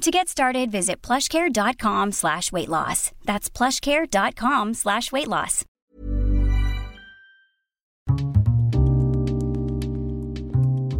To 0.00 0.10
get 0.10 0.28
started, 0.28 0.70
visit 0.70 1.06
plushcare.com 1.06 2.12
slash 2.12 2.52
weight 2.52 2.68
loss. 2.68 3.12
That's 3.24 3.50
plushcare.com 3.50 4.74
slash 4.74 5.12
weight 5.12 5.28
loss. 5.28 5.64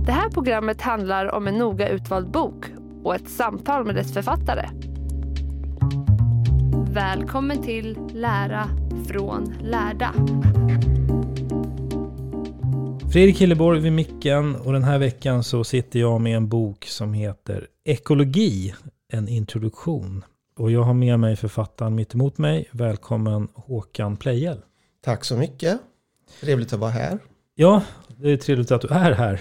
Det 0.07 0.12
här 0.12 0.31
programmet 0.31 0.83
handlar 0.83 1.34
om 1.34 1.47
en 1.47 1.59
noga 1.59 1.89
utvald 1.89 2.31
bok 2.31 2.65
och 3.05 3.15
ett 3.15 3.31
samtal 3.31 3.87
med 3.87 3.95
dess 3.95 4.15
författare. 4.15 4.69
Välkommen 6.91 7.62
till 7.62 7.98
Lära 8.14 8.69
från 9.09 9.55
lärda. 9.62 10.14
Fredrik 13.12 13.41
Hilleborg 13.41 13.80
vid 13.80 13.92
micken 13.92 14.56
och 14.56 14.72
den 14.72 14.84
här 14.84 14.98
veckan 14.98 15.44
så 15.44 15.64
sitter 15.64 16.00
jag 16.00 16.20
med 16.20 16.36
en 16.36 16.48
bok 16.48 16.84
som 16.84 17.14
heter 17.14 17.67
Ekologi, 17.84 18.75
en 19.12 19.28
introduktion. 19.28 20.25
Och 20.58 20.70
jag 20.70 20.83
har 20.83 20.94
med 20.94 21.20
mig 21.20 21.36
författaren 21.36 21.94
mitt 21.94 22.14
emot 22.14 22.39
mig. 22.39 22.69
Välkommen 22.72 23.48
Håkan 23.55 24.17
Pleijel. 24.17 24.58
Tack 25.05 25.25
så 25.25 25.36
mycket. 25.36 25.78
Trevligt 26.41 26.72
att 26.72 26.78
vara 26.78 26.91
här. 26.91 27.19
Ja, 27.55 27.83
det 28.17 28.30
är 28.30 28.36
trevligt 28.36 28.70
att 28.70 28.80
du 28.80 28.89
är 28.89 29.12
här. 29.12 29.41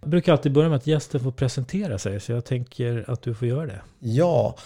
Jag 0.00 0.10
brukar 0.10 0.32
alltid 0.32 0.52
börja 0.52 0.68
med 0.68 0.76
att 0.76 0.86
gästen 0.86 1.20
får 1.20 1.32
presentera 1.32 1.98
sig, 1.98 2.20
så 2.20 2.32
jag 2.32 2.44
tänker 2.44 3.04
att 3.10 3.22
du 3.22 3.34
får 3.34 3.48
göra 3.48 3.66
det. 3.66 3.80
Ja, 3.98 4.56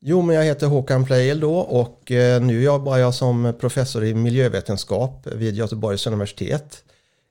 jo 0.00 0.22
men 0.22 0.36
jag 0.36 0.44
heter 0.44 0.66
Håkan 0.66 1.04
Pleijel 1.04 1.40
då 1.40 1.58
och 1.58 2.12
eh, 2.12 2.42
nu 2.42 2.62
jobbar 2.62 2.98
jag 2.98 3.14
som 3.14 3.54
professor 3.60 4.04
i 4.04 4.14
miljövetenskap 4.14 5.26
vid 5.26 5.54
Göteborgs 5.54 6.06
universitet. 6.06 6.84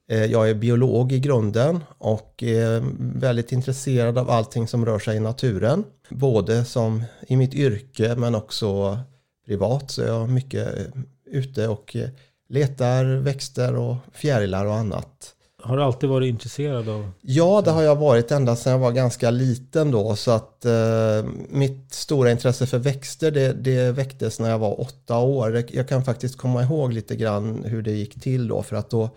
Eh, 0.09 0.25
jag 0.25 0.49
är 0.49 0.53
biolog 0.53 1.11
i 1.11 1.19
grunden 1.19 1.83
och 1.97 2.43
är 2.43 2.83
väldigt 3.19 3.51
intresserad 3.51 4.17
av 4.17 4.29
allting 4.29 4.67
som 4.67 4.85
rör 4.85 4.99
sig 4.99 5.17
i 5.17 5.19
naturen. 5.19 5.83
Både 6.09 6.65
som 6.65 7.03
i 7.27 7.35
mitt 7.35 7.53
yrke 7.53 8.15
men 8.15 8.35
också 8.35 8.99
privat 9.45 9.91
så 9.91 10.01
jag 10.01 10.23
är 10.23 10.27
mycket 10.27 10.77
eh, 10.77 10.85
ute 11.25 11.67
och 11.67 11.95
letar 12.49 13.05
växter 13.05 13.75
och 13.75 13.95
fjärilar 14.13 14.65
och 14.65 14.75
annat. 14.75 15.35
Har 15.61 15.77
du 15.77 15.83
alltid 15.83 16.09
varit 16.09 16.29
intresserad 16.29 16.89
av? 16.89 17.11
Ja, 17.21 17.61
det 17.65 17.71
har 17.71 17.81
jag 17.81 17.95
varit 17.95 18.31
ända 18.31 18.55
sedan 18.55 18.71
jag 18.71 18.79
var 18.79 18.91
ganska 18.91 19.31
liten 19.31 19.91
då. 19.91 20.15
Så 20.15 20.31
att 20.31 20.65
eh, 20.65 21.25
mitt 21.49 21.93
stora 21.93 22.31
intresse 22.31 22.67
för 22.67 22.77
växter 22.77 23.31
det, 23.31 23.53
det 23.53 23.91
väcktes 23.91 24.39
när 24.39 24.49
jag 24.49 24.59
var 24.59 24.81
åtta 24.81 25.17
år. 25.17 25.63
Jag 25.71 25.87
kan 25.87 26.03
faktiskt 26.03 26.37
komma 26.37 26.63
ihåg 26.63 26.93
lite 26.93 27.15
grann 27.15 27.63
hur 27.63 27.81
det 27.81 27.91
gick 27.91 28.21
till 28.21 28.47
då. 28.47 28.63
För 28.63 28.75
att 28.75 28.89
då, 28.89 29.09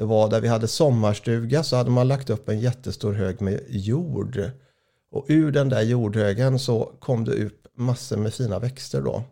det 0.00 0.06
var 0.06 0.30
där 0.30 0.40
vi 0.40 0.48
hade 0.48 0.68
sommarstuga 0.68 1.62
så 1.62 1.76
hade 1.76 1.90
man 1.90 2.08
lagt 2.08 2.30
upp 2.30 2.48
en 2.48 2.60
jättestor 2.60 3.12
hög 3.12 3.40
med 3.40 3.60
jord. 3.68 4.50
Och 5.10 5.24
ur 5.28 5.52
den 5.52 5.68
där 5.68 5.82
jordhögen 5.82 6.58
så 6.58 6.92
kom 7.00 7.24
det 7.24 7.32
ut 7.32 7.66
massor 7.76 8.16
med 8.16 8.34
fina 8.34 8.58
växter 8.58 9.02
då. 9.02 9.22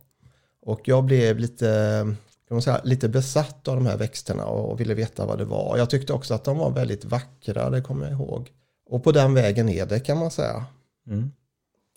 Och 0.63 0.81
jag 0.85 1.05
blev 1.05 1.39
lite 1.39 1.67
kan 2.49 2.55
man 2.55 2.63
säga, 2.63 2.81
lite 2.85 3.09
besatt 3.09 3.69
av 3.69 3.75
de 3.75 3.87
här 3.87 3.97
växterna 3.97 4.45
och 4.45 4.81
ville 4.81 4.95
veta 4.95 5.27
vad 5.27 5.39
det 5.39 5.45
var. 5.45 5.79
Jag 5.79 5.91
tyckte 5.91 6.13
också 6.13 6.35
att 6.35 6.45
de 6.45 6.59
var 6.59 6.71
väldigt 6.71 7.05
vackra, 7.05 7.71
det 7.71 7.81
kommer 7.81 8.05
jag 8.05 8.13
ihåg. 8.13 8.51
Och 8.91 9.05
på 9.05 9.13
den 9.13 9.35
vägen 9.35 9.69
är 9.69 9.87
det 9.87 10.01
kan 10.01 10.19
man 10.19 10.31
säga. 10.31 10.65
Mm. 11.07 11.33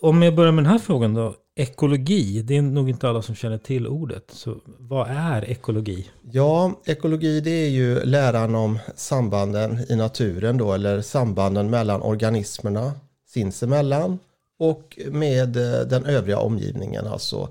Om 0.02 0.22
jag 0.22 0.36
börjar 0.36 0.52
med 0.52 0.64
den 0.64 0.72
här 0.72 0.80
frågan 0.80 1.14
då. 1.14 1.36
Ekologi, 1.56 2.42
det 2.42 2.58
är 2.58 2.62
nog 2.62 2.90
inte 2.90 3.10
alla 3.10 3.22
som 3.22 3.36
känner 3.36 3.58
till 3.58 3.88
ordet. 3.88 4.32
Så 4.34 4.58
vad 4.80 5.08
är 5.10 5.50
ekologi? 5.50 6.10
Ja, 6.32 6.74
ekologi 6.86 7.42
det 7.42 7.52
är 7.52 7.70
ju 7.70 8.06
läran 8.06 8.56
om 8.56 8.80
sambanden 8.96 9.78
i 9.90 9.96
naturen 9.96 10.58
då, 10.58 10.74
eller 10.74 11.02
sambanden 11.02 11.70
mellan 11.70 12.02
organismerna 12.02 12.94
sinsemellan 13.28 14.20
och 14.60 15.00
med 15.12 15.58
eh, 15.58 15.88
den 15.88 16.06
övriga 16.06 16.40
omgivningen, 16.40 17.08
alltså 17.08 17.50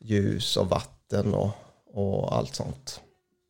ljus 0.00 0.56
och 0.56 0.70
vatten 0.70 1.34
och 1.34 1.50
och 1.94 2.36
allt 2.36 2.54
sånt. 2.54 3.00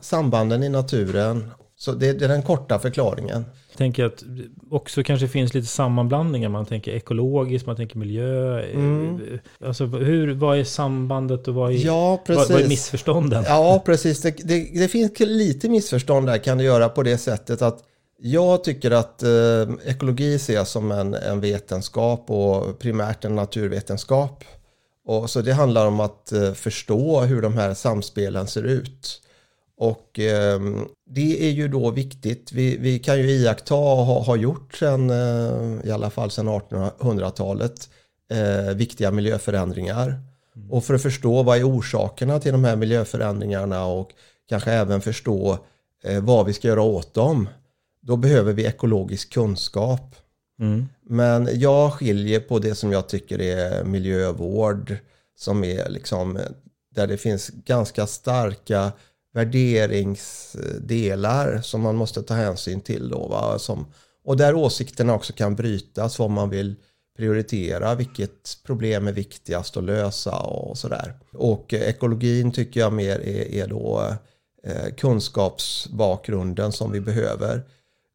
Sambanden 0.01 0.63
i 0.63 0.69
naturen. 0.69 1.51
Så 1.77 1.93
det, 1.93 2.13
det 2.13 2.25
är 2.25 2.29
den 2.29 2.43
korta 2.43 2.79
förklaringen. 2.79 3.45
Jag 3.73 3.79
tänker 3.79 4.05
att 4.05 4.25
också 4.71 5.03
kanske 5.03 5.29
finns 5.29 5.55
lite 5.55 5.67
sammanblandningar. 5.67 6.49
Man 6.49 6.67
tänker 6.67 6.93
ekologiskt, 6.93 7.67
man 7.67 7.77
tänker 7.77 7.99
miljö. 7.99 8.63
Mm. 8.63 9.21
Alltså 9.65 9.87
hur, 9.87 10.35
vad 10.35 10.59
är 10.59 10.65
sambandet 10.65 11.49
och 11.49 11.55
vad 11.55 11.73
är, 11.73 11.87
ja, 11.87 12.23
precis. 12.27 12.51
vad 12.51 12.61
är 12.61 12.69
missförstånden? 12.69 13.45
Ja, 13.47 13.83
precis. 13.85 14.21
Det, 14.21 14.31
det, 14.31 14.71
det, 14.75 14.89
finns 14.89 15.21
lite 15.21 15.69
missförstånd 15.69 16.27
där 16.27 16.39
kan 16.39 16.59
det 16.59 16.65
göra 16.65 16.89
på 16.89 17.03
det 17.03 17.19
sättet 17.19 17.63
att 17.63 17.85
jag 18.19 18.65
tycker 18.65 18.91
att 18.91 19.23
eh, 19.23 19.91
ekologi 19.91 20.35
ses 20.35 20.71
som 20.71 20.93
en, 20.93 21.15
en 21.15 21.41
vetenskap 21.41 22.31
och 22.31 22.79
primärt 22.79 23.25
en 23.25 23.35
naturvetenskap. 23.35 24.45
Och 25.07 25.31
så 25.31 25.41
det 25.41 25.53
handlar 25.53 25.87
om 25.87 26.01
att 26.01 26.33
eh, 26.33 26.53
förstå 26.53 27.21
hur 27.21 27.43
de 27.43 27.53
här 27.55 27.75
samspelen 27.75 28.47
ser 28.47 28.63
ut. 28.63 29.23
Och 29.83 30.19
eh, 30.19 30.61
det 31.07 31.49
är 31.49 31.51
ju 31.51 31.69
då 31.69 31.91
viktigt. 31.91 32.53
Vi, 32.53 32.77
vi 32.77 32.99
kan 32.99 33.19
ju 33.19 33.31
iaktta 33.31 33.75
och 33.75 34.07
ha, 34.07 34.23
ha 34.23 34.37
gjort 34.37 34.75
sen, 34.75 35.11
eh, 35.11 35.87
i 35.87 35.91
alla 35.91 36.11
fall 36.11 36.31
sedan 36.31 36.49
1800-talet, 36.49 37.89
eh, 38.31 38.75
viktiga 38.75 39.11
miljöförändringar. 39.11 40.07
Mm. 40.57 40.71
Och 40.71 40.85
för 40.85 40.95
att 40.95 41.03
förstå 41.03 41.43
vad 41.43 41.59
är 41.59 41.69
orsakerna 41.69 42.41
till 42.41 42.53
de 42.53 42.65
här 42.65 42.77
miljöförändringarna 42.77 43.85
och 43.87 44.11
kanske 44.49 44.73
även 44.73 45.01
förstå 45.01 45.59
eh, 46.05 46.23
vad 46.23 46.47
vi 46.47 46.53
ska 46.53 46.69
göra 46.69 46.83
åt 46.83 47.15
dem, 47.15 47.49
då 48.03 48.17
behöver 48.17 48.53
vi 48.53 48.67
ekologisk 48.67 49.33
kunskap. 49.33 50.17
Mm. 50.61 50.89
Men 51.03 51.49
jag 51.53 51.93
skiljer 51.93 52.41
på 52.41 52.59
det 52.59 52.75
som 52.75 52.93
jag 52.93 53.09
tycker 53.09 53.41
är 53.41 53.85
miljövård, 53.85 54.97
som 55.39 55.65
är 55.65 55.89
liksom 55.89 56.39
där 56.95 57.07
det 57.07 57.17
finns 57.17 57.49
ganska 57.49 58.07
starka 58.07 58.93
värderingsdelar 59.33 61.61
som 61.61 61.81
man 61.81 61.97
måste 61.97 62.23
ta 62.23 62.35
hänsyn 62.35 62.81
till. 62.81 63.09
Då, 63.09 63.27
va? 63.27 63.59
Som, 63.59 63.87
och 64.25 64.37
där 64.37 64.55
åsikterna 64.55 65.15
också 65.15 65.33
kan 65.33 65.57
brytas, 65.57 66.19
vad 66.19 66.31
man 66.31 66.51
vill 66.51 66.75
prioritera, 67.17 67.95
vilket 67.95 68.59
problem 68.65 69.09
är 69.09 69.13
viktigast 69.13 69.77
att 69.77 69.85
lösa 69.85 70.39
och 70.39 70.79
sådär. 70.79 71.15
Och 71.33 71.75
ekologin 71.75 72.53
tycker 72.53 72.81
jag 72.81 72.93
mer 72.93 73.21
är, 73.21 73.55
är 73.55 73.67
då 73.67 74.17
eh, 74.65 74.95
kunskapsbakgrunden 74.97 76.73
som 76.73 76.93
vi 76.93 77.01
behöver. 77.01 77.63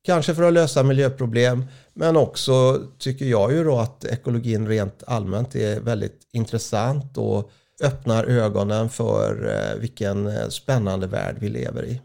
Kanske 0.03 0.35
för 0.35 0.43
att 0.43 0.53
lösa 0.53 0.83
miljöproblem, 0.83 1.65
men 1.93 2.17
också 2.17 2.81
tycker 2.97 3.25
jag 3.25 3.53
ju 3.53 3.63
då 3.63 3.77
att 3.77 4.05
ekologin 4.05 4.67
rent 4.67 5.03
allmänt 5.07 5.55
är 5.55 5.79
väldigt 5.79 6.21
intressant 6.33 7.17
och 7.17 7.51
öppnar 7.83 8.23
ögonen 8.23 8.89
för 8.89 9.49
eh, 9.49 9.79
vilken 9.79 10.27
eh, 10.27 10.47
spännande 10.49 11.07
värld 11.07 11.35
vi 11.39 11.49
lever 11.49 11.85
i. 11.85 12.01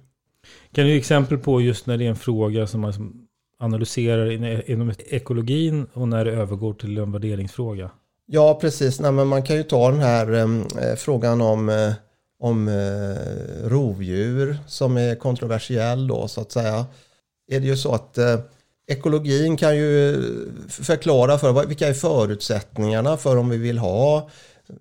Kan 0.73 0.85
du 0.85 0.91
ge 0.91 0.99
exempel 0.99 1.39
på 1.39 1.61
just 1.61 1.87
när 1.87 1.99
det 1.99 2.05
är 2.05 2.11
en 2.11 2.17
fråga 2.17 2.67
som 2.67 2.81
man 2.81 3.27
analyserar 3.59 4.31
inom 4.71 4.93
ekologin 4.99 5.87
och 5.93 6.09
när 6.09 6.25
det 6.25 6.33
övergår 6.33 6.75
till 6.75 6.99
en 6.99 7.13
värderingsfråga? 7.13 7.91
Ja, 8.27 8.59
precis. 8.61 9.01
Nej, 9.01 9.13
men 9.13 9.27
man 9.27 9.43
kan 9.43 9.57
ju 9.57 9.63
ta 9.63 9.91
den 9.91 10.01
här 10.01 10.35
eh, 10.35 10.97
frågan 10.97 11.41
om, 11.41 11.69
eh, 11.69 11.93
om 12.39 12.69
eh, 12.69 13.69
rovdjur 13.69 14.59
som 14.67 14.97
är 14.97 15.15
kontroversiell 15.15 16.07
då 16.07 16.29
så 16.29 16.41
att 16.41 16.53
säga. 16.53 16.87
Är 17.51 17.61
det 17.61 17.67
ju 17.67 17.77
så 17.77 17.95
att 17.95 18.19
eh, 18.19 18.39
ekologin 18.87 19.57
kan 19.57 19.77
ju 19.77 20.23
förklara 20.69 21.39
för 21.39 21.67
vilka 21.67 21.89
är 21.89 21.95
förutsättningarna 21.95 23.17
för 23.17 23.37
om 23.37 23.49
vi 23.49 23.57
vill 23.57 23.79
ha 23.79 24.31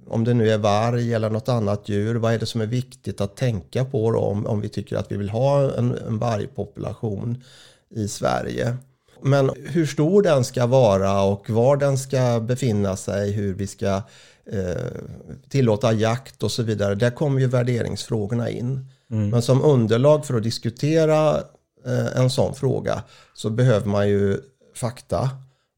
om 0.08 0.24
det 0.24 0.34
nu 0.34 0.52
är 0.52 0.58
varg 0.58 1.14
eller 1.14 1.30
något 1.30 1.50
annat 1.50 1.90
djur, 1.90 2.16
vad 2.16 2.34
är 2.34 2.40
det 2.40 2.46
som 2.46 2.62
är 2.62 2.66
viktigt 2.66 3.22
att 3.22 3.36
tänka 3.36 3.86
på 3.86 4.06
om, 4.08 4.46
om 4.48 4.62
vi 4.62 4.70
tycker 4.70 4.96
att 4.96 5.12
vi 5.12 5.18
vill 5.18 5.30
ha 5.30 5.78
en, 5.78 5.98
en 6.08 6.18
vargpopulation 6.18 7.44
i 7.90 8.08
Sverige. 8.08 8.78
Men 9.22 9.52
hur 9.68 9.86
stor 9.86 10.22
den 10.22 10.44
ska 10.44 10.66
vara 10.66 11.24
och 11.24 11.50
var 11.50 11.78
den 11.78 11.98
ska 11.98 12.40
befinna 12.40 12.96
sig, 12.96 13.32
hur 13.32 13.54
vi 13.54 13.68
ska 13.68 14.02
eh, 14.46 14.92
tillåta 15.50 15.94
jakt 15.94 16.44
och 16.44 16.52
så 16.52 16.64
vidare, 16.64 16.96
där 16.96 17.12
kommer 17.12 17.40
ju 17.40 17.48
värderingsfrågorna 17.48 18.50
in. 18.50 18.86
Mm. 19.12 19.30
Men 19.30 19.42
som 19.42 19.62
underlag 19.62 20.26
för 20.26 20.38
att 20.38 20.44
diskutera 20.44 21.38
eh, 21.86 22.18
en 22.18 22.30
sån 22.30 22.56
fråga 22.56 23.04
så 23.34 23.50
behöver 23.50 23.88
man 23.88 24.10
ju 24.10 24.38
fakta. 24.76 25.30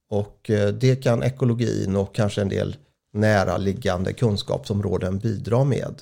Och 0.09 0.50
eh, 0.50 0.69
det 0.69 0.95
kan 0.95 1.23
ekologin 1.23 1.95
och 1.95 2.15
kanske 2.15 2.41
en 2.41 2.50
del 2.50 2.75
näraliggande 3.13 4.13
kunskapsområden 4.13 5.19
bidra 5.19 5.63
med. 5.63 6.01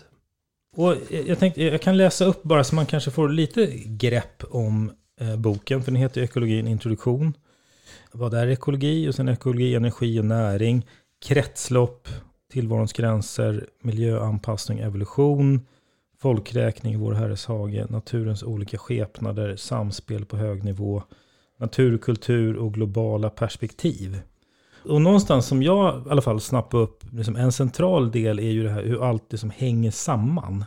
Och 0.76 0.96
jag 1.28 1.40
tänkte, 1.40 1.64
jag 1.64 1.82
kan 1.82 1.98
läsa 1.98 2.26
upp 2.26 2.44
bara 2.44 2.64
så 2.64 2.76
man 2.76 2.86
kanske 2.86 3.12
får 3.12 3.30
lite 3.30 3.66
grepp 3.86 4.44
om 4.50 4.92
eh, 5.22 5.36
boken, 5.36 5.84
för 5.84 5.92
den 5.92 6.02
heter 6.02 6.22
Ekologi, 6.22 6.60
en 6.60 6.68
introduktion. 6.68 7.34
Vad 8.12 8.34
är 8.34 8.48
ekologi? 8.48 9.10
Och 9.10 9.16
sen 9.16 9.30
ekologi, 9.30 9.76
energi 9.76 10.20
och 10.20 10.26
näring, 10.26 10.86
kretslopp, 11.26 12.08
tillvarons 12.52 12.94
gränser, 12.94 13.68
miljöanpassning, 13.82 14.80
evolution, 14.80 15.62
folkräkning 16.20 16.94
i 16.94 16.98
vår 16.98 17.14
Herres 17.14 17.46
hage, 17.46 17.86
naturens 17.90 18.44
olika 18.44 18.78
skepnader, 18.78 19.56
samspel 19.56 20.26
på 20.26 20.38
hög 20.38 20.64
nivå, 20.64 21.04
naturkultur 21.58 22.56
och 22.56 22.74
globala 22.74 23.30
perspektiv. 23.30 24.22
Och 24.86 25.02
någonstans 25.02 25.46
som 25.46 25.64
jag 25.64 26.08
i 26.08 26.10
alla 26.10 26.22
fall 26.22 26.42
snappar 26.42 26.78
upp, 26.78 27.04
liksom 27.12 27.36
en 27.36 27.52
central 27.52 28.12
del 28.12 28.40
är 28.40 28.52
ju 28.52 28.64
det 28.64 28.70
här 28.70 28.84
hur 28.84 29.10
allt 29.10 29.30
det 29.30 29.38
som 29.38 29.52
hänger 29.58 29.92
samman. 29.92 30.66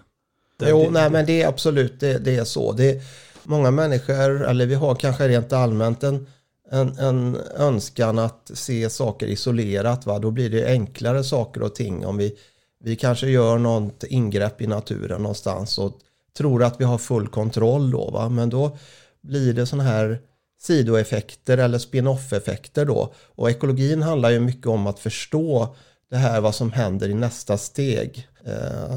jo, 0.62 0.84
det, 0.84 0.90
nej 0.90 1.11
men 1.11 1.26
det 1.26 1.43
är 1.43 1.49
absolut, 1.49 2.00
det, 2.00 2.19
det 2.19 2.37
är 2.37 2.44
så. 2.44 2.72
Det 2.72 2.90
är, 2.90 3.02
många 3.46 3.70
människor, 3.70 4.44
eller 4.44 4.66
vi 4.66 4.75
har 4.75 4.94
kanske 4.94 5.28
rent 5.28 5.52
allmänt 5.52 6.02
en, 6.02 6.26
en, 6.70 6.99
en 6.99 7.37
önskan 7.56 8.19
att 8.19 8.50
se 8.55 8.90
saker 8.90 9.26
isolerat. 9.26 10.06
Va? 10.06 10.19
Då 10.19 10.31
blir 10.31 10.50
det 10.50 10.67
enklare 10.67 11.25
saker 11.25 11.62
och 11.62 11.75
ting 11.75 12.06
om 12.06 12.17
vi, 12.17 12.34
vi 12.81 12.96
kanske 12.96 13.28
gör 13.28 13.58
något 13.58 14.05
ingrepp 14.05 14.60
i 14.60 14.67
naturen 14.67 15.22
någonstans 15.22 15.78
och 15.78 15.93
tror 16.37 16.62
att 16.62 16.81
vi 16.81 16.84
har 16.84 16.99
full 16.99 17.28
kontroll 17.28 17.90
då. 17.90 18.10
Va? 18.10 18.28
Men 18.28 18.50
då 18.50 18.76
blir 19.20 19.52
det 19.52 19.67
sådana 19.67 19.84
här 19.90 20.20
sidoeffekter 20.64 21.58
eller 21.58 21.78
spin-off-effekter 21.78 22.84
då. 22.84 23.12
Och 23.34 23.50
ekologin 23.50 24.02
handlar 24.02 24.31
ju 24.31 24.40
mycket 24.40 24.66
om 24.66 24.87
att 24.87 24.99
förstå 24.99 25.75
det 26.11 26.16
här 26.16 26.40
vad 26.40 26.55
som 26.55 26.72
händer 26.72 27.08
i 27.08 27.14
nästa 27.14 27.58
steg. 27.58 28.28
Eh. 28.44 28.96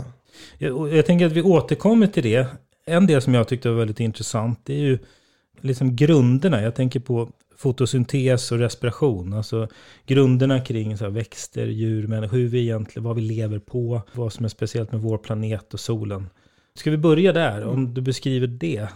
Jag, 0.58 0.94
jag 0.94 1.06
tänker 1.06 1.26
att 1.26 1.32
vi 1.32 1.42
återkommer 1.42 2.08
till 2.08 2.24
det. 2.24 2.48
En 2.86 3.08
del 3.08 3.22
som 3.22 3.34
jag 3.34 3.48
tyckte 3.48 3.70
var 3.70 3.76
väldigt 3.76 4.00
intressant 4.00 4.60
det 4.64 4.74
är 4.74 4.80
ju 4.80 5.00
liksom 5.62 5.96
grunderna. 5.96 6.62
Jag 6.62 6.76
tänker 6.76 7.00
på 7.00 7.30
fotosyntes 7.58 8.52
och 8.52 8.60
respiration. 8.60 9.34
Alltså 9.34 9.68
grunderna 10.06 10.60
kring 10.62 10.98
så 10.98 11.04
här, 11.04 11.12
växter, 11.12 11.66
djur, 11.66 12.08
människor, 12.08 12.38
hur 12.38 12.48
vi 12.48 12.62
egentligen, 12.62 13.04
vad 13.04 13.16
vi 13.16 13.22
lever 13.22 13.60
på, 13.60 14.02
vad 14.14 14.34
som 14.34 14.46
är 14.46 14.50
speciellt 14.50 14.92
med 14.92 15.02
vår 15.02 15.18
planet 15.18 15.74
och 15.74 15.80
solen. 15.80 16.30
Ska 16.76 16.92
vi 16.92 16.98
börja 16.98 17.34
där? 17.34 17.66
Om 17.66 17.94
du 17.94 18.02
beskriver 18.02 18.48
det. 18.48 18.88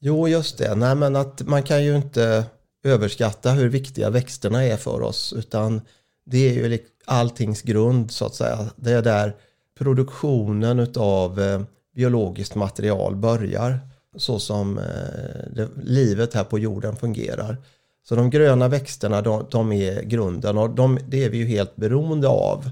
Jo, 0.00 0.28
just 0.28 0.58
det. 0.58 0.74
Nej, 0.74 0.94
men 0.94 1.16
att 1.16 1.42
man 1.42 1.62
kan 1.62 1.84
ju 1.84 1.96
inte 1.96 2.44
överskatta 2.84 3.50
hur 3.50 3.68
viktiga 3.68 4.10
växterna 4.10 4.64
är 4.64 4.76
för 4.76 5.02
oss, 5.02 5.34
utan 5.36 5.80
det 6.26 6.48
är 6.48 6.52
ju 6.52 6.78
alltings 7.04 7.62
grund 7.62 8.10
så 8.10 8.26
att 8.26 8.34
säga. 8.34 8.58
Det 8.76 8.92
är 8.92 9.02
där 9.02 9.36
produktionen 9.78 10.88
av 10.96 11.40
eh, 11.40 11.60
biologiskt 11.94 12.54
material 12.54 13.16
börjar, 13.16 13.80
så 14.16 14.38
som 14.38 14.78
eh, 14.78 15.66
livet 15.82 16.34
här 16.34 16.44
på 16.44 16.58
jorden 16.58 16.96
fungerar. 16.96 17.56
Så 18.08 18.14
de 18.14 18.30
gröna 18.30 18.68
växterna, 18.68 19.22
de, 19.22 19.46
de 19.50 19.72
är 19.72 20.02
grunden 20.02 20.58
och 20.58 20.70
de, 20.70 20.98
det 21.08 21.24
är 21.24 21.30
vi 21.30 21.38
ju 21.38 21.46
helt 21.46 21.76
beroende 21.76 22.28
av. 22.28 22.70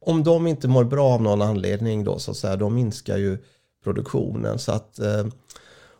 Om 0.00 0.24
de 0.24 0.46
inte 0.46 0.68
mår 0.68 0.84
bra 0.84 1.08
av 1.08 1.22
någon 1.22 1.42
anledning 1.42 2.04
då 2.04 2.18
så 2.18 2.30
att 2.30 2.36
säga, 2.36 2.56
då 2.56 2.68
minskar 2.68 3.16
ju 3.16 3.38
produktionen. 3.84 4.58
Så 4.58 4.72
att 4.72 4.98
eh, 4.98 5.26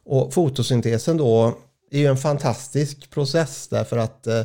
och 0.09 0.35
fotosyntesen 0.35 1.17
då 1.17 1.59
är 1.91 1.99
ju 1.99 2.07
en 2.07 2.17
fantastisk 2.17 3.11
process 3.11 3.69
därför 3.69 3.97
att 3.97 4.27
eh, 4.27 4.43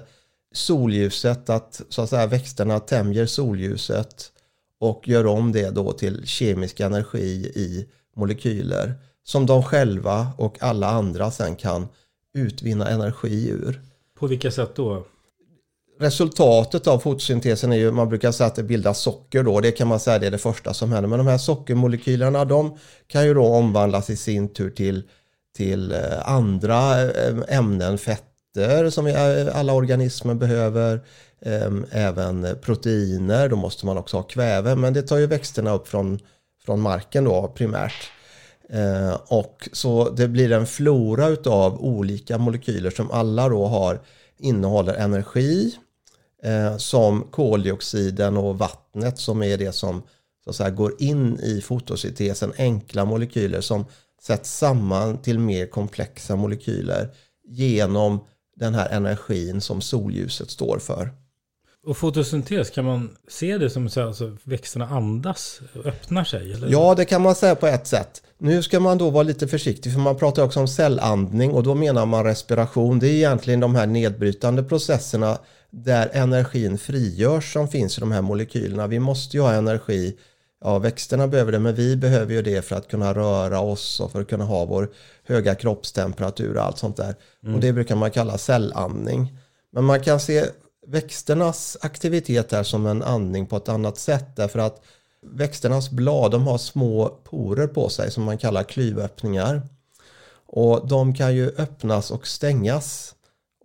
solljuset, 0.54 1.50
att 1.50 1.82
så 1.90 2.02
att 2.02 2.10
säga 2.10 2.28
växterna 2.28 2.80
tämjer 2.80 3.26
solljuset 3.26 4.32
och 4.80 5.08
gör 5.08 5.26
om 5.26 5.52
det 5.52 5.70
då 5.70 5.92
till 5.92 6.28
kemisk 6.28 6.80
energi 6.80 7.52
i 7.56 7.86
molekyler 8.16 8.94
som 9.24 9.46
de 9.46 9.64
själva 9.64 10.28
och 10.38 10.58
alla 10.62 10.90
andra 10.90 11.32
sen 11.32 11.56
kan 11.56 11.88
utvinna 12.34 12.90
energi 12.90 13.50
ur. 13.50 13.82
På 14.20 14.28
vilka 14.28 14.52
sätt 14.52 14.76
då? 14.76 15.06
Resultatet 16.00 16.88
av 16.88 17.00
fotosyntesen 17.00 17.72
är 17.72 17.78
ju, 17.78 17.92
man 17.92 18.10
brukar 18.10 18.32
säga 18.32 18.48
att 18.48 18.56
det 18.56 18.64
bildas 18.64 19.00
socker 19.00 19.44
då, 19.44 19.60
det 19.60 19.72
kan 19.72 19.88
man 19.88 20.00
säga 20.00 20.20
det 20.20 20.28
är 20.28 20.32
det 20.32 20.38
första 20.38 20.74
som 20.74 20.92
händer. 20.92 21.10
Men 21.10 21.20
de 21.20 21.28
här 21.28 21.38
sockermolekylerna 21.38 22.46
de 22.46 22.78
kan 23.08 23.26
ju 23.26 23.34
då 23.34 23.46
omvandlas 23.46 24.10
i 24.10 24.16
sin 24.16 24.48
tur 24.48 24.70
till 24.70 25.04
till 25.56 25.92
eh, 25.92 26.30
andra 26.30 27.02
eh, 27.02 27.36
ämnen, 27.48 27.98
fetter 27.98 28.90
som 28.90 29.08
alla 29.54 29.74
organismer 29.74 30.34
behöver, 30.34 31.02
ehm, 31.42 31.86
även 31.92 32.48
proteiner, 32.62 33.50
då 33.50 33.56
måste 33.56 33.86
man 33.86 33.98
också 33.98 34.18
ha 34.18 34.24
kväve, 34.24 34.76
men 34.76 34.94
det 34.94 35.02
tar 35.02 35.18
ju 35.18 35.28
växterna 35.28 35.74
upp 35.74 35.88
från, 35.88 36.20
från 36.66 36.82
marken 36.82 37.24
då 37.24 37.48
primärt. 37.56 38.12
Eh, 38.70 39.14
och 39.28 39.70
så 39.72 40.10
det 40.10 40.28
blir 40.28 40.52
en 40.52 40.68
flora 40.68 41.28
utav 41.28 41.82
olika 41.82 42.38
molekyler 42.38 42.90
som 42.90 43.12
alla 43.12 43.50
då 43.50 43.66
har 43.66 44.00
innehåller 44.38 44.94
energi 44.94 45.76
som 46.78 47.28
koldioxiden 47.32 48.38
och 48.38 48.58
vattnet 48.58 49.20
som 49.20 49.44
är 49.44 49.58
det 49.58 49.72
som 49.72 50.04
så 50.44 50.50
att 50.50 50.56
säga, 50.56 50.70
går 50.70 50.94
in 51.00 51.40
i 51.40 51.62
fotosyntesen, 51.62 52.54
enkla 52.58 53.06
molekyler 53.06 53.62
som 53.62 53.86
sätts 54.26 54.58
samman 54.58 55.22
till 55.22 55.40
mer 55.40 55.66
komplexa 55.66 56.36
molekyler 56.36 57.10
genom 57.48 58.20
den 58.56 58.76
här 58.76 58.90
energin 58.90 59.62
som 59.62 59.82
solljuset 59.82 60.50
står 60.50 60.80
för. 60.80 61.10
Och 61.86 61.98
fotosyntes, 61.98 62.70
kan 62.70 62.86
man 62.86 63.16
se 63.28 63.58
det 63.58 63.70
som 63.70 63.88
att 63.88 63.98
alltså, 63.98 64.38
växterna 64.44 64.88
andas, 64.88 65.62
öppnar 65.86 66.24
sig? 66.24 66.54
Eller? 66.54 66.68
Ja, 66.68 66.96
det 66.96 67.06
kan 67.06 67.22
man 67.22 67.36
säga 67.36 67.56
på 67.56 67.68
ett 67.68 67.88
sätt. 67.88 68.22
Nu 68.38 68.64
ska 68.64 68.80
man 68.80 68.98
då 68.98 69.10
vara 69.10 69.24
lite 69.24 69.48
försiktig 69.48 69.94
för 69.94 70.00
man 70.00 70.18
pratar 70.18 70.44
också 70.44 70.60
om 70.60 70.68
cellandning 70.68 71.52
och 71.52 71.64
då 71.64 71.76
menar 71.76 72.06
man 72.06 72.24
respiration. 72.24 73.00
Det 73.00 73.08
är 73.08 73.14
egentligen 73.14 73.60
de 73.60 73.76
här 73.76 73.88
nedbrytande 73.88 74.64
processerna 74.64 75.38
där 75.70 76.10
energin 76.14 76.78
frigörs 76.78 77.54
som 77.54 77.68
finns 77.68 77.98
i 77.98 78.00
de 78.00 78.12
här 78.12 78.22
molekylerna. 78.22 78.88
Vi 78.88 79.00
måste 79.00 79.38
ju 79.38 79.44
ha 79.44 79.54
energi 79.54 80.18
ja, 80.64 80.80
växterna 80.80 81.28
behöver 81.28 81.52
det, 81.52 81.60
men 81.60 81.76
vi 81.76 81.96
behöver 81.96 82.34
ju 82.34 82.42
det 82.42 82.62
för 82.62 82.76
att 82.76 82.88
kunna 82.88 83.14
röra 83.14 83.60
oss 83.60 84.00
och 84.00 84.12
för 84.12 84.22
att 84.22 84.28
kunna 84.28 84.44
ha 84.44 84.66
vår 84.66 84.90
höga 85.24 85.56
kroppstemperatur 85.56 86.58
och 86.58 86.64
allt 86.64 86.78
sånt 86.78 86.98
där. 86.98 87.16
Mm. 87.44 87.56
Och 87.56 87.62
det 87.62 87.74
brukar 87.74 87.96
man 87.96 88.12
kalla 88.12 88.38
cellandning. 88.38 89.38
Men 89.72 89.84
man 89.84 90.00
kan 90.00 90.20
se 90.20 90.46
växternas 90.88 91.78
aktivitet 91.82 92.52
här 92.52 92.64
som 92.64 92.86
en 92.86 93.04
andning 93.04 93.46
på 93.46 93.58
ett 93.58 93.70
annat 93.70 93.98
sätt 93.98 94.36
därför 94.36 94.60
att 94.60 94.82
växternas 95.26 95.90
blad 95.92 96.32
de 96.32 96.48
har 96.48 96.58
små 96.58 97.20
porer 97.24 97.68
på 97.68 97.90
sig 97.90 98.12
som 98.12 98.24
man 98.24 98.38
kallar 98.38 98.64
klyvöppningar. 98.64 99.62
Och 100.46 100.88
de 100.88 101.16
kan 101.16 101.36
ju 101.36 101.52
öppnas 101.58 102.12
och 102.12 102.28
stängas. 102.28 103.16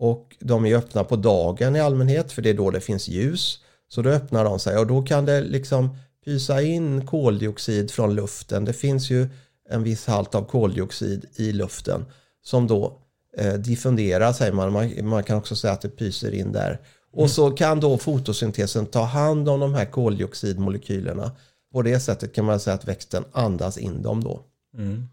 Och 0.00 0.36
de 0.40 0.66
är 0.66 0.76
öppna 0.76 1.04
på 1.04 1.16
dagen 1.16 1.76
i 1.76 1.80
allmänhet 1.80 2.32
för 2.32 2.42
det 2.42 2.50
är 2.50 2.54
då 2.54 2.70
det 2.70 2.80
finns 2.80 3.08
ljus. 3.08 3.58
Så 3.88 4.02
då 4.02 4.10
öppnar 4.10 4.44
de 4.44 4.58
sig 4.58 4.78
och 4.78 4.86
då 4.86 5.02
kan 5.02 5.24
det 5.24 5.40
liksom 5.40 5.96
pysa 6.28 6.62
in 6.62 7.06
koldioxid 7.06 7.90
från 7.90 8.14
luften. 8.14 8.64
Det 8.64 8.72
finns 8.72 9.10
ju 9.10 9.28
en 9.68 9.82
viss 9.82 10.06
halt 10.06 10.34
av 10.34 10.44
koldioxid 10.44 11.26
i 11.36 11.52
luften 11.52 12.04
som 12.42 12.66
då 12.66 12.98
eh, 13.36 13.54
diffunderar 13.54 14.32
säger 14.32 14.52
man. 14.52 14.72
man. 14.72 15.08
man. 15.08 15.24
kan 15.24 15.38
också 15.38 15.56
säga 15.56 15.72
att 15.72 15.80
det 15.80 15.88
pyser 15.88 16.34
in 16.34 16.52
där. 16.52 16.80
Och 17.12 17.18
mm. 17.18 17.28
så 17.28 17.50
kan 17.50 17.80
då 17.80 17.98
fotosyntesen 17.98 18.86
ta 18.86 19.02
hand 19.02 19.48
om 19.48 19.60
de 19.60 19.74
här 19.74 19.84
koldioxidmolekylerna 19.84 21.30
På 21.72 21.82
det 21.82 22.00
sättet 22.00 22.34
kan 22.34 22.44
man 22.44 22.60
säga 22.60 22.74
att 22.74 22.88
växten 22.88 23.24
andas 23.32 23.78
in 23.78 24.02
dem 24.02 24.24
då. 24.24 24.40
Mm. 24.74 25.08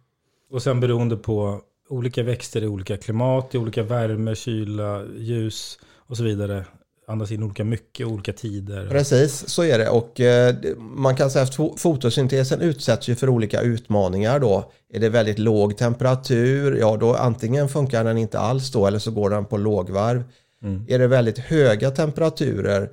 Och 0.51 0.61
sen 0.61 0.79
beroende 0.79 1.17
på 1.17 1.61
olika 1.89 2.23
växter 2.23 2.63
i 2.63 2.67
olika 2.67 2.97
klimat, 2.97 3.55
i 3.55 3.57
olika 3.57 3.83
värme, 3.83 4.35
kyla, 4.35 5.05
ljus 5.17 5.79
och 6.07 6.17
så 6.17 6.23
vidare. 6.23 6.65
Andas 7.07 7.31
in 7.31 7.43
olika 7.43 7.63
mycket, 7.63 8.07
olika 8.07 8.33
tider. 8.33 8.87
Precis, 8.89 9.49
så 9.49 9.63
är 9.63 9.77
det. 9.77 9.89
Och 9.89 10.19
eh, 10.19 10.55
man 10.77 11.15
kan 11.15 11.31
säga 11.31 11.43
att 11.43 11.79
fotosyntesen 11.79 12.61
utsätts 12.61 13.07
ju 13.07 13.15
för 13.15 13.29
olika 13.29 13.61
utmaningar 13.61 14.39
då. 14.39 14.71
Är 14.93 14.99
det 14.99 15.09
väldigt 15.09 15.39
låg 15.39 15.77
temperatur, 15.77 16.77
ja 16.77 16.97
då 16.97 17.15
antingen 17.15 17.69
funkar 17.69 18.03
den 18.03 18.17
inte 18.17 18.39
alls 18.39 18.71
då 18.71 18.87
eller 18.87 18.99
så 18.99 19.11
går 19.11 19.29
den 19.29 19.45
på 19.45 19.57
lågvarv. 19.57 20.23
Mm. 20.63 20.85
Är 20.87 20.99
det 20.99 21.07
väldigt 21.07 21.37
höga 21.37 21.91
temperaturer, 21.91 22.89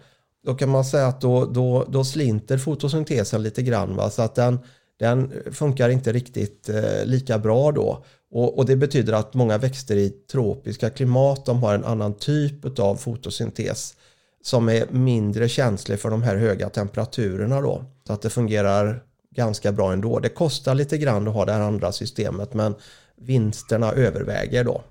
då 0.46 0.54
kan 0.54 0.68
man 0.68 0.84
säga 0.84 1.06
att 1.06 1.20
då, 1.20 1.44
då, 1.44 1.86
då 1.88 2.04
slinter 2.04 2.58
fotosyntesen 2.58 3.42
lite 3.42 3.62
grann. 3.62 3.96
Va? 3.96 4.10
Så 4.10 4.22
att 4.22 4.34
den, 4.34 4.58
den 5.02 5.32
funkar 5.52 5.88
inte 5.88 6.12
riktigt 6.12 6.68
eh, 6.68 7.04
lika 7.04 7.38
bra 7.38 7.72
då. 7.72 8.04
Och, 8.30 8.58
och, 8.58 8.66
det 8.66 8.76
betyder 8.76 9.12
att 9.12 9.34
många 9.34 9.58
växter 9.58 9.96
i 9.96 10.10
tropiska 10.10 10.90
klimat 10.90 11.46
de 11.46 11.62
har 11.62 11.74
en 11.74 11.84
annan 11.84 12.14
typ 12.14 12.78
av 12.78 12.96
fotosyntes 12.96 13.94
som 14.42 14.68
är 14.68 14.86
mindre 14.90 15.48
känslig 15.48 16.00
för 16.00 16.10
de 16.10 16.22
här 16.22 16.36
höga 16.36 16.68
temperaturerna 16.68 17.60
då. 17.60 17.84
Så 18.06 18.12
att 18.12 18.22
det 18.22 18.30
fungerar 18.30 19.02
ganska 19.34 19.72
bra 19.72 19.92
ändå. 19.92 20.18
Det 20.18 20.28
kostar 20.28 20.74
lite 20.74 20.98
grann 20.98 21.28
att 21.28 21.34
ha 21.34 21.44
det 21.44 21.52
här 21.52 21.60
andra 21.60 21.92
systemet 21.92 22.54
men 22.54 22.74
vinsterna 23.16 23.92
överväger 23.92 24.64
då. 24.64 24.82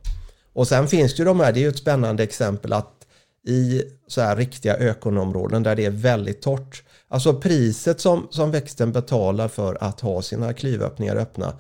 Och 0.54 0.68
sen 0.68 0.88
finns 0.88 1.16
det 1.16 1.20
ju 1.20 1.26
de 1.26 1.40
här, 1.40 1.52
det 1.52 1.60
är 1.60 1.62
ju 1.62 1.70
ett 1.70 1.78
spännande 1.78 2.24
exempel 2.24 2.74
att 2.74 3.01
i 3.48 3.84
så 4.08 4.22
här 4.22 4.36
riktiga 4.36 4.76
ökonområden 4.76 5.64
där 5.64 5.76
det 5.76 5.86
är 5.86 5.92
väldigt 5.92 6.42
torrt. 6.42 6.84
Alltså 7.08 7.34
priset 7.34 8.02
som, 8.02 8.28
som 8.30 8.52
växten 8.52 8.92
betalar 8.92 9.48
för 9.48 9.78
att 9.84 10.02
ha 10.02 10.22
sina 10.22 10.54
klyvöppningar 10.54 11.16
öppna 11.16 11.54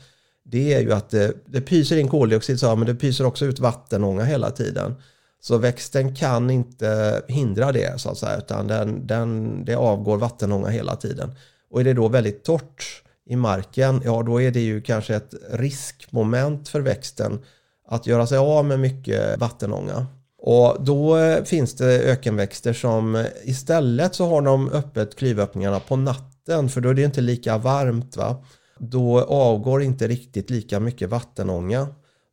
det 0.43 0.73
är 0.73 0.81
ju 0.81 0.93
att 0.93 1.09
det, 1.09 1.33
det 1.45 1.61
pyser 1.61 1.97
in 1.97 2.07
koldioxid 2.07 2.59
så, 2.59 2.75
men 2.75 2.87
det 2.87 2.95
pyser 2.95 3.25
också 3.25 3.45
ut 3.45 3.59
vattenånga 3.59 4.23
hela 4.23 4.51
tiden. 4.51 4.95
Så 5.41 5.57
växten 5.57 6.15
kan 6.15 6.49
inte 6.49 7.21
hindra 7.27 7.71
det 7.71 8.01
så 8.01 8.09
att 8.09 8.17
säga 8.17 8.37
utan 8.37 8.67
den, 8.67 9.07
den, 9.07 9.65
det 9.65 9.75
avgår 9.75 10.17
vattenånga 10.17 10.69
hela 10.69 10.95
tiden. 10.95 11.35
Och 11.69 11.79
är 11.79 11.83
det 11.83 11.93
då 11.93 12.07
väldigt 12.07 12.43
torrt 12.43 13.03
i 13.25 13.35
marken, 13.35 14.01
ja 14.05 14.23
då 14.23 14.41
är 14.41 14.51
det 14.51 14.59
ju 14.59 14.81
kanske 14.81 15.15
ett 15.15 15.33
riskmoment 15.51 16.69
för 16.69 16.81
växten 16.81 17.39
att 17.87 18.07
göra 18.07 18.27
sig 18.27 18.37
av 18.37 18.65
med 18.65 18.79
mycket 18.79 19.39
vattenånga. 19.39 20.07
Och 20.41 20.77
då 20.83 21.17
eh, 21.17 21.43
finns 21.43 21.73
det 21.73 21.99
ökenväxter 21.99 22.73
som 22.73 23.15
eh, 23.15 23.25
istället 23.43 24.15
så 24.15 24.25
har 24.25 24.41
de 24.41 24.69
öppet 24.69 25.15
klyvöppningarna 25.15 25.79
på 25.79 25.95
natten 25.95 26.69
för 26.69 26.81
då 26.81 26.89
är 26.89 26.93
det 26.93 27.03
inte 27.03 27.21
lika 27.21 27.57
varmt. 27.57 28.17
va. 28.17 28.43
Då 28.79 29.21
avgår 29.21 29.83
inte 29.83 30.07
riktigt 30.07 30.49
lika 30.49 30.79
mycket 30.79 31.09
vattenånga. 31.09 31.87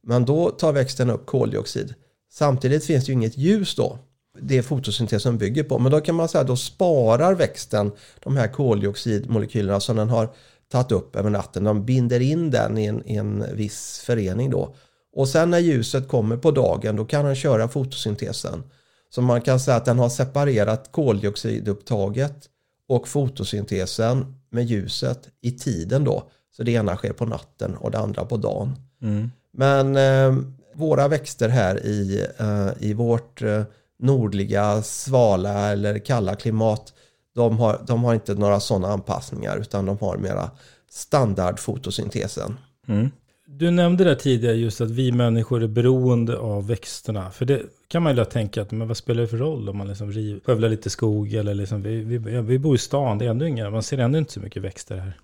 Men 0.06 0.24
då 0.24 0.50
tar 0.50 0.72
växten 0.72 1.10
upp 1.10 1.26
koldioxid. 1.26 1.94
Samtidigt 2.32 2.84
finns 2.84 3.04
det 3.04 3.08
ju 3.08 3.14
inget 3.14 3.36
ljus 3.36 3.74
då. 3.74 3.98
Det 4.40 4.58
är 4.58 4.62
fotosyntesen 4.62 5.38
bygger 5.38 5.62
på. 5.62 5.78
Men 5.78 5.92
då 5.92 6.00
kan 6.00 6.14
man 6.14 6.28
säga 6.28 6.42
att 6.42 6.46
då 6.46 6.56
sparar 6.56 7.34
växten 7.34 7.92
de 8.22 8.36
här 8.36 8.48
koldioxidmolekylerna 8.48 9.80
som 9.80 9.96
den 9.96 10.08
har 10.08 10.28
tagit 10.72 10.92
upp 10.92 11.16
över 11.16 11.30
natten. 11.30 11.64
De 11.64 11.84
binder 11.84 12.20
in 12.20 12.50
den 12.50 12.78
i 12.78 12.84
en, 12.84 13.08
i 13.08 13.16
en 13.16 13.44
viss 13.56 14.02
förening 14.06 14.50
då. 14.50 14.74
Och 15.18 15.28
sen 15.28 15.50
när 15.50 15.58
ljuset 15.58 16.08
kommer 16.08 16.36
på 16.36 16.50
dagen 16.50 16.96
då 16.96 17.04
kan 17.04 17.24
den 17.24 17.34
köra 17.34 17.68
fotosyntesen. 17.68 18.62
Så 19.10 19.22
man 19.22 19.40
kan 19.40 19.60
säga 19.60 19.76
att 19.76 19.84
den 19.84 19.98
har 19.98 20.08
separerat 20.08 20.92
koldioxidupptaget 20.92 22.48
och 22.88 23.08
fotosyntesen 23.08 24.34
med 24.50 24.64
ljuset 24.64 25.28
i 25.40 25.50
tiden 25.50 26.04
då. 26.04 26.30
Så 26.56 26.62
det 26.62 26.72
ena 26.72 26.96
sker 26.96 27.12
på 27.12 27.26
natten 27.26 27.76
och 27.76 27.90
det 27.90 27.98
andra 27.98 28.24
på 28.24 28.36
dagen. 28.36 28.76
Mm. 29.02 29.30
Men 29.52 29.96
eh, 29.96 30.42
våra 30.74 31.08
växter 31.08 31.48
här 31.48 31.86
i, 31.86 32.26
eh, 32.38 32.68
i 32.78 32.94
vårt 32.94 33.42
eh, 33.42 33.62
nordliga 33.98 34.82
svala 34.82 35.72
eller 35.72 35.98
kalla 35.98 36.34
klimat 36.34 36.92
de 37.34 37.58
har, 37.58 37.80
de 37.86 38.04
har 38.04 38.14
inte 38.14 38.34
några 38.34 38.60
sådana 38.60 38.88
anpassningar 38.88 39.56
utan 39.56 39.86
de 39.86 39.98
har 39.98 40.16
mera 40.16 40.50
standard 40.90 41.58
fotosyntesen. 41.58 42.58
Mm. 42.88 43.10
Du 43.50 43.70
nämnde 43.70 44.04
det 44.04 44.16
tidigare 44.16 44.56
just 44.56 44.80
att 44.80 44.90
vi 44.90 45.12
människor 45.12 45.62
är 45.62 45.66
beroende 45.66 46.38
av 46.38 46.66
växterna. 46.66 47.30
För 47.30 47.44
det 47.44 47.62
kan 47.88 48.02
man 48.02 48.12
ju 48.12 48.16
lätt 48.16 48.30
tänka 48.30 48.62
att 48.62 48.70
men 48.70 48.88
vad 48.88 48.96
spelar 48.96 49.22
det 49.22 49.28
för 49.28 49.36
roll 49.36 49.68
om 49.68 49.76
man 49.78 49.88
liksom 49.88 50.40
skövlar 50.44 50.68
lite 50.68 50.90
skog 50.90 51.34
eller 51.34 51.54
liksom 51.54 51.82
vi, 51.82 52.00
vi, 52.04 52.18
vi 52.18 52.58
bor 52.58 52.74
i 52.74 52.78
stan, 52.78 53.18
det 53.18 53.24
är 53.24 53.30
ändå 53.30 53.46
inga, 53.46 53.70
man 53.70 53.82
ser 53.82 53.98
ändå 53.98 54.18
inte 54.18 54.32
så 54.32 54.40
mycket 54.40 54.62
växter 54.62 54.96
här. 54.96 55.20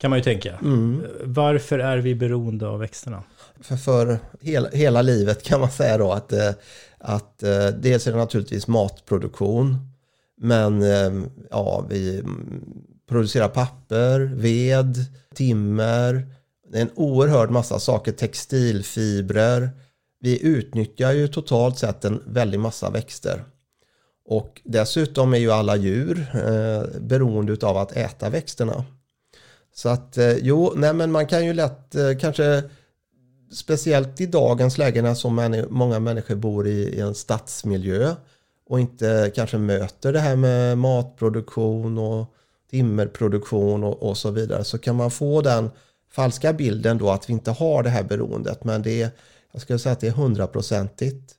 Kan 0.00 0.10
man 0.10 0.18
ju 0.18 0.22
tänka. 0.22 0.54
Mm. 0.62 1.02
Varför 1.24 1.78
är 1.78 1.98
vi 1.98 2.14
beroende 2.14 2.68
av 2.68 2.78
växterna? 2.78 3.22
För, 3.60 3.76
för 3.76 4.18
hela, 4.40 4.68
hela 4.68 5.02
livet 5.02 5.42
kan 5.42 5.60
man 5.60 5.70
säga 5.70 5.98
då 5.98 6.12
att, 6.12 6.32
eh, 6.32 6.50
att 6.98 7.42
eh, 7.42 7.66
dels 7.66 8.06
är 8.06 8.12
det 8.12 8.18
naturligtvis 8.18 8.68
matproduktion. 8.68 9.76
Men 10.40 10.82
eh, 10.82 11.24
ja, 11.50 11.86
vi 11.90 12.22
producerar 13.08 13.48
papper, 13.48 14.20
ved, 14.20 14.96
timmer, 15.34 16.26
en 16.72 16.90
oerhörd 16.94 17.50
massa 17.50 17.78
saker, 17.78 18.12
textilfibrer. 18.12 19.70
Vi 20.20 20.42
utnyttjar 20.46 21.12
ju 21.12 21.28
totalt 21.28 21.78
sett 21.78 22.04
en 22.04 22.22
väldig 22.26 22.60
massa 22.60 22.90
växter. 22.90 23.44
Och 24.24 24.60
dessutom 24.64 25.34
är 25.34 25.38
ju 25.38 25.52
alla 25.52 25.76
djur 25.76 26.26
eh, 26.34 27.00
beroende 27.00 27.66
av 27.66 27.76
att 27.76 27.92
äta 27.92 28.30
växterna. 28.30 28.84
Så 29.74 29.88
att 29.88 30.18
eh, 30.18 30.36
jo, 30.36 30.72
nej 30.76 30.94
men 30.94 31.12
man 31.12 31.26
kan 31.26 31.46
ju 31.46 31.52
lätt 31.52 31.94
eh, 31.94 32.18
kanske 32.20 32.62
speciellt 33.52 34.20
i 34.20 34.26
dagens 34.26 34.78
läge 34.78 35.02
när 35.02 35.14
så 35.14 35.30
många 35.70 35.98
människor 35.98 36.34
bor 36.34 36.66
i, 36.66 36.70
i, 36.70 37.00
en 37.00 37.14
stadsmiljö 37.14 38.14
och 38.66 38.80
inte 38.80 39.32
kanske 39.34 39.58
möter 39.58 40.12
det 40.12 40.20
här 40.20 40.36
med 40.36 40.78
matproduktion 40.78 41.98
och 41.98 42.34
timmerproduktion 42.70 43.84
och, 43.84 44.02
och 44.02 44.16
så 44.16 44.30
vidare 44.30 44.64
så 44.64 44.78
kan 44.78 44.96
man 44.96 45.10
få 45.10 45.40
den 45.40 45.70
falska 46.12 46.52
bilden 46.52 46.98
då 46.98 47.10
att 47.10 47.28
vi 47.28 47.32
inte 47.32 47.50
har 47.50 47.82
det 47.82 47.90
här 47.90 48.02
beroendet 48.02 48.64
men 48.64 48.82
det 48.82 49.02
är, 49.02 49.10
jag 49.52 49.62
skulle 49.62 49.78
säga 49.78 49.92
att 49.92 50.00
det 50.00 50.08
är 50.08 50.12
hundraprocentigt. 50.12 51.34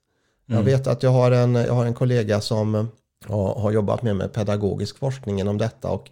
Mm. 0.50 0.60
Jag 0.60 0.64
vet 0.64 0.88
att 0.88 1.04
jag 1.04 1.12
har 1.12 1.32
en, 1.32 1.56
jag 1.56 1.74
har 1.74 1.86
en 1.86 1.94
kollega 1.94 2.42
som 2.42 2.88
ja, 3.28 3.60
har 3.60 3.72
jobbat 3.72 4.02
med, 4.02 4.16
med 4.16 4.34
pedagogisk 4.34 4.98
forskning 4.98 5.40
inom 5.40 5.58
detta 5.58 5.90
och 5.90 6.10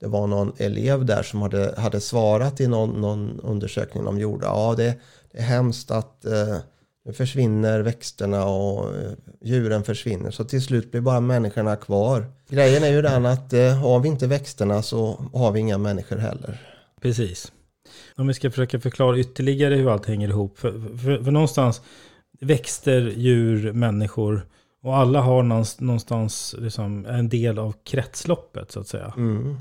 det 0.00 0.06
var 0.06 0.26
någon 0.26 0.52
elev 0.56 1.04
där 1.04 1.22
som 1.22 1.42
hade, 1.42 1.74
hade 1.78 2.00
svarat 2.00 2.60
i 2.60 2.66
någon, 2.66 3.00
någon 3.00 3.40
undersökning 3.40 4.04
de 4.04 4.18
gjorde. 4.18 4.46
Ja, 4.46 4.74
det, 4.76 4.94
det 5.32 5.38
är 5.38 5.42
hemskt 5.42 5.90
att 5.90 6.24
eh, 6.24 6.56
nu 7.04 7.12
försvinner 7.12 7.80
växterna 7.80 8.44
och 8.44 8.96
eh, 8.96 9.12
djuren 9.40 9.84
försvinner. 9.84 10.30
Så 10.30 10.44
till 10.44 10.62
slut 10.62 10.90
blir 10.90 11.00
bara 11.00 11.20
människorna 11.20 11.76
kvar. 11.76 12.26
Grejen 12.48 12.84
är 12.84 12.88
ju 12.88 13.02
den 13.02 13.26
att 13.26 13.52
eh, 13.52 13.78
har 13.78 14.00
vi 14.00 14.08
inte 14.08 14.26
växterna 14.26 14.82
så 14.82 15.24
har 15.32 15.52
vi 15.52 15.60
inga 15.60 15.78
människor 15.78 16.16
heller. 16.16 16.62
Precis. 17.00 17.52
Om 18.16 18.26
vi 18.26 18.34
ska 18.34 18.50
försöka 18.50 18.80
förklara 18.80 19.18
ytterligare 19.18 19.74
hur 19.74 19.92
allt 19.92 20.06
hänger 20.06 20.28
ihop. 20.28 20.58
För, 20.58 20.72
för, 20.98 21.24
för 21.24 21.30
någonstans, 21.30 21.80
växter, 22.40 23.12
djur, 23.16 23.72
människor 23.72 24.46
och 24.82 24.96
alla 24.96 25.20
har 25.20 25.42
någonstans 25.82 26.54
liksom 26.58 27.06
en 27.06 27.28
del 27.28 27.58
av 27.58 27.74
kretsloppet 27.84 28.72
så 28.72 28.80
att 28.80 28.88
säga. 28.88 29.12
Mm. 29.16 29.56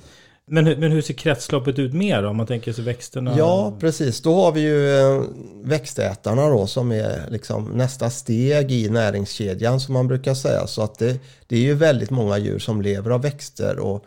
Men, 0.50 0.64
men 0.64 0.92
hur 0.92 1.02
ser 1.02 1.14
kretsloppet 1.14 1.80
ut 1.80 1.94
mer 1.94 2.22
då? 2.22 2.30
Om 2.30 2.38
man 2.38 2.48
tänker 2.48 2.74
sig 2.74 2.84
växterna? 2.84 3.38
Ja, 3.38 3.74
precis. 3.80 4.22
Då 4.22 4.36
har 4.36 4.52
vi 4.52 4.62
ju 4.62 4.98
eh, 4.98 5.24
växtätarna 5.64 6.50
då 6.50 6.68
som 6.68 6.92
är 6.92 7.30
liksom 7.30 7.66
nästa 7.66 8.10
steg 8.10 8.72
i 8.72 8.90
näringskedjan 8.90 9.80
som 9.80 9.94
man 9.94 10.08
brukar 10.08 10.34
säga. 10.34 10.68
Så 10.68 10.82
att 10.82 11.00
det, 11.00 11.20
det 11.48 11.56
är 11.56 11.62
ju 11.62 11.74
väldigt 11.74 12.10
många 12.10 12.38
djur 12.38 12.60
som 12.60 12.82
lever 12.82 13.12
av 13.12 13.22
växter 13.22 13.80
och 13.80 14.06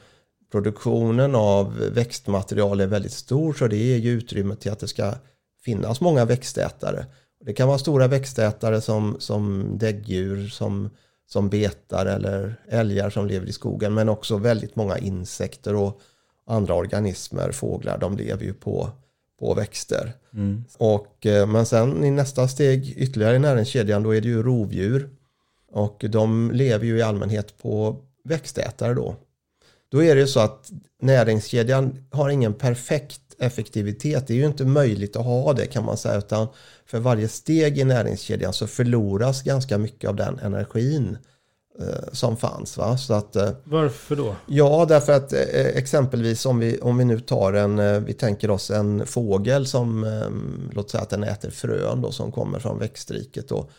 produktionen 0.50 1.34
av 1.34 1.78
växtmaterial 1.78 2.80
är 2.80 2.86
väldigt 2.86 3.12
stor 3.12 3.52
så 3.52 3.66
det 3.66 3.76
ger 3.76 3.96
ju 3.96 4.10
utrymme 4.10 4.56
till 4.56 4.72
att 4.72 4.78
det 4.78 4.88
ska 4.88 5.14
finnas 5.64 6.00
många 6.00 6.24
växtätare. 6.24 7.06
Det 7.44 7.52
kan 7.52 7.68
vara 7.68 7.78
stora 7.78 8.06
växtätare 8.06 8.80
som, 8.80 9.16
som 9.18 9.72
däggdjur 9.78 10.48
som, 10.48 10.90
som 11.26 11.48
betar 11.48 12.06
eller 12.06 12.60
älgar 12.68 13.10
som 13.10 13.26
lever 13.26 13.46
i 13.46 13.52
skogen 13.52 13.94
men 13.94 14.08
också 14.08 14.36
väldigt 14.36 14.76
många 14.76 14.98
insekter 14.98 15.74
och 15.74 16.00
andra 16.46 16.74
organismer, 16.74 17.52
fåglar, 17.52 17.98
de 17.98 18.16
lever 18.16 18.44
ju 18.44 18.54
på, 18.54 18.90
på 19.40 19.54
växter. 19.54 20.12
Mm. 20.34 20.64
Och, 20.78 21.26
eh, 21.26 21.46
men 21.46 21.66
sen 21.66 22.04
i 22.04 22.10
nästa 22.10 22.48
steg 22.48 22.94
ytterligare 22.96 23.36
i 23.36 23.38
näringskedjan 23.38 24.02
då 24.02 24.14
är 24.14 24.20
det 24.20 24.28
ju 24.28 24.42
rovdjur. 24.42 25.10
Och 25.72 26.04
de 26.08 26.50
lever 26.50 26.86
ju 26.86 26.98
i 26.98 27.02
allmänhet 27.02 27.58
på 27.62 27.96
växtätare 28.24 28.94
då. 28.94 29.16
Då 29.90 30.02
är 30.02 30.14
det 30.14 30.20
ju 30.20 30.26
så 30.26 30.40
att 30.40 30.70
näringskedjan 31.00 32.04
har 32.10 32.28
ingen 32.28 32.54
perfekt 32.54 33.20
effektivitet. 33.40 34.26
Det 34.26 34.32
är 34.32 34.36
ju 34.36 34.46
inte 34.46 34.64
möjligt 34.64 35.16
att 35.16 35.24
ha 35.24 35.52
det 35.52 35.66
kan 35.66 35.84
man 35.84 35.96
säga. 35.96 36.18
Utan 36.18 36.48
för 36.86 36.98
varje 36.98 37.28
steg 37.28 37.78
i 37.78 37.84
näringskedjan 37.84 38.52
så 38.52 38.66
förloras 38.66 39.42
ganska 39.42 39.78
mycket 39.78 40.10
av 40.10 40.16
den 40.16 40.38
energin 40.38 41.18
eh, 41.80 42.12
som 42.12 42.36
fanns. 42.36 42.76
Va? 42.76 42.98
Så 42.98 43.14
att, 43.14 43.36
eh, 43.36 43.50
Varför 43.64 44.16
då? 44.16 44.36
Ja, 44.46 44.86
därför 44.88 45.12
att 45.12 45.32
eh, 45.32 45.66
exempelvis 45.66 46.46
om 46.46 46.58
vi, 46.58 46.80
om 46.80 46.98
vi 46.98 47.04
nu 47.04 47.20
tar 47.20 47.52
en, 47.52 48.04
vi 48.04 48.12
tänker 48.12 48.50
oss 48.50 48.70
en 48.70 49.06
fågel 49.06 49.66
som, 49.66 50.06
låt 50.72 50.90
säga 50.90 51.02
att 51.02 51.10
den 51.10 51.24
äter 51.24 51.50
frön 51.50 52.02
då, 52.02 52.12
som 52.12 52.32
kommer 52.32 52.58
från 52.58 52.78
växtriket 52.78 53.48
då, 53.48 53.70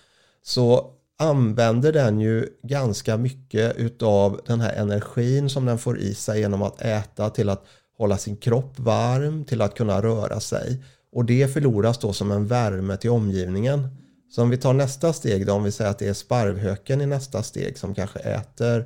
så 0.43 0.91
använder 1.21 1.91
den 1.91 2.19
ju 2.19 2.47
ganska 2.63 3.17
mycket 3.17 3.75
utav 3.75 4.41
den 4.45 4.61
här 4.61 4.73
energin 4.73 5.49
som 5.49 5.65
den 5.65 5.77
får 5.77 5.99
i 5.99 6.13
sig 6.13 6.39
genom 6.39 6.61
att 6.61 6.81
äta 6.81 7.29
till 7.29 7.49
att 7.49 7.65
hålla 7.97 8.17
sin 8.17 8.37
kropp 8.37 8.79
varm, 8.79 9.45
till 9.45 9.61
att 9.61 9.75
kunna 9.75 10.01
röra 10.01 10.39
sig. 10.39 10.83
Och 11.11 11.25
det 11.25 11.53
förloras 11.53 11.97
då 11.97 12.13
som 12.13 12.31
en 12.31 12.47
värme 12.47 12.97
till 12.97 13.09
omgivningen. 13.09 13.87
Så 14.29 14.41
om 14.41 14.49
vi 14.49 14.57
tar 14.57 14.73
nästa 14.73 15.13
steg 15.13 15.45
då, 15.45 15.53
om 15.53 15.63
vi 15.63 15.71
säger 15.71 15.91
att 15.91 15.99
det 15.99 16.07
är 16.07 16.13
sparvhöken 16.13 17.01
i 17.01 17.05
nästa 17.05 17.43
steg 17.43 17.77
som 17.77 17.95
kanske 17.95 18.19
äter 18.19 18.85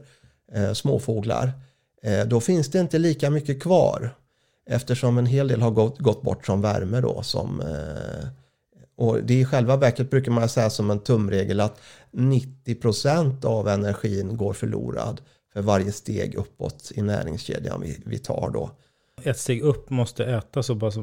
eh, 0.54 0.74
småfåglar. 0.74 1.52
Eh, 2.04 2.26
då 2.26 2.40
finns 2.40 2.72
det 2.72 2.80
inte 2.80 2.98
lika 2.98 3.30
mycket 3.30 3.62
kvar. 3.62 4.16
Eftersom 4.70 5.18
en 5.18 5.26
hel 5.26 5.48
del 5.48 5.62
har 5.62 5.72
gått, 5.72 6.00
gått 6.00 6.22
bort 6.22 6.46
som 6.46 6.62
värme 6.62 7.02
då. 7.02 7.24
Som, 7.24 7.62
eh, 7.62 8.28
och 8.98 9.24
det 9.24 9.34
i 9.34 9.46
själva 9.46 9.78
verket 9.78 10.10
brukar 10.10 10.32
man 10.32 10.50
säga 10.50 10.70
som 10.70 10.92
en 10.92 11.00
tumregel 11.00 11.60
att 11.60 11.80
90% 12.12 13.46
av 13.46 13.68
energin 13.68 14.38
går 14.38 14.54
förlorad 14.54 15.22
för 15.54 15.62
varje 15.62 15.92
steg 15.92 16.36
uppåt 16.36 16.92
i 16.96 17.02
näringskedjan 17.02 17.82
vi, 17.82 18.00
vi 18.06 18.18
tar 18.18 18.50
då. 18.50 18.70
Ett 19.24 19.38
steg 19.38 19.62
upp 19.62 19.90
måste 19.90 20.26
äta 20.26 20.64
så 20.64 20.76
pass 20.76 20.96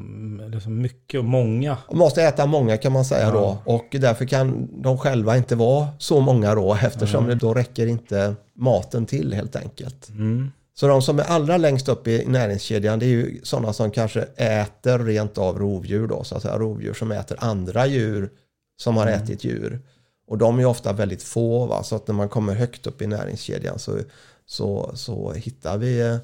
liksom 0.49 0.81
mycket 0.81 1.19
och 1.19 1.25
många. 1.25 1.79
Måste 1.93 2.23
äta 2.23 2.47
många 2.47 2.77
kan 2.77 2.93
man 2.93 3.05
säga 3.05 3.27
Ja. 3.27 3.33
då 3.33 3.73
och 3.73 3.87
därför 3.91 4.25
kan 4.25 4.69
de 4.83 4.99
själva 4.99 5.37
inte 5.37 5.57
vara 5.57 5.89
så 5.99 6.21
många 6.21 6.55
då 6.55 6.75
eftersom 6.75 7.27
det 7.27 7.35
då 7.35 7.55
räcker 7.55 7.87
inte 7.87 8.35
maten 8.55 9.07
till 9.07 9.33
helt 9.33 9.57
enkelt. 9.57 10.09
Mm. 10.09 10.51
Så 10.75 10.87
de 10.87 11.03
som 11.03 11.19
är 11.19 11.23
allra 11.23 11.57
längst 11.57 11.89
upp 11.89 12.09
i 12.09 12.27
näringskedjan 12.27 12.99
det 12.99 13.07
är 13.07 13.09
ju 13.09 13.41
sådana 13.43 13.73
som 13.73 13.91
kanske 13.91 14.23
äter 14.37 14.99
rent 14.99 15.39
av 15.39 15.59
rovdjur 15.59 16.07
då, 16.07 16.25
så 16.25 16.37
att 16.37 16.43
säga 16.43 16.59
rovdjur 16.59 16.95
som 16.95 17.13
äter 17.13 17.39
andra 17.41 17.87
djur 17.87 18.31
som 18.77 18.97
har 18.97 19.07
ätit 19.07 19.45
djur. 19.45 19.81
Och 20.27 20.39
de 20.39 20.59
är 20.59 20.65
ofta 20.65 20.93
väldigt 20.93 21.23
få, 21.23 21.67
va? 21.67 21.83
så 21.83 21.97
att 21.97 22.07
när 22.07 22.15
man 22.15 22.29
kommer 22.29 22.55
högt 22.55 22.87
upp 22.87 23.03
i 23.03 23.07
näringskedjan 23.07 23.79
så, 23.79 23.99
så, 24.47 24.93
så 24.95 25.33
hittar 25.33 25.79
vi 25.79 26.01
eh, 26.01 26.19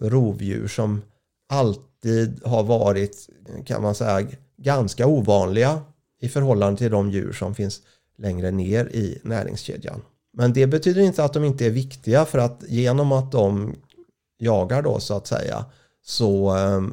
rovdjur 0.00 0.68
som 0.68 1.02
alltid 1.48 2.40
har 2.44 2.62
varit, 2.62 3.28
kan 3.66 3.82
man 3.82 3.94
säga, 3.94 4.26
ganska 4.56 5.06
ovanliga 5.06 5.80
i 6.20 6.28
förhållande 6.28 6.78
till 6.78 6.90
de 6.90 7.10
djur 7.10 7.32
som 7.32 7.54
finns 7.54 7.82
längre 8.18 8.50
ner 8.50 8.84
i 8.86 9.18
näringskedjan. 9.22 10.02
Men 10.34 10.52
det 10.52 10.66
betyder 10.66 11.02
inte 11.02 11.24
att 11.24 11.32
de 11.32 11.44
inte 11.44 11.66
är 11.66 11.70
viktiga 11.70 12.24
för 12.24 12.38
att 12.38 12.62
genom 12.68 13.12
att 13.12 13.32
de 13.32 13.74
jagar 14.38 14.82
då 14.82 15.00
så 15.00 15.16
att 15.16 15.26
säga 15.26 15.64
så 16.02 16.50
ehm, 16.50 16.92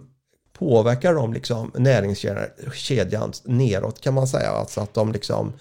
påverkar 0.54 1.14
de 1.14 1.34
liksom 1.34 1.72
näringskedjan 1.76 3.34
neråt 3.44 4.02
kan 4.02 4.14
man 4.14 4.28
säga. 4.28 4.50
Alltså 4.50 4.82
att 4.82 4.94
de 4.94 5.12
liksom 5.12 5.54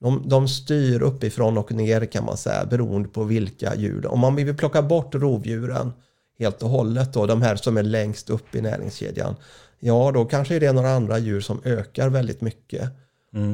de, 0.00 0.28
de 0.28 0.48
styr 0.48 1.02
uppifrån 1.02 1.58
och 1.58 1.72
ner 1.72 2.04
kan 2.06 2.24
man 2.24 2.36
säga 2.36 2.64
beroende 2.64 3.08
på 3.08 3.24
vilka 3.24 3.74
djur. 3.74 4.06
Om 4.06 4.20
man 4.20 4.34
vill 4.34 4.56
plocka 4.56 4.82
bort 4.82 5.14
rovdjuren 5.14 5.92
helt 6.38 6.62
och 6.62 6.70
hållet 6.70 7.12
då, 7.12 7.26
de 7.26 7.42
här 7.42 7.56
som 7.56 7.76
är 7.76 7.82
längst 7.82 8.30
upp 8.30 8.54
i 8.54 8.60
näringskedjan. 8.60 9.36
Ja, 9.78 10.10
då 10.14 10.24
kanske 10.24 10.58
det 10.58 10.66
är 10.66 10.72
några 10.72 10.90
andra 10.90 11.18
djur 11.18 11.40
som 11.40 11.60
ökar 11.64 12.08
väldigt 12.08 12.40
mycket. 12.40 12.90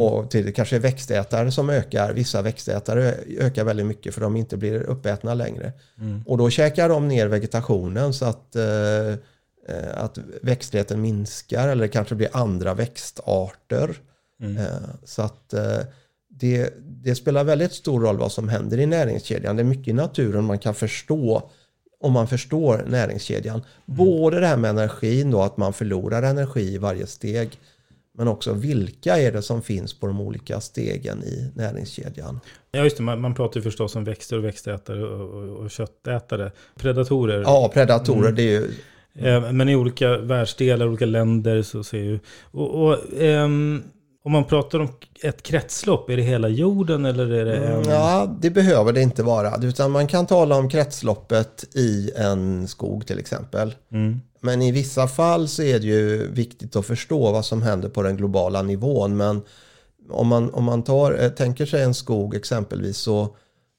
Och 0.01 0.31
till 0.31 0.47
det 0.47 0.53
kanske 0.53 0.77
är 0.77 0.81
växtätare 0.81 1.51
som 1.51 1.71
ökar. 1.71 2.13
Vissa 2.13 2.43
växtätare 2.43 3.15
ökar 3.39 3.65
väldigt 3.65 3.87
mycket 3.87 4.15
för 4.15 4.21
de 4.21 4.37
inte 4.37 4.57
blir 4.57 4.83
uppätna 4.83 5.35
längre. 5.35 5.73
Och 6.27 6.39
då 6.39 6.51
käkar 6.51 6.89
de 6.89 7.09
ner 7.09 7.27
vegetationen 7.27 8.13
så 8.15 8.25
att, 8.25 8.57
eh, 8.57 9.09
eh, 9.69 9.95
att 9.95 10.19
växtligheten 10.43 11.01
minskar 11.01 11.69
eller 11.69 11.83
det 11.83 11.89
kanske 11.89 12.15
blir 12.15 12.29
andra 12.33 12.75
växtarter. 12.75 13.97
Eh, 14.59 14.89
så 15.05 15.23
att 15.23 15.53
eh, 15.53 15.79
det, 16.29 16.75
det 16.79 17.15
spelar 17.15 17.45
väldigt 17.45 17.73
stor 17.73 18.01
roll 18.01 18.19
vad 18.19 18.33
som 18.33 18.49
händer 18.49 18.79
i 18.79 18.87
näringskedjan. 18.87 19.57
Det 19.57 19.63
är 19.63 19.65
mycket 19.65 19.89
i 19.89 19.93
naturen 19.93 20.45
man 20.45 20.59
kan 20.59 20.75
förstå 20.75 21.51
om 22.01 22.13
man 22.13 22.29
förstår 22.29 22.85
näringskedjan. 22.89 23.63
Både 23.87 24.41
det 24.41 24.47
här 24.47 24.57
med 24.57 24.71
energin 24.71 25.31
då, 25.31 25.43
att 25.43 25.57
man 25.57 25.73
förlorar 25.73 26.23
energi 26.23 26.75
i 26.75 26.79
varje 26.79 27.07
steg. 27.07 27.59
Men 28.19 28.29
också 28.29 28.53
vilka 28.53 29.19
är 29.19 29.33
det 29.33 29.43
som 29.43 29.63
finns 29.63 29.95
på 29.95 30.07
de 30.07 30.21
olika 30.21 30.61
stegen 30.61 31.23
i 31.23 31.51
näringskedjan. 31.55 32.41
Ja, 32.73 32.85
just 32.85 32.97
det. 32.97 33.03
Man, 33.03 33.21
man 33.21 33.35
pratar 33.35 33.61
ju 33.61 33.65
förstås 33.65 33.97
om 33.97 34.05
växter 34.05 34.39
och 34.39 34.45
växtätare 34.45 35.05
och, 35.05 35.43
och, 35.43 35.57
och 35.57 35.71
köttätare. 35.71 36.53
Predatorer. 36.77 37.43
Ja, 37.43 37.71
predatorer 37.75 38.33
det 38.33 38.43
är 38.43 38.61
ju 38.61 38.71
Eh, 39.15 39.53
Men 39.53 39.69
i 39.69 39.77
olika 39.77 40.17
världsdelar, 40.17 40.87
olika 40.87 41.07
länder 41.07 41.63
så 41.63 41.85
ser 41.85 41.99
ju... 41.99 42.21
Och, 42.51 42.85
och, 42.85 42.99
ehm, 43.19 43.83
om 44.25 44.33
man 44.33 44.45
pratar 44.45 44.79
om 44.79 44.89
ett 45.23 45.43
kretslopp, 45.43 46.11
är 46.11 46.17
det 46.17 46.23
hela 46.23 46.49
jorden 46.49 47.05
eller 47.05 47.31
är 47.31 47.45
det 47.45 47.57
en... 47.57 47.89
Ja, 47.89 48.37
det 48.41 48.51
behöver 48.51 48.93
det 48.93 49.03
inte 49.03 49.23
vara. 49.23 49.55
Utan 49.63 49.91
man 49.91 50.07
kan 50.07 50.27
tala 50.27 50.57
om 50.57 50.69
kretsloppet 50.69 51.77
i 51.77 52.11
en 52.17 52.69
skog 52.69 53.07
till 53.07 53.19
exempel. 53.19 53.75
Mm. 53.93 54.21
Men 54.45 54.63
i 54.63 54.73
vissa 54.73 55.09
fall 55.09 55.49
så 55.49 55.63
är 55.63 55.79
det 55.79 55.87
ju 55.87 56.33
viktigt 56.33 56.77
att 56.77 56.87
förstå 56.87 57.33
vad 57.33 57.45
som 57.45 57.63
händer 57.63 57.89
på 57.89 58.03
den 58.03 58.17
globala 58.17 58.63
nivån. 58.63 59.17
Men 59.17 59.43
om 60.11 60.27
man, 60.27 60.55
om 60.55 60.65
man 60.65 60.83
tar, 60.83 61.23
eh, 61.23 61.29
tänker 61.29 61.67
sig 61.67 61.83
en 61.83 61.95
skog 61.95 62.35
exempelvis 62.35 62.97
så, 62.97 63.37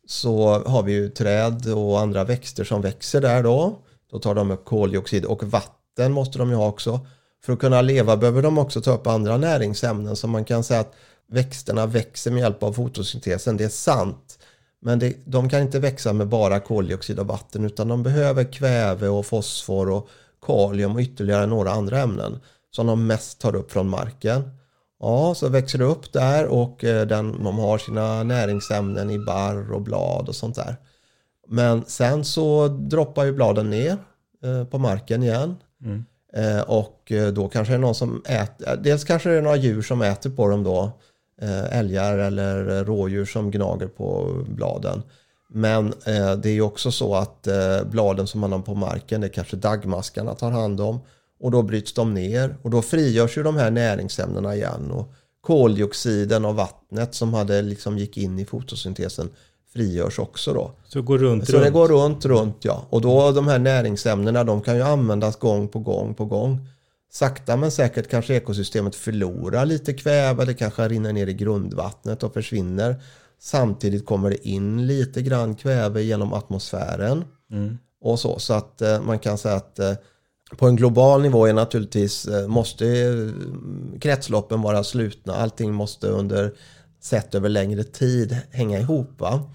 så 0.08 0.64
har 0.66 0.84
vi 0.84 0.94
ju 0.94 1.10
träd 1.10 1.74
och 1.74 2.00
andra 2.00 2.24
växter 2.24 2.64
som 2.64 2.82
växer 2.82 3.22
där 3.22 3.44
då. 3.44 3.80
Då 4.12 4.20
tar 4.20 4.36
de 4.36 4.52
upp 4.52 4.66
koldioxid 4.66 5.26
och 5.26 5.44
vatten 5.44 6.12
måste 6.12 6.38
de 6.38 6.50
ju 6.50 6.56
ha 6.56 6.68
också. 6.68 7.00
För 7.46 7.54
att 7.54 7.60
kunna 7.60 7.82
leva 7.82 8.18
behöver 8.18 8.42
de 8.42 8.58
också 8.58 8.82
ta 8.82 8.92
upp 8.92 9.08
andra 9.08 9.38
näringsämnen. 9.38 10.16
Så 10.16 10.28
man 10.28 10.46
kan 10.46 10.64
säga 10.64 10.80
att 10.80 10.94
växterna 11.32 11.86
växer 11.86 12.32
med 12.32 12.42
hjälp 12.42 12.64
av 12.64 12.74
fotosyntesen. 12.74 13.58
Det 13.58 13.64
är 13.64 13.70
sant. 13.70 14.40
Men 14.82 15.00
det, 15.00 15.16
de 15.26 15.50
kan 15.50 15.62
inte 15.62 15.80
växa 15.80 16.14
med 16.14 16.28
bara 16.28 16.60
koldioxid 16.60 17.20
och 17.20 17.28
vatten 17.28 17.66
utan 17.66 17.88
de 17.88 18.04
behöver 18.04 18.52
kväve 18.52 19.08
och 19.08 19.26
fosfor 19.26 19.90
och 19.90 20.10
kalium 20.46 20.96
och 20.96 21.02
ytterligare 21.02 21.46
några 21.46 21.72
andra 21.72 22.00
ämnen 22.00 22.40
som 22.72 22.88
de 22.88 23.08
mest 23.08 23.42
tar 23.42 23.56
upp 23.56 23.72
från 23.72 23.90
marken. 23.90 24.52
Ja, 25.00 25.34
så 25.36 25.50
växer 25.50 25.80
det 25.80 25.86
upp 25.86 26.14
där 26.14 26.46
och 26.46 26.84
eh, 26.84 27.08
den, 27.08 27.44
de 27.44 27.58
har 27.58 27.78
sina 27.78 28.24
näringsämnen 28.24 29.10
i 29.10 29.20
barr 29.20 29.72
och 29.74 29.82
blad 29.82 30.30
och 30.30 30.36
sånt 30.36 30.56
där. 30.56 30.76
Men 31.48 31.84
sen 31.88 32.26
så 32.26 32.68
droppar 32.68 33.24
ju 33.24 33.32
bladen 33.32 33.70
ner 33.70 33.98
eh, 34.44 34.64
på 34.64 34.78
marken 34.78 35.24
igen. 35.24 35.56
Eh, 36.34 36.62
och 36.62 37.12
då 37.34 37.50
kanske 37.50 37.74
det 37.74 37.78
är 37.78 37.80
någon 37.80 37.96
som 37.96 38.24
äter, 38.26 38.78
dels 38.84 39.04
kanske 39.04 39.30
det 39.30 39.36
är 39.36 39.42
några 39.42 39.56
djur 39.56 39.82
som 39.82 40.02
äter 40.02 40.30
på 40.30 40.48
dem 40.48 40.64
då. 40.64 40.92
Älgar 41.70 42.18
eller 42.18 42.84
rådjur 42.86 43.26
som 43.26 43.52
gnager 43.52 43.88
på 43.88 44.36
bladen. 44.48 45.04
Men 45.56 45.88
eh, 45.88 46.34
det 46.34 46.50
är 46.50 46.54
ju 46.54 46.62
också 46.62 46.92
så 46.92 47.16
att 47.16 47.48
eh, 47.48 47.84
bladen 47.84 48.28
som 48.28 48.40
man 48.40 48.52
har 48.52 48.60
på 48.60 48.76
marken, 48.76 49.22
det 49.22 49.30
kanske 49.30 49.56
daggmaskarna 49.56 50.36
tar 50.36 50.52
hand 50.52 50.82
om. 50.82 51.00
Och 51.40 51.52
då 51.52 51.62
bryts 51.62 51.94
de 51.94 52.14
ner 52.14 52.58
och 52.62 52.70
då 52.70 52.82
frigörs 52.82 53.38
ju 53.38 53.44
de 53.44 53.56
här 53.56 53.72
näringsämnena 53.72 54.56
igen. 54.56 54.92
Och 54.92 55.14
koldioxiden 55.42 56.46
och 56.46 56.56
vattnet 56.56 57.16
som 57.16 57.34
hade 57.34 57.62
liksom 57.62 57.98
gick 57.98 58.18
in 58.18 58.40
i 58.40 58.46
fotosyntesen 58.46 59.30
frigörs 59.74 60.20
också 60.20 60.54
då. 60.54 60.72
Så 60.88 61.00
det 61.00 61.06
går 61.06 61.18
runt, 61.18 61.48
Så 61.48 61.54
runt. 61.54 61.64
det 61.64 61.72
går 61.72 61.88
runt, 61.88 62.26
runt 62.26 62.58
ja. 62.62 62.86
Och 62.90 63.02
då 63.02 63.32
de 63.32 63.48
här 63.48 63.60
näringsämnena 63.60 64.44
de 64.44 64.62
kan 64.62 64.76
ju 64.76 64.82
användas 64.82 65.36
gång 65.36 65.68
på 65.68 65.80
gång 65.80 66.14
på 66.14 66.26
gång. 66.26 66.68
Sakta 67.12 67.58
men 67.58 67.72
säkert 67.72 68.10
kanske 68.10 68.36
ekosystemet 68.36 68.96
förlorar 68.96 69.66
lite 69.66 69.94
kväve, 69.94 70.46
det 70.46 70.54
kanske 70.54 70.88
rinner 70.88 71.14
ner 71.14 71.28
i 71.28 71.34
grundvattnet 71.34 72.24
och 72.24 72.34
försvinner. 72.34 72.96
Samtidigt 73.44 74.06
kommer 74.06 74.30
det 74.30 74.48
in 74.48 74.88
lite 74.88 75.22
grann 75.22 75.56
kväve 75.56 76.02
genom 76.02 76.34
atmosfären. 76.34 77.26
Och 78.02 78.20
så, 78.20 78.40
så 78.40 78.54
att 78.54 78.82
eh, 78.82 79.02
man 79.02 79.20
kan 79.20 79.38
säga 79.38 79.56
att 79.56 79.80
eh, 79.80 79.94
på 80.58 80.68
en 80.68 80.76
global 80.76 81.22
nivå 81.22 81.46
är 81.46 81.54
naturligtvis, 81.54 82.26
eh, 82.26 82.48
måste 82.48 82.88
eh, 82.88 84.00
kretsloppen 84.00 84.62
vara 84.62 84.84
slutna. 84.84 85.36
Allting 85.36 85.74
måste 85.74 86.08
under, 86.08 86.54
sett 87.02 87.36
över 87.36 87.50
längre 87.50 87.84
tid, 87.84 88.38
hänga 88.52 88.80
ihop. 88.80 89.10
Va? 89.18 89.50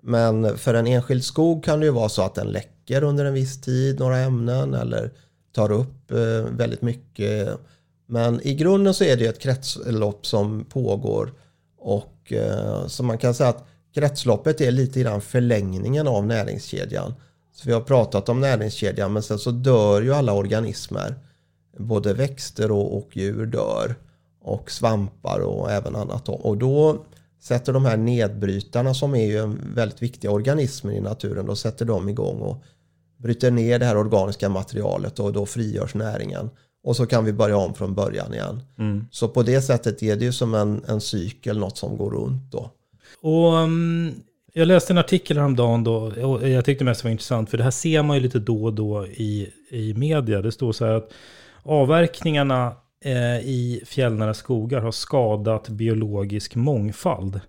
Men 0.00 0.58
för 0.58 0.74
en 0.74 0.86
enskild 0.86 1.24
skog 1.24 1.64
kan 1.64 1.80
det 1.80 1.86
ju 1.86 1.92
vara 1.92 2.08
så 2.08 2.22
att 2.22 2.34
den 2.34 2.46
läcker 2.46 3.02
under 3.02 3.24
en 3.24 3.34
viss 3.34 3.60
tid, 3.60 3.98
några 3.98 4.18
ämnen, 4.18 4.74
eller 4.74 5.10
tar 5.52 5.72
upp 5.72 6.10
väldigt 6.50 6.82
mycket. 6.82 7.58
Men 8.06 8.40
i 8.46 8.54
grunden 8.54 8.94
så 8.94 9.04
är 9.04 9.16
det 9.16 9.26
ett 9.26 9.40
kretslopp 9.40 10.26
som 10.26 10.64
pågår. 10.64 11.32
Och 11.78 12.13
och, 12.24 12.32
eh, 12.32 12.86
så 12.86 13.02
man 13.02 13.18
kan 13.18 13.34
säga 13.34 13.48
att 13.48 13.64
kretsloppet 13.94 14.60
är 14.60 14.70
lite 14.70 15.00
grann 15.00 15.20
förlängningen 15.20 16.08
av 16.08 16.26
näringskedjan. 16.26 17.14
Så 17.52 17.68
vi 17.68 17.72
har 17.72 17.80
pratat 17.80 18.28
om 18.28 18.40
näringskedjan 18.40 19.12
men 19.12 19.22
sen 19.22 19.38
så 19.38 19.50
dör 19.50 20.02
ju 20.02 20.14
alla 20.14 20.32
organismer. 20.32 21.14
Både 21.78 22.14
växter 22.14 22.70
och, 22.70 22.96
och 22.96 23.16
djur 23.16 23.46
dör. 23.46 23.94
Och 24.40 24.70
svampar 24.70 25.40
och 25.40 25.70
även 25.70 25.96
annat. 25.96 26.28
Och 26.28 26.56
då 26.56 27.04
sätter 27.40 27.72
de 27.72 27.84
här 27.84 27.96
nedbrytarna 27.96 28.94
som 28.94 29.14
är 29.14 29.26
ju 29.26 29.38
en 29.38 29.60
väldigt 29.74 30.02
viktiga 30.02 30.30
organismer 30.30 30.92
i 30.92 31.00
naturen, 31.00 31.46
då 31.46 31.56
sätter 31.56 31.84
de 31.84 32.08
igång 32.08 32.40
och 32.40 32.62
bryter 33.16 33.50
ner 33.50 33.78
det 33.78 33.86
här 33.86 33.96
organiska 33.96 34.48
materialet 34.48 35.20
och 35.20 35.32
då 35.32 35.46
frigörs 35.46 35.94
näringen. 35.94 36.50
Och 36.84 36.96
så 36.96 37.06
kan 37.06 37.24
vi 37.24 37.32
börja 37.32 37.56
om 37.56 37.74
från 37.74 37.94
början 37.94 38.34
igen. 38.34 38.60
Mm. 38.78 39.06
Så 39.10 39.28
på 39.28 39.42
det 39.42 39.62
sättet 39.62 40.02
är 40.02 40.16
det 40.16 40.24
ju 40.24 40.32
som 40.32 40.54
en, 40.54 40.84
en 40.88 41.00
cykel, 41.00 41.58
något 41.58 41.78
som 41.78 41.96
går 41.96 42.10
runt 42.10 42.52
då. 42.52 42.70
Och 43.20 43.52
um, 43.52 44.14
jag 44.52 44.68
läste 44.68 44.92
en 44.92 44.98
artikel 44.98 45.38
häromdagen 45.38 45.84
då, 45.84 45.94
och 45.96 46.48
jag 46.48 46.64
tyckte 46.64 46.84
mest 46.84 47.02
det 47.02 47.06
var 47.06 47.10
intressant, 47.10 47.50
för 47.50 47.58
det 47.58 47.64
här 47.64 47.70
ser 47.70 48.02
man 48.02 48.16
ju 48.16 48.22
lite 48.22 48.38
då 48.38 48.64
och 48.64 48.72
då 48.72 49.06
i, 49.06 49.48
i 49.70 49.94
media. 49.94 50.42
Det 50.42 50.52
står 50.52 50.72
så 50.72 50.84
här 50.84 50.92
att 50.92 51.10
avverkningarna 51.62 52.72
eh, 53.04 53.38
i 53.38 53.82
fjällnära 53.86 54.34
skogar 54.34 54.80
har 54.80 54.92
skadat 54.92 55.68
biologisk 55.68 56.54
mångfald. 56.54 57.40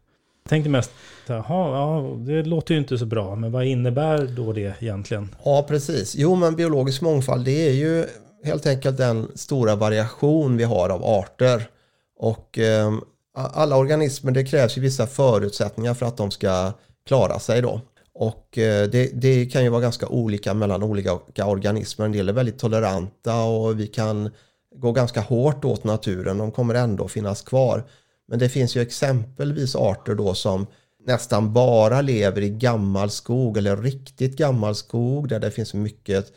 Jag 0.44 0.50
tänkte 0.50 0.70
mest, 0.70 0.92
jaha, 1.28 1.44
ja, 1.48 2.16
det 2.18 2.44
låter 2.44 2.74
ju 2.74 2.80
inte 2.80 2.98
så 2.98 3.06
bra, 3.06 3.36
men 3.36 3.52
vad 3.52 3.66
innebär 3.66 4.28
då 4.36 4.54
det 4.54 4.74
egentligen? 4.80 5.36
Ja, 5.46 5.66
precis. 5.68 6.16
Jo, 6.16 6.36
men 6.36 6.56
biologisk 6.56 7.02
mångfald, 7.02 7.46
det 7.46 7.68
är 7.68 7.74
ju 7.74 8.06
helt 8.46 8.66
enkelt 8.66 8.98
den 8.98 9.32
stora 9.36 9.76
variation 9.76 10.58
vi 10.58 10.64
har 10.64 10.90
av 10.90 11.04
arter. 11.04 11.70
Och 12.18 12.60
eh, 12.60 12.94
alla 13.34 13.78
organismer, 13.78 14.32
det 14.32 14.46
krävs 14.46 14.78
ju 14.78 14.82
vissa 14.82 15.08
förutsättningar 15.08 15.94
för 15.94 16.06
att 16.06 16.18
de 16.18 16.32
ska 16.32 16.72
klara 17.08 17.40
sig 17.40 17.62
då. 17.62 17.82
Och 18.14 18.58
eh, 18.58 18.90
det, 18.90 19.12
det, 19.14 19.46
kan 19.46 19.64
ju 19.64 19.70
vara 19.70 19.82
ganska 19.82 20.08
olika 20.08 20.54
mellan 20.54 20.84
olika 20.84 21.46
organismer. 21.46 22.06
En 22.06 22.12
del 22.12 22.30
är 22.30 22.34
väldigt 22.34 22.60
toleranta 22.60 23.44
och 23.44 23.80
vi 23.80 23.88
kan 23.88 24.30
gå 24.76 24.92
ganska 24.92 25.22
hårt 25.22 25.66
åt 25.66 25.84
naturen. 25.84 26.38
De 26.38 26.52
kommer 26.52 26.76
ändå 26.76 27.08
finnas 27.08 27.42
kvar. 27.42 27.84
Men 28.28 28.40
det 28.40 28.50
finns 28.50 28.76
ju 28.76 28.82
exempelvis 28.82 29.76
arter 29.76 30.16
då 30.16 30.34
som 30.34 30.68
nästan 31.06 31.54
bara 31.54 32.02
lever 32.02 32.42
i 32.42 32.50
gammal 32.50 33.10
skog 33.10 33.58
eller 33.58 33.78
riktigt 33.78 34.38
gammal 34.38 34.76
skog 34.76 35.30
där 35.30 35.40
det 35.40 35.52
finns 35.52 35.74
mycket 35.74 36.26
eh, 36.26 36.34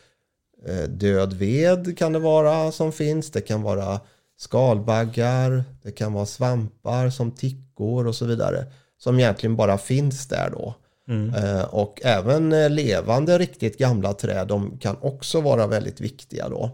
död 0.89 1.33
ved 1.33 1.99
kan 1.99 2.13
det 2.13 2.19
vara 2.19 2.73
som 2.73 2.93
finns. 2.93 3.31
Det 3.31 3.41
kan 3.41 3.63
vara 3.63 4.01
skalbaggar, 4.39 5.65
det 5.83 5.91
kan 5.91 6.13
vara 6.13 6.27
svampar 6.27 7.11
som 7.11 7.31
tickor 7.31 8.07
och 8.07 8.15
så 8.15 8.25
vidare 8.25 8.67
som 8.99 9.19
egentligen 9.19 9.57
bara 9.57 9.79
finns 9.79 10.29
där 10.29 10.51
då. 10.53 10.75
Mm. 11.09 11.35
Eh, 11.35 11.65
och 11.65 12.01
även 12.05 12.53
eh, 12.53 12.71
levande 12.71 13.39
riktigt 13.39 13.79
gamla 13.79 14.13
träd 14.13 14.47
de 14.47 14.79
kan 14.79 14.97
också 15.01 15.41
vara 15.41 15.67
väldigt 15.67 16.01
viktiga 16.01 16.49
då. 16.49 16.71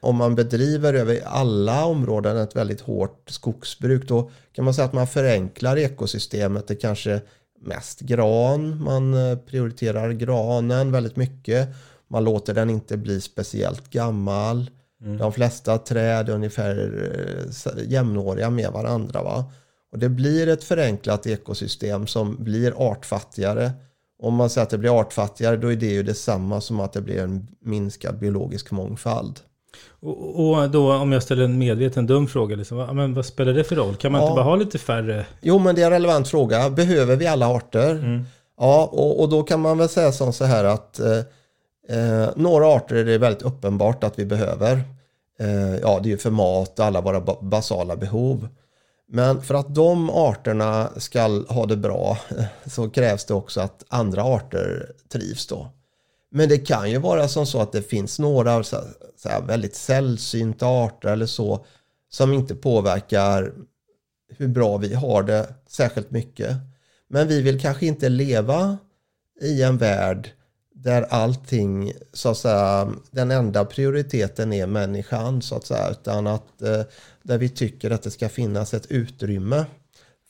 Om 0.00 0.16
man 0.16 0.34
bedriver 0.34 0.94
över 0.94 1.20
alla 1.24 1.84
områden 1.84 2.36
ett 2.36 2.56
väldigt 2.56 2.80
hårt 2.80 3.30
skogsbruk 3.30 4.08
då 4.08 4.30
kan 4.52 4.64
man 4.64 4.74
säga 4.74 4.84
att 4.84 4.92
man 4.92 5.06
förenklar 5.06 5.76
ekosystemet. 5.76 6.68
Det 6.68 6.74
kanske 6.74 7.20
mest 7.60 8.00
gran, 8.00 8.82
man 8.82 9.14
eh, 9.14 9.38
prioriterar 9.38 10.12
granen 10.12 10.92
väldigt 10.92 11.16
mycket. 11.16 11.68
Man 12.08 12.24
låter 12.24 12.54
den 12.54 12.70
inte 12.70 12.96
bli 12.96 13.20
speciellt 13.20 13.90
gammal. 13.90 14.70
Mm. 15.02 15.18
De 15.18 15.32
flesta 15.32 15.78
träd 15.78 16.28
är 16.28 16.34
ungefär 16.34 17.00
jämnåriga 17.88 18.50
med 18.50 18.70
varandra. 18.70 19.22
Va? 19.22 19.44
Och 19.92 19.98
det 19.98 20.08
blir 20.08 20.48
ett 20.48 20.64
förenklat 20.64 21.26
ekosystem 21.26 22.06
som 22.06 22.44
blir 22.44 22.74
artfattigare. 22.76 23.72
Om 24.22 24.34
man 24.34 24.50
säger 24.50 24.62
att 24.62 24.70
det 24.70 24.78
blir 24.78 25.00
artfattigare 25.00 25.56
då 25.56 25.72
är 25.72 25.76
det 25.76 25.86
ju 25.86 26.02
detsamma 26.02 26.60
som 26.60 26.80
att 26.80 26.92
det 26.92 27.00
blir 27.00 27.22
en 27.22 27.46
minskad 27.60 28.18
biologisk 28.18 28.70
mångfald. 28.70 29.40
Och, 30.00 30.70
då 30.70 30.94
om 30.94 31.12
jag 31.12 31.22
ställer 31.22 31.44
en 31.44 31.58
medveten 31.58 32.06
dum 32.06 32.26
fråga, 32.26 32.56
liksom, 32.56 32.96
men 32.96 33.14
vad 33.14 33.26
spelar 33.26 33.52
det 33.52 33.64
för 33.64 33.76
roll? 33.76 33.96
Kan 33.96 34.12
man 34.12 34.20
ja. 34.20 34.26
inte 34.26 34.36
bara 34.36 34.44
ha 34.44 34.56
lite 34.56 34.78
färre? 34.78 35.26
Jo, 35.40 35.58
men 35.58 35.74
det 35.74 35.82
är 35.82 35.86
en 35.86 35.92
relevant 35.92 36.28
fråga. 36.28 36.70
Behöver 36.70 37.16
vi 37.16 37.26
alla 37.26 37.48
arter? 37.48 37.90
Mm. 37.90 38.24
Ja, 38.58 38.88
och, 38.92 39.20
och, 39.20 39.28
då 39.28 39.42
kan 39.42 39.60
man 39.60 39.78
väl 39.78 39.88
säga 39.88 40.12
som 40.12 40.32
så 40.32 40.44
här 40.44 40.64
att 40.64 41.00
eh, 41.00 41.18
eh, 41.88 42.28
några 42.36 42.66
arter 42.66 42.94
är 42.94 43.04
det 43.04 43.18
väldigt 43.18 43.42
uppenbart 43.42 44.04
att 44.04 44.18
vi 44.18 44.24
behöver. 44.24 44.82
Eh, 45.38 45.76
ja, 45.76 46.00
det 46.02 46.08
är 46.08 46.10
ju 46.10 46.18
för 46.18 46.30
mat 46.30 46.78
och 46.78 46.84
alla 46.84 47.00
våra 47.00 47.20
basala 47.40 47.96
behov. 47.96 48.48
Men 49.08 49.42
för 49.42 49.54
att 49.54 49.74
de 49.74 50.10
arterna 50.10 50.90
ska 50.96 51.22
ha 51.48 51.66
det 51.66 51.76
bra 51.76 52.18
eh, 52.38 52.44
så 52.66 52.90
krävs 52.90 53.24
det 53.24 53.34
också 53.34 53.60
att 53.60 53.84
andra 53.88 54.22
arter 54.22 54.92
trivs 55.12 55.46
då. 55.46 55.68
Men 56.30 56.48
det 56.48 56.58
kan 56.58 56.90
ju 56.90 56.98
vara 56.98 57.28
som 57.28 57.46
så 57.46 57.60
att 57.60 57.72
det 57.72 57.82
finns 57.82 58.18
några 58.18 58.64
så 58.64 58.78
här, 59.24 59.42
väldigt 59.42 59.74
sällsynta 59.76 60.66
arter 60.66 61.08
eller 61.08 61.26
så 61.26 61.66
som 62.10 62.32
inte 62.32 62.54
påverkar 62.54 63.52
hur 64.28 64.48
bra 64.48 64.76
vi 64.76 64.94
har 64.94 65.22
det 65.22 65.54
särskilt 65.68 66.10
mycket. 66.10 66.56
Men 67.08 67.28
vi 67.28 67.42
vill 67.42 67.60
kanske 67.60 67.86
inte 67.86 68.08
leva 68.08 68.78
i 69.40 69.62
en 69.62 69.78
värld 69.78 70.30
där 70.84 71.02
allting, 71.02 71.92
så 72.12 72.28
att 72.28 72.38
säga, 72.38 72.92
den 73.10 73.30
enda 73.30 73.64
prioriteten 73.64 74.52
är 74.52 74.66
människan 74.66 75.42
så 75.42 75.56
att 75.56 75.66
säga, 75.66 75.90
utan 75.90 76.26
att 76.26 76.62
eh, 76.62 76.80
där 77.22 77.38
vi 77.38 77.48
tycker 77.48 77.90
att 77.90 78.02
det 78.02 78.10
ska 78.10 78.28
finnas 78.28 78.74
ett 78.74 78.86
utrymme 78.86 79.64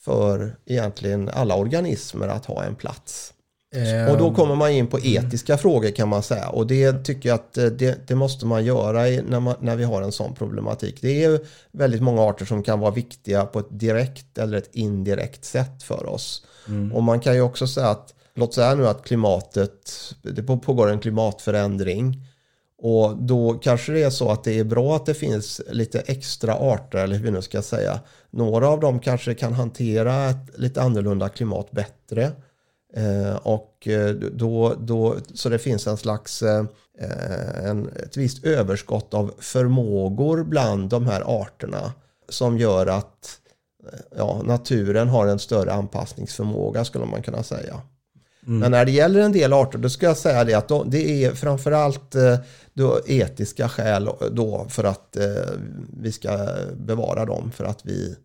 för 0.01 0.57
egentligen 0.67 1.29
alla 1.29 1.55
organismer 1.55 2.29
att 2.29 2.47
ha 2.47 2.65
en 2.65 2.75
plats. 2.75 3.35
Um, 3.75 4.13
och 4.13 4.19
då 4.19 4.35
kommer 4.35 4.55
man 4.55 4.71
in 4.71 4.87
på 4.87 4.99
etiska 5.01 5.53
mm. 5.53 5.63
frågor 5.63 5.91
kan 5.91 6.09
man 6.09 6.23
säga. 6.23 6.49
Och 6.49 6.67
det 6.67 7.05
tycker 7.05 7.29
jag 7.29 7.35
att 7.35 7.59
eh, 7.59 7.67
det, 7.67 8.09
det 8.09 8.15
måste 8.15 8.47
man 8.47 8.65
göra 8.65 9.01
när, 9.03 9.41
man, 9.41 9.55
när 9.61 9.77
vi 9.77 9.85
har 9.85 10.03
en 10.03 10.13
sån 10.13 10.35
problematik. 10.35 10.99
Det 11.01 11.25
är 11.25 11.41
väldigt 11.73 12.03
många 12.03 12.23
arter 12.23 12.45
som 12.45 12.63
kan 12.63 12.81
vara 12.81 12.91
viktiga 12.91 13.47
på 13.47 13.59
ett 13.59 13.67
direkt 13.71 14.39
eller 14.39 14.59
ett 14.59 14.71
indirekt 14.73 15.45
sätt 15.45 15.83
för 15.83 16.07
oss. 16.07 16.47
Mm. 16.69 16.93
Och 16.93 17.03
man 17.03 17.21
kan 17.21 17.35
ju 17.35 17.41
också 17.41 17.67
säga 17.67 17.89
att, 17.89 18.15
låt 18.37 18.55
säga 18.55 18.75
nu 18.75 18.89
att 18.89 19.05
klimatet, 19.05 19.91
det 20.23 20.43
pågår 20.43 20.91
en 20.91 21.01
klimatförändring. 21.01 22.27
Och 22.79 23.17
då 23.17 23.55
kanske 23.55 23.93
det 23.93 24.03
är 24.03 24.11
så 24.11 24.31
att 24.31 24.45
det 24.45 24.59
är 24.59 24.65
bra 24.65 24.97
att 24.97 25.07
det 25.07 25.15
finns 25.15 25.61
lite 25.71 26.01
extra 26.01 26.55
arter, 26.55 26.99
eller 26.99 27.17
hur 27.17 27.25
vi 27.25 27.31
nu 27.31 27.43
ska 27.43 27.63
säga. 27.63 28.01
Några 28.31 28.69
av 28.69 28.81
dem 28.81 29.01
kanske 29.01 29.35
kan 29.35 29.53
hantera 29.53 30.31
ett 30.31 30.59
lite 30.59 30.83
annorlunda 30.83 31.29
klimat 31.29 31.71
bättre. 31.71 32.33
Eh, 32.97 33.37
och 33.37 33.89
eh, 33.89 34.15
då, 34.15 34.75
då, 34.79 35.17
så 35.35 35.49
det 35.49 35.59
finns 35.59 35.87
en 35.87 35.97
slags 35.97 36.43
eh, 36.43 36.65
en, 37.65 37.89
ett 37.89 38.17
visst 38.17 38.45
överskott 38.45 39.15
av 39.15 39.35
förmågor 39.39 40.45
bland 40.45 40.91
de 40.91 41.07
här 41.07 41.43
arterna 41.43 41.93
som 42.29 42.59
gör 42.59 42.87
att 42.87 43.41
eh, 43.93 43.99
ja, 44.17 44.43
naturen 44.45 45.09
har 45.09 45.27
en 45.27 45.39
större 45.39 45.73
anpassningsförmåga 45.73 46.85
skulle 46.85 47.07
man 47.07 47.23
kunna 47.23 47.43
säga. 47.43 47.81
Mm. 48.47 48.59
Men 48.59 48.71
när 48.71 48.85
det 48.85 48.91
gäller 48.91 49.21
en 49.21 49.33
del 49.33 49.53
arter 49.53 49.79
då 49.79 49.89
ska 49.89 50.07
jag 50.07 50.17
säga 50.17 50.45
det 50.45 50.55
att 50.55 50.73
det 50.87 51.25
är 51.25 51.33
framförallt 51.33 52.15
eh, 52.15 52.39
då 52.75 53.01
etiska 53.07 53.69
skäl 53.69 54.11
då 54.33 54.67
för 54.69 54.85
att 54.85 55.17
eh, 55.17 55.25
vi 56.01 56.13
ska 56.13 56.49
bevara 56.77 57.25
dem 57.25 57.51
för 57.51 57.65
att 57.65 57.87
vi 57.87 58.17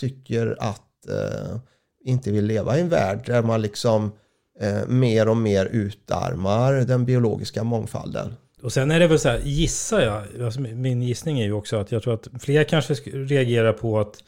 tycker 0.00 0.56
att 0.60 1.08
eh, 1.08 1.56
inte 2.04 2.30
vill 2.30 2.44
leva 2.44 2.78
i 2.78 2.80
en 2.80 2.88
värld 2.88 3.22
där 3.26 3.42
man 3.42 3.62
liksom 3.62 4.12
eh, 4.60 4.86
mer 4.88 5.28
och 5.28 5.36
mer 5.36 5.66
utarmar 5.66 6.72
den 6.72 7.04
biologiska 7.04 7.64
mångfalden. 7.64 8.34
Och 8.62 8.72
sen 8.72 8.90
är 8.90 9.00
det 9.00 9.06
väl 9.06 9.18
så 9.18 9.28
här, 9.28 9.40
gissar 9.44 10.00
jag, 10.00 10.44
alltså 10.44 10.60
min 10.60 11.02
gissning 11.02 11.40
är 11.40 11.44
ju 11.44 11.52
också 11.52 11.76
att 11.76 11.92
jag 11.92 12.02
tror 12.02 12.14
att 12.14 12.28
fler 12.40 12.64
kanske 12.64 12.94
reagerar 13.04 13.72
på 13.72 14.00
att 14.00 14.24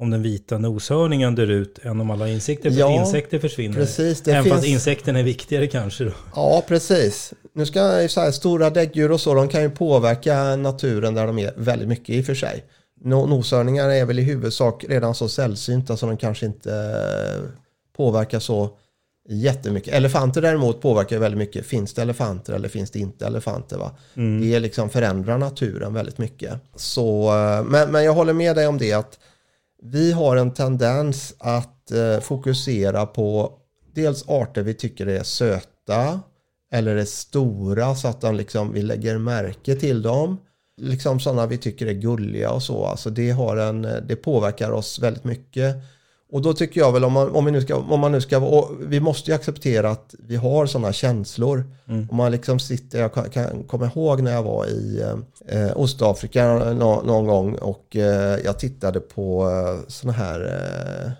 om 0.00 0.10
den 0.10 0.22
vita 0.22 0.58
noshörningen 0.58 1.34
dör 1.34 1.50
ut 1.50 1.78
än 1.82 2.00
om 2.00 2.10
alla 2.10 2.28
insekter, 2.28 2.70
ja, 2.70 3.00
insekter 3.00 3.38
försvinner. 3.38 3.76
Precis, 3.76 4.20
det 4.20 4.30
Även 4.30 4.44
finns... 4.44 4.54
fast 4.54 4.66
insekterna 4.66 5.18
är 5.18 5.22
viktigare 5.22 5.66
kanske 5.66 6.04
då. 6.04 6.12
Ja, 6.34 6.64
precis. 6.68 7.32
Nu 7.52 7.66
ska 7.66 8.08
så 8.08 8.20
här, 8.20 8.30
stora 8.30 8.70
däggdjur 8.70 9.12
och 9.12 9.20
så, 9.20 9.34
de 9.34 9.48
kan 9.48 9.62
ju 9.62 9.70
påverka 9.70 10.56
naturen 10.56 11.14
där 11.14 11.26
de 11.26 11.38
är 11.38 11.52
väldigt 11.56 11.88
mycket 11.88 12.08
i 12.08 12.20
och 12.20 12.26
för 12.26 12.34
sig. 12.34 12.64
Noshörningar 13.04 13.88
är 13.88 14.04
väl 14.04 14.18
i 14.18 14.22
huvudsak 14.22 14.84
redan 14.88 15.14
så 15.14 15.28
sällsynta 15.28 15.96
så 15.96 16.06
de 16.06 16.16
kanske 16.16 16.46
inte 16.46 16.72
eh, 16.72 17.42
påverkar 17.96 18.38
så 18.38 18.70
jättemycket. 19.28 19.94
Elefanter 19.94 20.42
däremot 20.42 20.80
påverkar 20.80 21.18
väldigt 21.18 21.38
mycket. 21.38 21.66
Finns 21.66 21.94
det 21.94 22.02
elefanter 22.02 22.52
eller 22.52 22.68
finns 22.68 22.90
det 22.90 22.98
inte 22.98 23.26
elefanter? 23.26 23.76
Va? 23.76 23.90
Mm. 24.14 24.40
Det 24.40 24.60
liksom 24.60 24.90
förändrar 24.90 25.38
naturen 25.38 25.94
väldigt 25.94 26.18
mycket. 26.18 26.52
Så, 26.76 27.28
eh, 27.28 27.64
men, 27.64 27.92
men 27.92 28.04
jag 28.04 28.12
håller 28.12 28.32
med 28.32 28.56
dig 28.56 28.66
om 28.66 28.78
det 28.78 28.92
att 28.92 29.18
vi 29.82 30.12
har 30.12 30.36
en 30.36 30.54
tendens 30.54 31.34
att 31.38 31.90
eh, 31.90 32.20
fokusera 32.20 33.06
på 33.06 33.52
dels 33.94 34.28
arter 34.28 34.62
vi 34.62 34.74
tycker 34.74 35.06
är 35.06 35.22
söta 35.22 36.20
eller 36.72 36.96
är 36.96 37.04
stora 37.04 37.94
så 37.94 38.08
att 38.08 38.34
liksom, 38.34 38.72
vi 38.72 38.82
lägger 38.82 39.18
märke 39.18 39.76
till 39.76 40.02
dem. 40.02 40.38
Liksom 40.80 41.20
sådana 41.20 41.46
vi 41.46 41.58
tycker 41.58 41.86
är 41.86 41.92
gulliga 41.92 42.50
och 42.50 42.62
så. 42.62 42.84
Alltså 42.84 43.10
det, 43.10 43.30
har 43.30 43.56
en, 43.56 43.84
eh, 43.84 43.96
det 44.08 44.16
påverkar 44.16 44.70
oss 44.70 44.98
väldigt 44.98 45.24
mycket. 45.24 45.76
Och 46.32 46.42
då 46.42 46.52
tycker 46.52 46.80
jag 46.80 46.92
väl 46.92 47.04
om 47.04 47.12
man, 47.12 47.30
om 47.30 47.44
vi 47.44 47.50
nu 47.50 47.60
ska, 47.60 47.76
om 47.76 48.00
man 48.00 48.12
nu 48.12 48.20
ska 48.20 48.66
vi 48.80 49.00
måste 49.00 49.30
ju 49.30 49.34
acceptera 49.34 49.90
att 49.90 50.14
vi 50.18 50.36
har 50.36 50.66
sådana 50.66 50.92
känslor. 50.92 51.64
Mm. 51.88 52.08
Om 52.10 52.16
man 52.16 52.32
liksom 52.32 52.58
sitter, 52.58 53.00
jag 53.00 53.14
kan, 53.14 53.30
kan 53.30 53.64
komma 53.64 53.86
ihåg 53.86 54.22
när 54.22 54.32
jag 54.32 54.42
var 54.42 54.66
i 54.66 55.04
eh, 55.48 55.70
Ostafrika 55.76 56.54
någon, 56.54 57.06
någon 57.06 57.26
gång 57.26 57.54
och 57.54 57.96
eh, 57.96 58.38
jag 58.44 58.58
tittade 58.58 59.00
på 59.00 59.50
eh, 59.50 59.88
sådana 59.88 60.18
här 60.18 60.40
eh, 60.40 61.12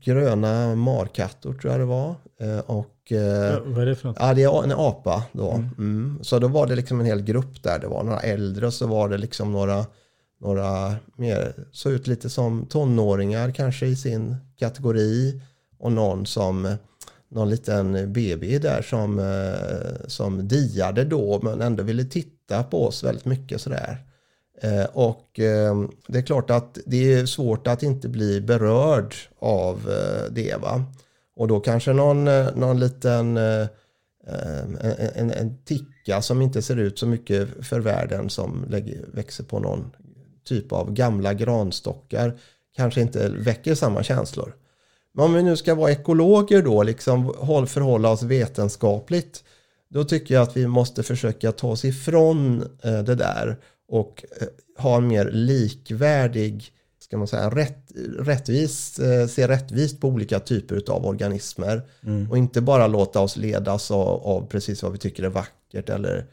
gröna 0.00 0.74
markattor 0.74 1.54
tror 1.54 1.72
jag 1.72 1.80
det 1.80 1.86
var. 1.86 2.14
Eh, 2.40 2.58
och, 2.58 3.12
eh, 3.12 3.58
Vad 3.64 3.82
är 3.82 3.86
det 3.86 3.94
för 3.94 4.08
något? 4.08 4.16
Ja, 4.20 4.34
det 4.34 4.42
är 4.42 4.64
en 4.64 4.72
apa 4.72 5.22
då. 5.32 5.50
Mm. 5.50 6.18
Så 6.22 6.38
då 6.38 6.48
var 6.48 6.66
det 6.66 6.76
liksom 6.76 7.00
en 7.00 7.06
hel 7.06 7.22
grupp 7.22 7.62
där. 7.62 7.78
Det 7.78 7.86
var 7.86 8.02
några 8.02 8.20
äldre 8.20 8.66
och 8.66 8.74
så 8.74 8.86
var 8.86 9.08
det 9.08 9.18
liksom 9.18 9.52
några, 9.52 9.86
några 10.42 10.94
mer, 11.16 11.54
såg 11.72 11.92
ut 11.92 12.06
lite 12.06 12.30
som 12.30 12.66
tonåringar 12.66 13.50
kanske 13.50 13.86
i 13.86 13.96
sin 13.96 14.36
kategori. 14.58 15.42
Och 15.78 15.92
någon 15.92 16.26
som, 16.26 16.76
någon 17.28 17.50
liten 17.50 18.12
BB 18.12 18.58
där 18.58 18.82
som, 18.82 19.18
eh, 19.18 20.06
som 20.08 20.48
diade 20.48 21.04
då 21.04 21.40
men 21.42 21.60
ändå 21.60 21.82
ville 21.82 22.04
titta 22.04 22.62
på 22.62 22.86
oss 22.86 23.04
väldigt 23.04 23.24
mycket 23.24 23.60
sådär. 23.60 24.04
Eh, 24.62 24.84
och 24.92 25.40
eh, 25.40 25.84
det 26.06 26.18
är 26.18 26.22
klart 26.22 26.50
att 26.50 26.78
det 26.86 27.12
är 27.12 27.26
svårt 27.26 27.66
att 27.66 27.82
inte 27.82 28.08
bli 28.08 28.40
berörd 28.40 29.14
av 29.38 29.80
det. 30.30 30.56
Va? 30.60 30.84
Och 31.36 31.48
då 31.48 31.60
kanske 31.60 31.92
någon, 31.92 32.24
någon 32.54 32.80
liten 32.80 33.36
en, 34.26 34.78
en, 35.14 35.30
en 35.30 35.64
ticka 35.64 36.22
som 36.22 36.42
inte 36.42 36.62
ser 36.62 36.76
ut 36.76 36.98
så 36.98 37.06
mycket 37.06 37.48
för 37.66 37.80
världen 37.80 38.30
som 38.30 38.66
lägger, 38.68 39.04
växer 39.12 39.44
på 39.44 39.58
någon 39.58 39.90
typ 40.44 40.72
av 40.72 40.92
gamla 40.92 41.34
granstockar 41.34 42.38
kanske 42.76 43.00
inte 43.00 43.28
väcker 43.28 43.74
samma 43.74 44.02
känslor. 44.02 44.54
Men 45.14 45.24
om 45.24 45.34
vi 45.34 45.42
nu 45.42 45.56
ska 45.56 45.74
vara 45.74 45.90
ekologer 45.92 46.62
då, 46.62 46.82
liksom 46.82 47.34
håll- 47.38 47.66
förhålla 47.66 48.10
oss 48.10 48.22
vetenskapligt, 48.22 49.44
då 49.88 50.04
tycker 50.04 50.34
jag 50.34 50.42
att 50.42 50.56
vi 50.56 50.66
måste 50.66 51.02
försöka 51.02 51.52
ta 51.52 51.68
oss 51.68 51.84
ifrån 51.84 52.62
eh, 52.82 53.02
det 53.02 53.14
där 53.14 53.56
och 53.88 54.24
eh, 54.40 54.46
ha 54.82 54.96
en 54.96 55.06
mer 55.06 55.30
likvärdig, 55.30 56.64
ska 57.00 57.18
man 57.18 57.26
säga, 57.28 57.50
rätt, 57.50 57.92
rättvis, 58.18 58.98
eh, 58.98 59.26
se 59.26 59.48
rättvist 59.48 60.00
på 60.00 60.08
olika 60.08 60.40
typer 60.40 60.82
av 60.90 61.06
organismer. 61.06 61.82
Och 62.30 62.38
inte 62.38 62.60
bara 62.60 62.86
låta 62.86 63.20
oss 63.20 63.36
ledas 63.36 63.90
av, 63.90 64.26
av 64.26 64.46
precis 64.46 64.82
vad 64.82 64.92
vi 64.92 64.98
tycker 64.98 65.22
är 65.22 65.28
vackert 65.28 65.88
eller 65.88 66.26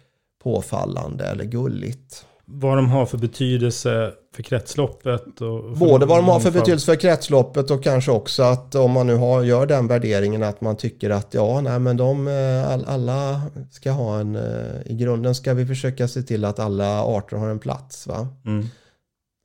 påfallande 0.44 1.26
eller 1.26 1.46
gulligt. 1.46 2.26
Vad 2.52 2.78
de 2.78 2.90
har 2.90 3.06
för 3.06 3.18
betydelse 3.18 4.14
för 4.36 4.44
kretsloppet? 4.44 5.42
Och 5.42 5.62
för 5.62 5.76
Både 5.76 6.06
vad 6.06 6.18
de 6.18 6.26
har 6.26 6.40
för 6.40 6.52
betydelse 6.52 6.86
för 6.86 6.96
kretsloppet 6.96 7.72
och 7.72 7.84
kanske 7.84 8.12
också 8.12 8.44
att 8.44 8.76
om 8.76 8.92
man 8.92 9.08
nu 9.08 9.16
har, 9.16 9.44
gör 9.44 9.66
den 9.66 9.88
värderingen 9.88 10.44
att 10.44 10.62
man 10.62 10.78
tycker 10.78 11.10
att 11.10 11.34
ja, 11.34 11.62
nej 11.62 11.80
men 11.80 11.98
de, 11.98 12.28
eh, 12.28 12.72
all, 12.72 12.86
alla 12.86 13.42
ska 13.72 13.92
ha 13.92 14.20
en, 14.20 14.36
eh, 14.36 14.92
i 14.92 14.96
grunden 14.96 15.36
ska 15.36 15.54
vi 15.54 15.66
försöka 15.66 16.08
se 16.08 16.22
till 16.22 16.46
att 16.46 16.60
alla 16.60 17.04
arter 17.04 17.38
har 17.38 17.50
en 17.50 17.60
plats. 17.60 18.08
Va? 18.08 18.28
Mm. 18.46 18.68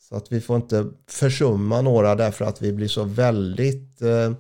Så 0.09 0.17
att 0.17 0.33
vi 0.33 0.41
får 0.41 0.57
inte 0.57 0.87
försumma 1.11 1.81
några 1.81 2.15
därför 2.15 2.45
att 2.45 2.63
vi 2.63 2.73
blir 2.73 2.89
så 2.89 3.05
väldigt 3.05 4.03
eh, 4.03 4.33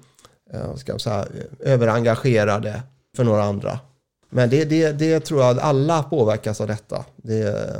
eh, 0.52 0.74
ska 0.76 0.92
jag 0.92 1.00
säga, 1.00 1.26
överengagerade 1.60 2.82
för 3.16 3.24
några 3.24 3.42
andra. 3.42 3.78
Men 4.30 4.50
det, 4.50 4.64
det, 4.64 4.92
det 4.92 5.20
tror 5.20 5.40
jag 5.40 5.50
att 5.50 5.64
alla 5.64 6.02
påverkas 6.02 6.60
av 6.60 6.66
detta. 6.66 7.04
Det, 7.16 7.76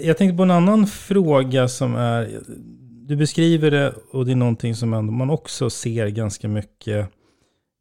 Jag 0.00 0.18
tänkte 0.18 0.36
på 0.36 0.42
en 0.42 0.50
annan 0.50 0.86
fråga 0.86 1.68
som 1.68 1.94
är, 1.94 2.40
du 3.06 3.16
beskriver 3.16 3.70
det 3.70 3.94
och 4.10 4.26
det 4.26 4.32
är 4.32 4.36
någonting 4.36 4.74
som 4.74 4.90
man 4.90 5.30
också 5.30 5.70
ser 5.70 6.08
ganska 6.08 6.48
mycket 6.48 7.08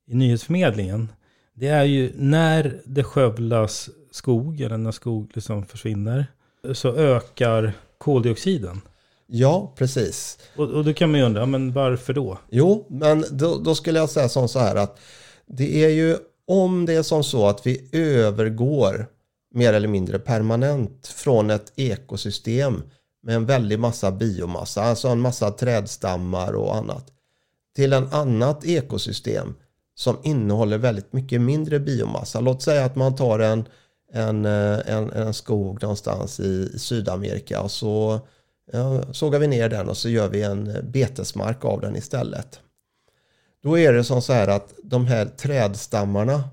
i 0.08 0.16
nyhetsförmedlingen. 0.16 1.12
Det 1.54 1.68
är 1.68 1.84
ju 1.84 2.12
när 2.16 2.82
det 2.86 3.04
skövlas 3.04 3.90
skog, 4.12 4.62
eller 4.62 4.78
när 4.78 4.92
skog 4.92 5.32
liksom 5.34 5.66
försvinner, 5.66 6.26
så 6.74 6.96
ökar 6.96 7.74
koldioxiden. 7.98 8.82
ja, 9.28 9.74
precis. 9.78 10.40
Och, 10.56 10.70
och 10.70 10.86
då 10.86 10.94
kan 10.94 11.12
man 11.12 11.20
ju 11.20 11.26
undra, 11.26 11.46
men 11.46 11.74
varför 11.74 12.14
då? 12.14 12.38
Jo, 12.50 12.86
men 12.90 13.26
då, 13.32 13.58
då 13.58 13.76
skulle 13.76 14.00
jag 14.00 14.10
säga 14.10 14.30
som 14.30 14.50
så 14.50 14.60
här 14.60 14.76
att 14.76 15.00
det 15.46 15.84
är 15.86 15.90
ju 15.90 16.18
om 16.48 16.86
det 16.86 16.94
är 16.94 17.04
som 17.04 17.24
så 17.24 17.48
att 17.48 17.68
vi 17.68 17.90
övergår 17.92 19.08
mer 19.58 19.74
eller 19.74 19.88
mindre 19.88 20.20
permanent 20.20 21.08
från 21.08 21.50
ett 21.50 21.74
ekosystem 21.76 22.84
med 23.24 23.36
en 23.36 23.46
väldig 23.46 23.80
massa 23.80 24.12
biomassa, 24.12 24.84
alltså 24.84 25.08
en 25.08 25.20
massa 25.20 25.52
trädstammar 25.52 26.54
och 26.54 26.76
annat, 26.76 27.12
till 27.76 27.94
en 27.94 28.08
annat 28.08 28.66
ekosystem 28.66 29.56
som 29.96 30.18
innehåller 30.24 30.78
väldigt 30.78 31.14
mycket 31.14 31.42
mindre 31.42 31.80
biomassa. 31.80 32.40
Låt 32.40 32.62
säga 32.62 32.86
att 32.86 32.96
man 32.96 33.16
tar 33.16 33.40
en, 33.40 33.66
en, 34.14 34.46
eh, 34.46 34.80
en, 34.86 35.12
en 35.12 35.34
skog 35.34 35.82
någonstans 35.82 36.40
i, 36.40 36.72
i 36.74 36.80
Sydamerika 36.80 37.62
och 37.62 37.72
så 37.72 38.20
ja, 38.72 39.14
sågar 39.14 39.40
vi 39.40 39.48
ner 39.48 39.70
den 39.70 39.90
och 39.90 39.98
så 39.98 40.10
gör 40.10 40.28
vi 40.28 40.42
en 40.42 40.76
betesmark 40.84 41.66
av 41.66 41.82
den 41.82 41.96
istället. 41.96 42.60
Då 43.64 43.78
är 43.78 43.94
det 43.94 44.04
som 44.04 44.22
så 44.22 44.34
här 44.34 44.48
att 44.48 44.74
de 44.84 45.06
här 45.06 45.26
trädstammarna 45.26 46.44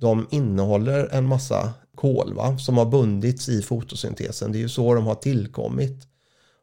de 0.00 0.26
innehåller 0.30 1.08
en 1.12 1.24
massa 1.24 1.72
kol 1.96 2.34
va, 2.34 2.58
som 2.58 2.76
har 2.76 2.86
bundits 2.86 3.48
i 3.48 3.62
fotosyntesen. 3.62 4.52
Det 4.52 4.58
är 4.58 4.60
ju 4.60 4.68
så 4.68 4.94
de 4.94 5.06
har 5.06 5.14
tillkommit. 5.14 6.08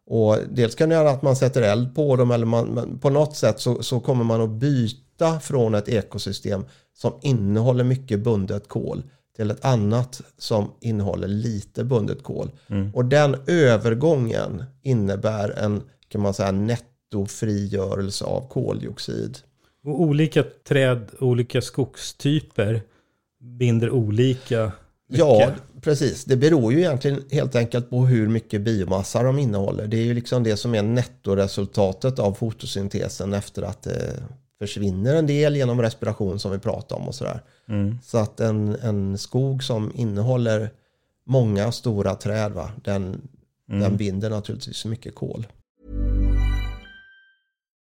Och 0.06 0.38
dels 0.52 0.76
kan 0.76 0.90
det 0.90 0.96
göra 0.96 1.10
att 1.10 1.22
man 1.22 1.36
sätter 1.36 1.62
eld 1.62 1.96
på 1.96 2.16
dem 2.16 2.32
eller 2.32 2.46
man, 2.46 3.00
på 3.02 3.10
något 3.10 3.36
sätt 3.36 3.60
så, 3.60 3.84
så 3.84 4.00
kommer 4.00 4.24
man 4.24 4.42
att 4.42 4.50
byta 4.50 5.40
från 5.40 5.76
ett 5.76 5.90
ekosystem 5.90 6.66
som 6.94 7.14
innehåller 7.22 7.84
mycket 7.84 8.20
bundet 8.20 8.68
kol 8.68 9.04
till 9.36 9.52
ett 9.52 9.66
annat 9.66 10.22
som 10.38 10.72
innehåller 10.80 11.28
lite 11.28 11.84
bundet 11.84 12.24
kol. 12.24 12.52
Och 12.94 13.06
den 13.06 13.36
övergången 13.48 14.64
innebär 14.82 15.50
en 15.50 15.82
kan 16.08 16.22
man 16.22 16.34
säga, 16.34 16.52
nettofrigörelse 16.52 18.26
av 18.26 18.48
koldioxid. 18.50 19.38
Och 19.84 20.02
olika 20.02 20.44
träd, 20.68 21.10
olika 21.20 21.62
skogstyper 21.62 22.82
binder 23.40 23.90
olika 23.90 24.72
mycket. 25.14 25.28
Ja, 25.28 25.52
precis. 25.82 26.26
Det 26.26 26.38
beror 26.38 26.74
ju 26.74 26.80
egentligen 26.80 27.24
helt 27.32 27.56
enkelt 27.56 27.90
på 27.90 28.06
hur 28.06 28.28
mycket 28.28 28.62
biomassa 28.62 29.24
de 29.24 29.40
innehåller. 29.40 29.88
Det 29.88 29.98
är 29.98 30.04
ju 30.04 30.14
liksom 30.14 30.44
det 30.44 30.58
som 30.58 30.76
är 30.76 30.82
nettoresultatet 30.82 32.20
av 32.20 32.34
fotosyntesen 32.34 33.34
efter 33.34 33.62
att 33.62 33.82
det 33.84 34.24
försvinner 34.60 35.16
en 35.16 35.28
del 35.28 35.56
genom 35.56 35.82
respiration 35.82 36.40
som 36.40 36.52
vi 36.52 36.60
pratade 36.60 37.02
om 37.02 37.08
och 37.08 37.16
sådär. 37.16 37.42
Så 38.04 38.18
att 38.18 38.40
en, 38.40 38.76
en 38.76 39.18
skog 39.18 39.64
som 39.64 39.92
innehåller 39.96 40.70
många 41.26 41.72
stora 41.72 42.16
träd, 42.16 42.52
va, 42.52 42.72
den, 42.84 43.28
den 43.68 43.98
binder 43.98 44.30
naturligtvis 44.30 44.86
mycket 44.86 45.16
kol. 45.16 45.48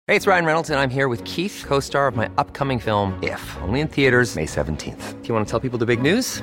Hey, 0.06 0.16
it's 0.16 0.26
Ryan 0.26 0.44
Reynolds, 0.44 0.70
and 0.70 0.78
I'm 0.78 0.90
here 0.90 1.08
with 1.08 1.24
Keith, 1.24 1.64
co 1.66 1.80
star 1.80 2.06
of 2.06 2.14
my 2.14 2.26
upcoming 2.36 2.78
film, 2.78 3.14
If, 3.22 3.56
only 3.62 3.80
in 3.80 3.88
theaters, 3.88 4.36
May 4.36 4.44
17th. 4.44 5.22
Do 5.22 5.28
you 5.28 5.34
want 5.34 5.48
to 5.48 5.50
tell 5.50 5.70
people 5.70 5.78
the 5.78 5.86
big 5.86 6.02
news? 6.02 6.42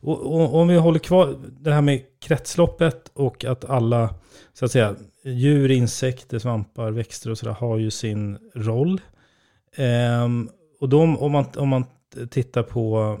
Och, 0.00 0.20
och, 0.20 0.54
om 0.54 0.68
vi 0.68 0.76
håller 0.76 0.98
kvar 0.98 1.36
det 1.60 1.72
här 1.72 1.82
med 1.82 2.02
kretsloppet 2.20 3.10
och 3.14 3.44
att 3.44 3.64
alla 3.64 4.14
så 4.52 4.64
att 4.64 4.72
säga, 4.72 4.96
djur, 5.24 5.70
insekter, 5.70 6.38
svampar, 6.38 6.90
växter 6.90 7.30
och 7.30 7.38
sådär 7.38 7.52
har 7.52 7.78
ju 7.78 7.90
sin 7.90 8.38
roll. 8.54 9.00
Ehm, 9.76 10.48
och 10.80 10.88
då, 10.88 11.02
om, 11.02 11.32
man, 11.32 11.44
om 11.56 11.68
man 11.68 11.84
tittar 12.30 12.62
på 12.62 13.18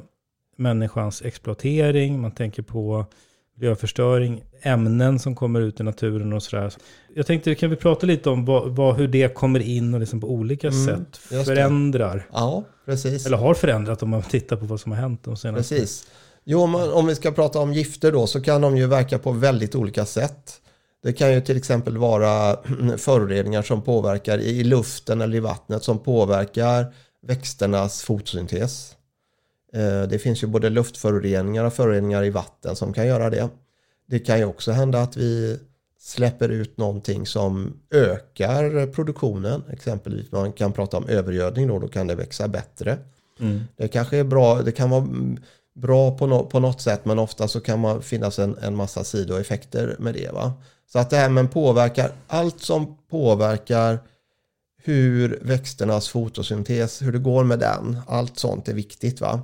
människans 0.56 1.22
exploatering, 1.22 2.20
man 2.20 2.30
tänker 2.30 2.62
på 2.62 3.06
miljöförstöring, 3.56 4.42
ämnen 4.62 5.18
som 5.18 5.34
kommer 5.34 5.60
ut 5.60 5.80
i 5.80 5.82
naturen 5.82 6.32
och 6.32 6.42
sådär. 6.42 6.72
Jag 7.14 7.26
tänkte, 7.26 7.54
kan 7.54 7.70
vi 7.70 7.76
prata 7.76 8.06
lite 8.06 8.30
om 8.30 8.44
vad, 8.44 8.76
vad, 8.76 8.96
hur 8.96 9.08
det 9.08 9.34
kommer 9.34 9.60
in 9.60 9.94
och 9.94 10.00
liksom 10.00 10.20
på 10.20 10.30
olika 10.30 10.68
mm, 10.68 10.86
sätt 10.86 11.16
förändrar? 11.16 12.26
Ja, 12.32 12.64
precis. 12.84 13.26
Eller 13.26 13.36
har 13.36 13.54
förändrat 13.54 14.02
om 14.02 14.10
man 14.10 14.22
tittar 14.22 14.56
på 14.56 14.66
vad 14.66 14.80
som 14.80 14.92
har 14.92 14.98
hänt 14.98 15.24
de 15.24 15.36
senaste. 15.36 15.74
Precis. 15.74 16.06
Jo, 16.44 16.62
om, 16.62 16.74
om 16.74 17.06
vi 17.06 17.14
ska 17.14 17.32
prata 17.32 17.58
om 17.58 17.72
gifter 17.72 18.12
då 18.12 18.26
så 18.26 18.40
kan 18.40 18.60
de 18.60 18.76
ju 18.76 18.86
verka 18.86 19.18
på 19.18 19.32
väldigt 19.32 19.74
olika 19.74 20.04
sätt. 20.04 20.60
Det 21.02 21.12
kan 21.12 21.32
ju 21.32 21.40
till 21.40 21.56
exempel 21.56 21.98
vara 21.98 22.56
föroreningar 22.96 23.62
som 23.62 23.82
påverkar 23.82 24.38
i 24.38 24.64
luften 24.64 25.20
eller 25.20 25.36
i 25.36 25.40
vattnet 25.40 25.82
som 25.82 25.98
påverkar 25.98 26.94
växternas 27.22 28.02
fotosyntes. 28.02 28.96
Eh, 29.72 30.02
det 30.02 30.18
finns 30.18 30.42
ju 30.42 30.46
både 30.46 30.70
luftföroreningar 30.70 31.64
och 31.64 31.72
föroreningar 31.72 32.24
i 32.24 32.30
vatten 32.30 32.76
som 32.76 32.92
kan 32.92 33.06
göra 33.06 33.30
det. 33.30 33.48
Det 34.08 34.18
kan 34.18 34.38
ju 34.38 34.44
också 34.44 34.72
hända 34.72 35.02
att 35.02 35.16
vi 35.16 35.58
släpper 36.00 36.48
ut 36.48 36.76
någonting 36.76 37.26
som 37.26 37.80
ökar 37.90 38.86
produktionen. 38.86 39.62
Exempelvis 39.72 40.32
man 40.32 40.52
kan 40.52 40.72
prata 40.72 40.96
om 40.96 41.08
övergödning 41.08 41.68
då, 41.68 41.78
då 41.78 41.88
kan 41.88 42.06
det 42.06 42.14
växa 42.14 42.48
bättre. 42.48 42.98
Mm. 43.40 43.60
Det 43.76 43.88
kanske 43.88 44.16
är 44.16 44.24
bra, 44.24 44.62
det 44.62 44.72
kan 44.72 44.90
vara 44.90 45.06
bra 45.74 46.18
på, 46.18 46.26
no 46.26 46.46
på 46.46 46.60
något 46.60 46.80
sätt 46.80 47.04
men 47.04 47.18
ofta 47.18 47.48
så 47.48 47.60
kan 47.60 47.80
man 47.80 48.02
finnas 48.02 48.38
en, 48.38 48.58
en 48.58 48.76
massa 48.76 49.04
sidoeffekter 49.04 49.96
med 49.98 50.14
det. 50.14 50.32
Va? 50.32 50.52
Så 50.92 50.98
att 50.98 51.10
det 51.10 51.16
här 51.16 51.28
med 51.28 51.52
påverkar, 51.52 52.12
allt 52.26 52.60
som 52.60 52.96
påverkar 53.10 53.98
hur 54.82 55.38
växternas 55.42 56.08
fotosyntes, 56.08 57.02
hur 57.02 57.12
det 57.12 57.18
går 57.18 57.44
med 57.44 57.58
den, 57.58 58.00
allt 58.06 58.38
sånt 58.38 58.68
är 58.68 58.74
viktigt. 58.74 59.20
va. 59.20 59.40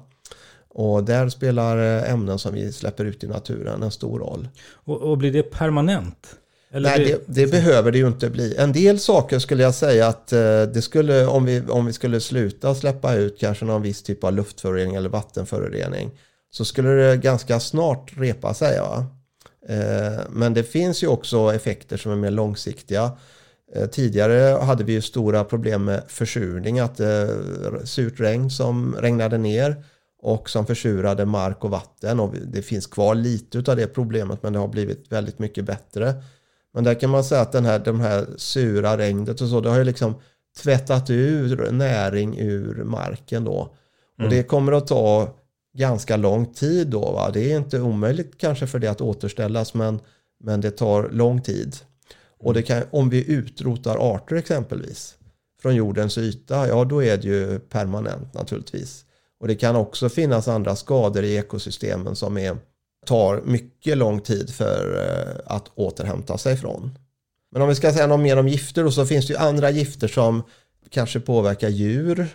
Och 0.68 1.04
där 1.04 1.28
spelar 1.28 1.78
eh, 1.78 2.12
ämnen 2.12 2.38
som 2.38 2.54
vi 2.54 2.72
släpper 2.72 3.04
ut 3.04 3.24
i 3.24 3.26
naturen 3.26 3.82
en 3.82 3.90
stor 3.90 4.18
roll. 4.18 4.48
Och, 4.72 5.02
och 5.02 5.18
blir 5.18 5.32
det 5.32 5.42
permanent? 5.42 6.36
Eller 6.70 6.90
Nej, 6.90 7.04
det, 7.26 7.34
det, 7.34 7.50
behöver 7.50 7.92
det 7.92 7.98
ju 7.98 8.06
inte 8.06 8.30
bli. 8.30 8.56
En 8.56 8.72
del 8.72 8.98
saker 8.98 9.38
skulle 9.38 9.62
jag 9.62 9.74
säga 9.74 10.06
att 10.06 10.32
eh, 10.32 10.62
det 10.62 10.82
skulle, 10.82 11.26
om 11.26 11.44
vi, 11.44 11.62
om 11.68 11.86
vi 11.86 11.92
skulle 11.92 12.20
sluta 12.20 12.74
släppa 12.74 13.14
ut 13.14 13.40
kanske 13.40 13.64
någon 13.64 13.82
viss 13.82 14.02
typ 14.02 14.24
av 14.24 14.32
luftförorening 14.32 14.94
eller 14.94 15.08
vattenförorening, 15.08 16.10
så 16.50 16.64
skulle 16.64 16.88
det 16.88 17.16
ganska 17.16 17.60
snart 17.60 18.12
repa 18.16 18.54
sig. 18.54 18.80
Va? 18.80 19.06
Eh, 19.68 20.20
men 20.30 20.54
det 20.54 20.62
finns 20.62 21.02
ju 21.02 21.06
också 21.06 21.54
effekter 21.54 21.96
som 21.96 22.12
är 22.12 22.16
mer 22.16 22.30
långsiktiga. 22.30 23.12
Eh, 23.74 23.86
tidigare 23.86 24.64
hade 24.64 24.84
vi 24.84 24.92
ju 24.92 25.00
stora 25.00 25.44
problem 25.44 25.84
med 25.84 26.02
försurning, 26.08 26.78
att 26.78 27.00
surt 27.84 28.20
regn 28.20 28.50
som 28.50 28.96
regnade 29.00 29.38
ner 29.38 29.84
och 30.22 30.50
som 30.50 30.66
försurade 30.66 31.24
mark 31.24 31.64
och 31.64 31.70
vatten. 31.70 32.20
Och 32.20 32.34
det 32.46 32.62
finns 32.62 32.86
kvar 32.86 33.14
lite 33.14 33.70
av 33.70 33.76
det 33.76 33.86
problemet 33.86 34.42
men 34.42 34.52
det 34.52 34.58
har 34.58 34.68
blivit 34.68 35.12
väldigt 35.12 35.38
mycket 35.38 35.64
bättre. 35.64 36.14
Men 36.76 36.84
där 36.84 36.94
kan 36.94 37.10
man 37.10 37.24
säga 37.24 37.40
att 37.40 37.52
den 37.52 37.64
här, 37.64 37.78
de 37.78 38.00
här 38.00 38.26
sura 38.36 38.98
regnet 38.98 39.40
och 39.40 39.48
så, 39.48 39.60
det 39.60 39.70
har 39.70 39.78
ju 39.78 39.84
liksom 39.84 40.14
tvättat 40.62 41.10
ur 41.10 41.70
näring 41.70 42.38
ur 42.38 42.84
marken 42.84 43.44
då. 43.44 43.74
Och 44.14 44.20
mm. 44.20 44.30
det 44.30 44.42
kommer 44.42 44.72
att 44.72 44.86
ta 44.86 45.34
ganska 45.78 46.16
lång 46.16 46.46
tid 46.46 46.86
då. 46.86 47.00
Va? 47.00 47.30
Det 47.30 47.52
är 47.52 47.56
inte 47.56 47.80
omöjligt 47.80 48.38
kanske 48.38 48.66
för 48.66 48.78
det 48.78 48.88
att 48.88 49.00
återställas 49.00 49.74
men, 49.74 50.00
men 50.44 50.60
det 50.60 50.70
tar 50.70 51.08
lång 51.12 51.42
tid. 51.42 51.76
Och 52.38 52.54
det 52.54 52.62
kan, 52.62 52.82
om 52.90 53.10
vi 53.10 53.32
utrotar 53.32 54.14
arter 54.14 54.36
exempelvis 54.36 55.16
från 55.62 55.74
jordens 55.74 56.18
yta, 56.18 56.68
ja 56.68 56.84
då 56.84 57.02
är 57.02 57.16
det 57.16 57.28
ju 57.28 57.58
permanent 57.58 58.34
naturligtvis. 58.34 59.04
Och 59.40 59.48
det 59.48 59.54
kan 59.54 59.76
också 59.76 60.08
finnas 60.08 60.48
andra 60.48 60.76
skador 60.76 61.24
i 61.24 61.36
ekosystemen 61.36 62.16
som 62.16 62.38
är, 62.38 62.56
tar 63.06 63.42
mycket 63.44 63.98
lång 63.98 64.20
tid 64.20 64.54
för 64.54 65.04
eh, 65.04 65.54
att 65.54 65.68
återhämta 65.74 66.38
sig 66.38 66.56
från. 66.56 66.98
Men 67.52 67.62
om 67.62 67.68
vi 67.68 67.74
ska 67.74 67.92
säga 67.92 68.06
något 68.06 68.20
mer 68.20 68.36
om 68.36 68.48
gifter 68.48 68.84
då, 68.84 68.90
så 68.90 69.06
finns 69.06 69.26
det 69.26 69.32
ju 69.32 69.38
andra 69.38 69.70
gifter 69.70 70.08
som 70.08 70.42
kanske 70.90 71.20
påverkar 71.20 71.68
djur. 71.68 72.28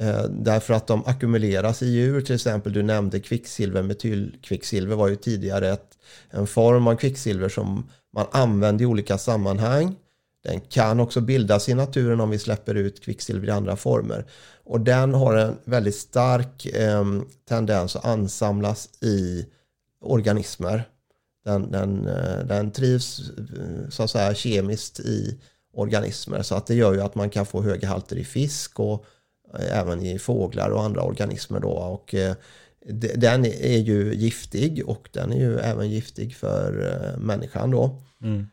Eh, 0.00 0.22
därför 0.22 0.74
att 0.74 0.86
de 0.86 1.02
ackumuleras 1.06 1.82
i 1.82 1.86
djur. 1.86 2.20
Till 2.20 2.34
exempel 2.34 2.72
du 2.72 2.82
nämnde 2.82 3.20
kvicksilver. 3.20 3.82
Metylkvicksilver 3.82 4.96
var 4.96 5.08
ju 5.08 5.16
tidigare 5.16 5.68
ett, 5.68 5.98
en 6.30 6.46
form 6.46 6.86
av 6.86 6.96
kvicksilver 6.96 7.48
som 7.48 7.88
man 8.14 8.26
använde 8.32 8.84
i 8.84 8.86
olika 8.86 9.18
sammanhang. 9.18 9.96
Den 10.44 10.60
kan 10.60 11.00
också 11.00 11.20
bildas 11.20 11.68
i 11.68 11.74
naturen 11.74 12.20
om 12.20 12.30
vi 12.30 12.38
släpper 12.38 12.74
ut 12.74 13.04
kvicksilver 13.04 13.48
i 13.48 13.50
andra 13.50 13.76
former. 13.76 14.24
Och 14.64 14.80
den 14.80 15.14
har 15.14 15.36
en 15.36 15.56
väldigt 15.64 15.96
stark 15.96 16.66
eh, 16.66 17.04
tendens 17.48 17.96
att 17.96 18.04
ansamlas 18.04 18.88
i 19.02 19.46
organismer. 20.00 20.88
Den, 21.44 21.70
den, 21.70 22.06
eh, 22.06 22.46
den 22.46 22.70
trivs 22.70 23.30
eh, 23.38 23.88
så 23.90 24.02
att 24.02 24.10
säga 24.10 24.34
kemiskt 24.34 25.00
i 25.00 25.40
organismer 25.72 26.42
så 26.42 26.54
att 26.54 26.66
det 26.66 26.74
gör 26.74 26.94
ju 26.94 27.00
att 27.00 27.14
man 27.14 27.30
kan 27.30 27.46
få 27.46 27.62
höga 27.62 27.88
halter 27.88 28.16
i 28.16 28.24
fisk 28.24 28.80
och 28.80 29.04
eh, 29.58 29.78
även 29.78 30.02
i 30.02 30.18
fåglar 30.18 30.70
och 30.70 30.82
andra 30.82 31.02
organismer 31.02 31.60
då. 31.60 31.70
Och 31.70 32.14
den 33.16 33.44
är 33.44 33.78
ju 33.78 34.14
giftig 34.14 34.82
och 34.86 35.08
den 35.12 35.32
är 35.32 35.36
ju 35.36 35.58
även 35.58 35.90
giftig 35.90 36.36
för 36.36 37.16
människan 37.18 37.70
då. 37.70 38.02
Mm. 38.22 38.46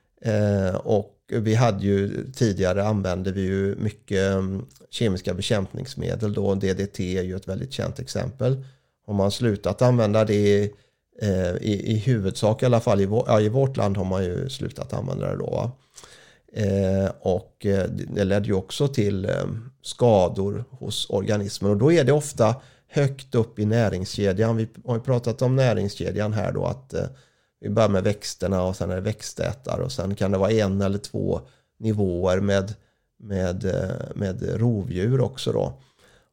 Och 0.75 1.13
vi 1.27 1.55
hade 1.55 1.85
ju 1.85 2.25
tidigare 2.31 2.83
använde 2.83 3.31
vi 3.31 3.41
ju 3.41 3.75
mycket 3.75 4.33
mm, 4.33 4.65
kemiska 4.89 5.33
bekämpningsmedel 5.33 6.33
då. 6.33 6.55
DDT 6.55 6.99
är 6.99 7.23
ju 7.23 7.35
ett 7.35 7.47
väldigt 7.47 7.73
känt 7.73 7.99
exempel. 7.99 8.65
Om 9.05 9.15
man 9.15 9.31
slutat 9.31 9.81
använda 9.81 10.25
det 10.25 10.71
Eh, 11.21 11.55
i, 11.61 11.91
i 11.91 11.97
huvudsak 11.97 12.63
i 12.63 12.65
alla 12.65 12.79
fall 12.79 13.01
i, 13.01 13.05
vår, 13.05 13.23
ja, 13.27 13.41
i 13.41 13.49
vårt 13.49 13.77
land 13.77 13.97
har 13.97 14.05
man 14.05 14.23
ju 14.23 14.49
slutat 14.49 14.93
använda 14.93 15.29
det 15.29 15.37
då. 15.37 15.71
Eh, 16.53 17.11
och 17.19 17.65
eh, 17.65 17.89
det 17.89 18.23
ledde 18.23 18.47
ju 18.47 18.53
också 18.53 18.87
till 18.87 19.25
eh, 19.25 19.45
skador 19.81 20.65
hos 20.69 21.09
organismer 21.09 21.69
och 21.69 21.77
då 21.77 21.91
är 21.91 22.03
det 22.03 22.11
ofta 22.11 22.55
högt 22.87 23.35
upp 23.35 23.59
i 23.59 23.65
näringskedjan. 23.65 24.57
Vi 24.57 24.67
har 24.85 24.95
ju 24.95 25.01
pratat 25.01 25.41
om 25.41 25.55
näringskedjan 25.55 26.33
här 26.33 26.51
då 26.51 26.65
att 26.65 26.93
eh, 26.93 27.05
vi 27.59 27.69
börjar 27.69 27.89
med 27.89 28.03
växterna 28.03 28.63
och 28.63 28.75
sen 28.75 28.91
är 28.91 28.95
det 28.95 29.01
växtätare 29.01 29.83
och 29.83 29.91
sen 29.91 30.15
kan 30.15 30.31
det 30.31 30.37
vara 30.37 30.51
en 30.51 30.81
eller 30.81 30.97
två 30.97 31.41
nivåer 31.79 32.39
med, 32.39 32.73
med, 33.19 33.65
eh, 33.65 34.15
med 34.15 34.59
rovdjur 34.59 35.21
också 35.21 35.51
då. 35.51 35.73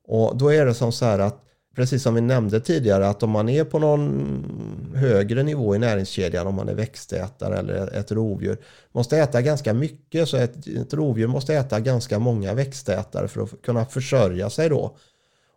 Och 0.07 0.37
då 0.37 0.53
är 0.53 0.67
det 0.67 0.75
som 0.75 0.93
så 0.93 1.05
här 1.05 1.19
att 1.19 1.41
precis 1.75 2.03
som 2.03 2.15
vi 2.15 2.21
nämnde 2.21 2.61
tidigare 2.61 3.09
att 3.09 3.23
om 3.23 3.31
man 3.31 3.49
är 3.49 3.65
på 3.65 3.79
någon 3.79 4.93
högre 4.95 5.43
nivå 5.43 5.75
i 5.75 5.79
näringskedjan 5.79 6.47
om 6.47 6.55
man 6.55 6.69
är 6.69 6.75
växtätare 6.75 7.59
eller 7.59 7.95
ett 7.95 8.13
rovdjur 8.13 8.57
måste 8.93 9.19
äta 9.19 9.43
ganska 9.43 9.75
mycket 9.75 10.29
så 10.29 10.37
ett, 10.37 10.67
ett 10.67 10.95
rovdjur 10.95 11.27
måste 11.27 11.55
äta 11.55 11.81
ganska 11.81 12.19
många 12.19 12.55
växtätare 12.55 13.29
för 13.29 13.43
att 13.43 13.63
kunna 13.63 13.85
försörja 13.85 14.51
sig 14.51 14.69
då. 14.69 14.97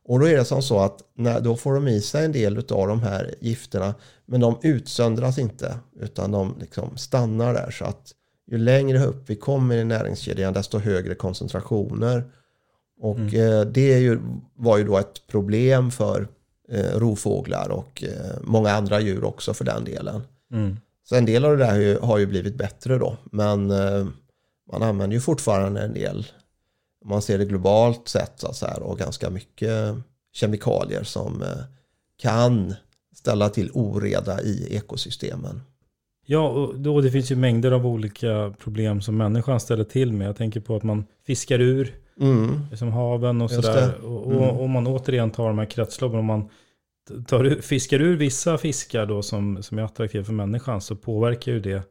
Och 0.05 0.19
då 0.19 0.27
är 0.27 0.37
det 0.37 0.45
som 0.45 0.61
så 0.61 0.79
att 0.79 0.99
när, 1.15 1.41
då 1.41 1.55
får 1.55 1.73
de 1.73 1.87
i 1.87 2.01
sig 2.01 2.25
en 2.25 2.31
del 2.31 2.57
av 2.57 2.87
de 2.87 3.01
här 3.01 3.35
gifterna 3.39 3.95
men 4.25 4.41
de 4.41 4.59
utsöndras 4.61 5.37
inte 5.37 5.75
utan 5.99 6.31
de 6.31 6.55
liksom 6.59 6.97
stannar 6.97 7.53
där 7.53 7.71
så 7.71 7.85
att 7.85 8.13
ju 8.51 8.57
längre 8.57 9.05
upp 9.05 9.29
vi 9.29 9.35
kommer 9.35 9.75
i 9.75 9.83
näringskedjan 9.83 10.53
desto 10.53 10.79
högre 10.79 11.15
koncentrationer. 11.15 12.23
Och 12.99 13.17
mm. 13.17 13.59
eh, 13.59 13.61
det 13.61 13.99
ju, 13.99 14.19
var 14.55 14.77
ju 14.77 14.83
då 14.83 14.97
ett 14.97 15.27
problem 15.27 15.91
för 15.91 16.27
eh, 16.69 16.99
rovfåglar 16.99 17.69
och 17.69 18.03
eh, 18.03 18.41
många 18.41 18.71
andra 18.71 18.99
djur 18.99 19.23
också 19.23 19.53
för 19.53 19.65
den 19.65 19.83
delen. 19.83 20.21
Mm. 20.51 20.77
Så 21.03 21.15
en 21.15 21.25
del 21.25 21.45
av 21.45 21.57
det 21.57 21.63
där 21.63 21.71
har 21.71 21.79
ju, 21.79 21.99
har 21.99 22.17
ju 22.17 22.25
blivit 22.25 22.55
bättre 22.55 22.97
då 22.97 23.17
men 23.23 23.67
man 24.71 24.83
använder 24.83 25.15
ju 25.15 25.21
fortfarande 25.21 25.81
en 25.81 25.93
del 25.93 26.27
om 27.03 27.09
man 27.09 27.21
ser 27.21 27.37
det 27.37 27.45
globalt 27.45 28.07
sett 28.07 28.43
så, 28.51 28.65
här, 28.65 28.79
och 28.79 28.97
ganska 28.97 29.29
mycket 29.29 29.95
kemikalier 30.33 31.03
som 31.03 31.43
kan 32.21 32.75
ställa 33.15 33.49
till 33.49 33.71
oreda 33.73 34.41
i 34.41 34.75
ekosystemen. 34.75 35.61
Ja, 36.25 36.49
och 36.49 36.79
då, 36.79 37.01
det 37.01 37.11
finns 37.11 37.31
ju 37.31 37.35
mängder 37.35 37.71
av 37.71 37.87
olika 37.87 38.53
problem 38.59 39.01
som 39.01 39.17
människan 39.17 39.59
ställer 39.59 39.83
till 39.83 40.13
med. 40.13 40.27
Jag 40.27 40.35
tänker 40.35 40.59
på 40.59 40.75
att 40.75 40.83
man 40.83 41.05
fiskar 41.25 41.59
ur 41.59 41.95
mm. 42.19 42.77
som 42.77 42.91
haven 42.91 43.41
och 43.41 43.51
sådär. 43.51 43.93
Mm. 43.99 44.11
och 44.11 44.63
om 44.63 44.71
man 44.71 44.87
återigen 44.87 45.31
tar 45.31 45.47
de 45.47 45.57
här 45.57 45.65
kretsloppen, 45.65 46.19
om 46.19 46.25
man 46.25 46.49
tar, 47.27 47.61
fiskar 47.61 48.01
ur 48.01 48.17
vissa 48.17 48.57
fiskar 48.57 49.05
då 49.05 49.21
som, 49.21 49.63
som 49.63 49.79
är 49.79 49.83
attraktiva 49.83 50.23
för 50.23 50.33
människan 50.33 50.81
så 50.81 50.95
påverkar 50.95 51.51
ju 51.51 51.59
det 51.59 51.83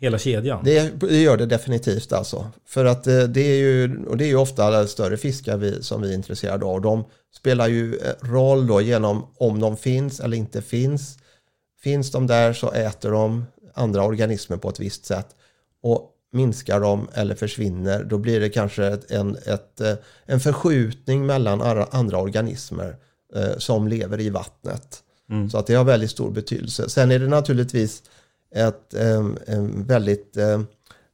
hela 0.00 0.18
kedjan. 0.18 0.64
Det, 0.64 1.00
det, 1.00 1.22
gör 1.22 1.36
det 1.36 1.46
definitivt 1.46 2.12
alltså. 2.12 2.46
För 2.66 2.84
att 2.84 3.06
eh, 3.06 3.22
det 3.22 3.40
är 3.40 3.58
ju, 3.58 4.06
och 4.06 4.16
det 4.16 4.24
är 4.24 4.28
ju 4.28 4.36
ofta 4.36 4.86
större 4.86 5.16
fiskar 5.16 5.56
vi, 5.56 5.82
som 5.82 6.02
vi 6.02 6.10
är 6.10 6.14
intresserade 6.14 6.64
av. 6.64 6.80
De 6.80 7.04
spelar 7.34 7.68
ju 7.68 7.98
roll 8.20 8.66
då 8.66 8.80
genom 8.80 9.26
om 9.36 9.60
de 9.60 9.76
finns 9.76 10.20
eller 10.20 10.36
inte 10.36 10.62
finns. 10.62 11.18
Finns 11.82 12.10
de 12.10 12.26
där 12.26 12.52
så 12.52 12.72
äter 12.72 13.10
de 13.10 13.44
andra 13.74 14.04
organismer 14.04 14.56
på 14.56 14.68
ett 14.68 14.80
visst 14.80 15.04
sätt. 15.04 15.26
Och 15.82 16.09
minskar 16.32 16.80
de 16.80 17.08
eller 17.14 17.34
försvinner 17.34 18.04
då 18.04 18.18
blir 18.18 18.40
det 18.40 18.48
kanske 18.48 18.86
ett, 18.86 19.10
en, 19.10 19.36
ett, 19.46 19.80
eh, 19.80 19.94
en 20.26 20.40
förskjutning 20.40 21.26
mellan 21.26 21.62
andra 21.90 22.18
organismer 22.18 22.96
eh, 23.34 23.58
som 23.58 23.88
lever 23.88 24.20
i 24.20 24.30
vattnet. 24.30 25.02
Mm. 25.30 25.50
Så 25.50 25.58
att 25.58 25.66
det 25.66 25.74
har 25.74 25.84
väldigt 25.84 26.10
stor 26.10 26.30
betydelse. 26.30 26.88
Sen 26.88 27.10
är 27.10 27.18
det 27.18 27.28
naturligtvis 27.28 28.02
ett 28.54 28.94
en 28.94 29.84
väldigt 29.86 30.36
eh, 30.36 30.60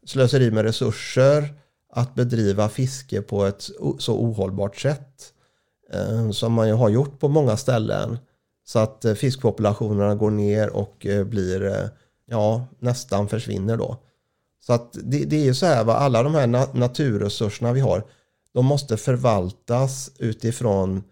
slöseri 0.06 0.50
med 0.50 0.64
resurser 0.64 1.54
att 1.92 2.14
bedriva 2.14 2.68
fiske 2.68 3.22
på 3.22 3.44
ett 3.44 3.70
så 3.98 4.14
ohållbart 4.14 4.76
sätt. 4.76 5.32
Eh, 5.92 6.30
som 6.30 6.52
man 6.52 6.68
ju 6.68 6.74
har 6.74 6.88
gjort 6.88 7.20
på 7.20 7.28
många 7.28 7.56
ställen. 7.56 8.18
Så 8.64 8.78
att 8.78 9.04
eh, 9.04 9.14
fiskpopulationerna 9.14 10.14
går 10.14 10.30
ner 10.30 10.70
och 10.70 11.06
eh, 11.06 11.24
blir, 11.24 11.90
ja, 12.26 12.66
nästan 12.78 13.28
försvinner 13.28 13.76
då. 13.76 13.96
Så 14.66 14.72
att 14.72 14.92
det, 14.92 15.24
det 15.24 15.36
är 15.36 15.44
ju 15.44 15.54
så 15.54 15.66
här, 15.66 15.84
va? 15.84 15.94
alla 15.94 16.22
de 16.22 16.34
här 16.34 16.76
naturresurserna 16.76 17.72
vi 17.72 17.80
har, 17.80 18.04
de 18.52 18.66
måste 18.66 18.96
förvaltas 18.96 20.10
utifrån 20.18 21.04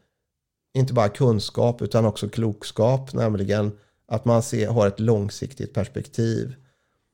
inte 0.74 0.92
bara 0.92 1.08
kunskap 1.08 1.82
utan 1.82 2.04
också 2.04 2.28
klokskap, 2.28 3.12
nämligen 3.12 3.72
att 4.08 4.24
man 4.24 4.42
ser, 4.42 4.68
har 4.68 4.86
ett 4.86 5.00
långsiktigt 5.00 5.74
perspektiv. 5.74 6.54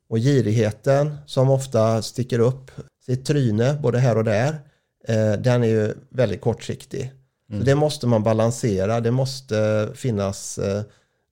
Och 0.09 0.18
girigheten 0.18 1.16
som 1.26 1.51
ofta 1.51 2.03
sticker 2.03 2.38
upp 2.38 2.70
sitt 3.07 3.26
tryne 3.26 3.78
både 3.82 3.99
här 3.99 4.16
och 4.16 4.24
där, 4.24 4.61
eh, 5.09 5.32
den 5.32 5.62
är 5.62 5.68
ju 5.68 5.95
väldigt 6.11 6.41
kortsiktig. 6.41 7.12
Mm. 7.51 7.61
Så 7.61 7.66
det 7.66 7.74
måste 7.74 8.07
man 8.07 8.22
balansera, 8.22 9.01
det 9.01 9.11
måste 9.11 9.91
finnas, 9.95 10.59
eh, 10.59 10.82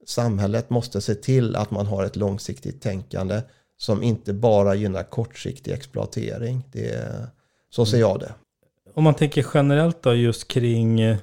samhället 0.06 0.70
måste 0.70 1.00
se 1.00 1.14
till 1.14 1.56
att 1.56 1.70
man 1.70 1.86
har 1.86 2.04
ett 2.04 2.16
långsiktigt 2.16 2.82
tänkande 2.82 3.42
som 3.78 4.02
inte 4.02 4.32
bara 4.32 4.74
gynnar 4.74 5.02
kortsiktig 5.02 5.72
exploatering. 5.72 6.64
Det, 6.72 7.08
så 7.70 7.86
ser 7.86 7.98
jag 7.98 8.20
det. 8.20 8.32
Om 8.94 9.04
man 9.04 9.14
tänker 9.14 9.46
generellt 9.54 10.02
då 10.02 10.14
just 10.14 10.48
kring 10.48 11.00
eh, 11.00 11.16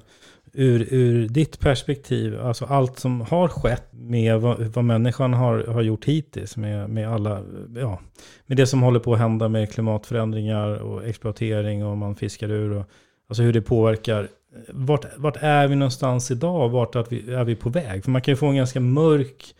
ur, 0.53 0.87
ur 0.93 1.27
ditt 1.29 1.59
perspektiv, 1.59 2.41
alltså 2.41 2.65
allt 2.65 2.99
som 2.99 3.21
har 3.21 3.47
skett 3.47 3.87
med 3.91 4.41
vad, 4.41 4.59
vad 4.59 4.85
människan 4.85 5.33
har, 5.33 5.63
har 5.63 5.81
gjort 5.81 6.05
hittills, 6.05 6.57
med, 6.57 6.89
med 6.89 7.09
alla, 7.09 7.41
ja, 7.75 7.99
med 8.45 8.57
det 8.57 8.67
som 8.67 8.81
håller 8.81 8.99
på 8.99 9.13
att 9.13 9.19
hända 9.19 9.47
med 9.47 9.71
klimatförändringar 9.71 10.67
och 10.67 11.07
exploatering 11.07 11.85
och 11.85 11.97
man 11.97 12.15
fiskar 12.15 12.51
ur 12.51 12.71
och 12.71 12.85
alltså 13.27 13.43
hur 13.43 13.53
det 13.53 13.61
påverkar. 13.61 14.27
Vart, 14.69 15.05
vart 15.17 15.37
är 15.39 15.67
vi 15.67 15.75
någonstans 15.75 16.31
idag? 16.31 16.69
Vart 16.69 16.95
är 16.95 17.05
vi, 17.09 17.33
är 17.33 17.43
vi 17.43 17.55
på 17.55 17.69
väg? 17.69 18.03
För 18.03 18.11
man 18.11 18.21
kan 18.21 18.31
ju 18.31 18.35
få 18.35 18.47
en 18.47 18.55
ganska 18.55 18.79
mörk 18.79 19.55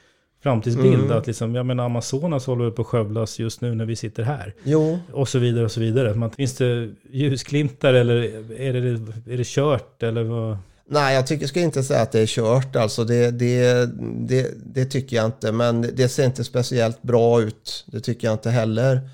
framtidsbild. 0.46 1.04
Mm. 1.04 1.18
Att 1.18 1.28
liksom, 1.28 1.56
jag 1.56 1.66
menar 1.66 1.86
Amazonas 1.86 2.46
håller 2.46 2.72
på 2.72 2.82
att 2.82 2.88
skövlas 2.88 3.40
just 3.40 3.62
nu 3.62 3.76
när 3.76 3.86
vi 3.86 3.96
sitter 3.96 4.24
här. 4.24 4.54
Jo. 4.64 5.00
Och 5.14 5.30
så 5.30 5.40
vidare 5.40 5.66
och 5.66 5.72
så 5.72 5.80
vidare. 5.80 6.14
Man, 6.14 6.32
finns 6.32 6.56
det 6.56 6.90
ljusglimtar 7.12 7.94
eller 7.94 8.16
är 8.60 8.74
det, 8.74 8.90
är 9.34 9.38
det 9.38 9.48
kört? 9.48 10.04
Eller 10.04 10.24
vad? 10.24 10.58
Nej, 10.90 11.16
jag 11.16 11.28
tycker, 11.28 11.48
ska 11.48 11.60
inte 11.60 11.84
säga 11.84 12.02
att 12.02 12.12
det 12.12 12.20
är 12.20 12.26
kört. 12.26 12.76
Alltså 12.76 13.04
det, 13.04 13.32
det, 13.32 13.86
det, 14.28 14.52
det, 14.66 14.86
tycker 14.86 15.16
jag 15.16 15.26
inte. 15.26 15.52
Men 15.52 15.82
det 15.82 16.10
ser 16.10 16.26
inte 16.26 16.44
speciellt 16.44 17.02
bra 17.02 17.42
ut. 17.42 17.86
Det 17.88 18.00
tycker 18.00 18.28
jag 18.28 18.34
inte 18.34 18.50
heller. 18.50 19.10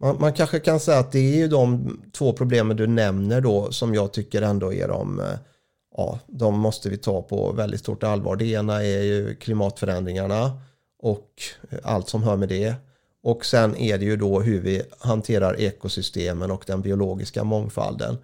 Man, 0.00 0.16
man, 0.20 0.32
kanske 0.32 0.58
kan 0.58 0.80
säga 0.80 0.98
att 0.98 1.12
det 1.12 1.18
är 1.18 1.36
ju 1.36 1.48
de 1.48 1.98
två 2.18 2.32
problemen 2.32 2.76
du 2.76 2.86
nämner 2.86 3.40
då 3.40 3.72
som 3.72 3.94
jag 3.94 4.12
tycker 4.12 4.42
ändå 4.42 4.72
är 4.72 4.88
de, 4.88 5.20
eh, 5.20 5.26
ja, 5.96 6.18
de 6.26 6.58
måste 6.58 6.88
vi 6.88 6.96
ta 6.96 7.22
på 7.22 7.52
väldigt 7.52 7.80
stort 7.80 8.02
allvar. 8.02 8.36
Det 8.36 8.46
ena 8.46 8.84
är 8.84 9.02
ju 9.02 9.34
klimatförändringarna 9.34 10.60
och 10.98 11.30
allt 11.82 12.08
som 12.08 12.22
hör 12.22 12.36
med 12.36 12.48
det. 12.48 12.74
Och 13.22 13.44
sen 13.46 13.76
är 13.76 13.98
det 13.98 14.04
ju 14.04 14.16
då 14.16 14.40
hur 14.40 14.60
vi 14.60 14.82
hanterar 14.98 15.60
ekosystemen 15.60 16.50
och 16.50 16.64
den 16.66 16.82
biologiska 16.82 17.44
mångfalden. 17.44 18.18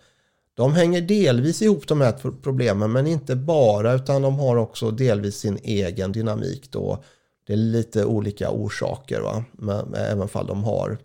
De 0.54 0.72
hänger 0.72 1.00
delvis 1.00 1.62
ihop 1.62 1.88
de 1.88 2.00
här 2.00 2.14
problemen 2.42 2.92
men 2.92 3.06
inte 3.06 3.36
bara 3.36 3.92
utan 3.92 4.22
de 4.22 4.38
har 4.38 4.56
också 4.56 4.90
delvis 4.90 5.36
sin 5.36 5.58
egen 5.62 6.12
dynamik 6.12 6.72
då. 6.72 7.04
Det 7.46 7.52
är 7.52 7.56
lite 7.56 8.04
olika 8.04 8.50
orsaker 8.50 9.20
va? 9.20 9.44
Men, 9.52 9.94
även 9.94 10.28
fall 10.28 10.46
de 10.46 10.64
har, 10.64 10.98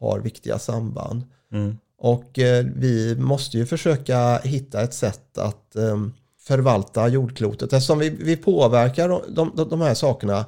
har 0.00 0.20
viktiga 0.20 0.58
samband. 0.58 1.22
Mm. 1.52 1.78
Och 1.98 2.38
eh, 2.38 2.66
vi 2.76 3.16
måste 3.16 3.58
ju 3.58 3.66
försöka 3.66 4.38
hitta 4.38 4.82
ett 4.82 4.94
sätt 4.94 5.38
att 5.38 5.76
eh, 5.76 5.96
förvalta 6.40 7.08
jordklotet 7.08 7.72
eftersom 7.72 7.98
vi, 7.98 8.10
vi 8.10 8.36
påverkar 8.36 9.08
de, 9.08 9.52
de, 9.56 9.68
de 9.68 9.80
här 9.80 9.94
sakerna 9.94 10.44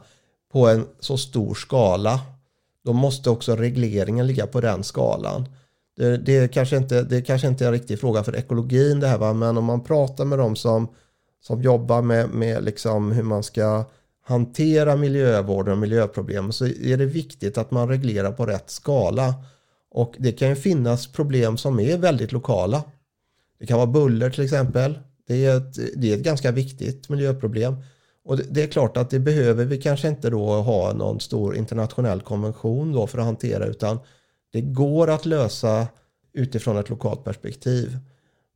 på 0.55 0.68
en 0.68 0.86
så 1.00 1.18
stor 1.18 1.55
skala. 1.55 2.20
Då 2.84 2.92
måste 2.92 3.30
också 3.30 3.57
regleringen 3.57 4.26
ligga 4.26 4.46
på 4.46 4.61
den 4.61 4.84
skalan. 4.84 5.48
Det, 5.96 6.16
det, 6.16 6.36
är 6.36 6.48
kanske 6.48 6.76
inte, 6.76 7.02
det 7.02 7.22
kanske 7.22 7.48
inte 7.48 7.64
är 7.64 7.66
en 7.66 7.72
riktig 7.72 8.00
fråga 8.00 8.24
för 8.24 8.36
ekologin 8.36 9.00
det 9.00 9.07
här 9.07 9.18
va? 9.18 9.32
men 9.32 9.59
om 9.59 9.64
man 9.64 9.84
pratar 9.84 10.24
med 10.24 10.38
dem 10.38 10.57
som, 10.57 10.88
som 11.40 11.62
jobbar 11.62 12.02
med, 12.02 12.30
med 12.30 12.64
liksom 12.64 13.12
hur 13.12 13.22
man 13.22 13.42
ska 13.42 13.84
hantera 14.24 14.96
miljövården 14.96 15.72
och 15.72 15.78
miljöproblem 15.78 16.52
så 16.52 16.66
är 16.66 16.96
det 16.96 17.07
viktigt 17.07 17.59
att 17.59 17.70
man 17.70 17.88
reglerar 17.88 18.32
på 18.32 18.46
rätt 18.46 18.70
skala. 18.70 19.34
Och 19.90 20.14
det 20.18 20.32
kan 20.32 20.48
ju 20.48 20.57
finnas 20.57 21.07
problem 21.07 21.57
som 21.57 21.80
är 21.80 21.98
väldigt 21.98 22.32
lokala. 22.32 22.82
Det 23.59 23.66
kan 23.66 23.76
vara 23.76 23.86
buller 23.86 24.30
till 24.30 24.44
exempel. 24.44 24.98
Det 25.26 25.46
är 25.46 25.57
ett, 25.57 25.78
det 25.96 26.12
är 26.12 26.16
ett 26.16 26.24
ganska 26.24 26.50
viktigt 26.50 27.09
miljöproblem. 27.09 27.76
Och 28.25 28.37
det, 28.37 28.62
är 28.62 28.66
klart 28.66 28.97
att 28.97 29.11
det 29.11 29.18
behöver 29.18 29.64
vi 29.64 29.81
kanske 29.81 30.09
inte 30.09 30.31
då 30.31 30.47
ha 30.47 30.93
någon 30.93 31.20
stor 31.20 31.57
internationell 31.57 32.20
konvention 32.20 32.93
då 32.93 33.07
för 33.07 33.18
att 33.18 33.25
hantera 33.25 33.66
utan 33.66 33.99
det 34.53 34.61
går 34.61 35.11
att 35.11 35.27
lösa 35.27 35.87
utifrån 36.33 36.77
ett 36.77 36.89
lokalt 36.89 37.25
perspektiv. 37.25 37.99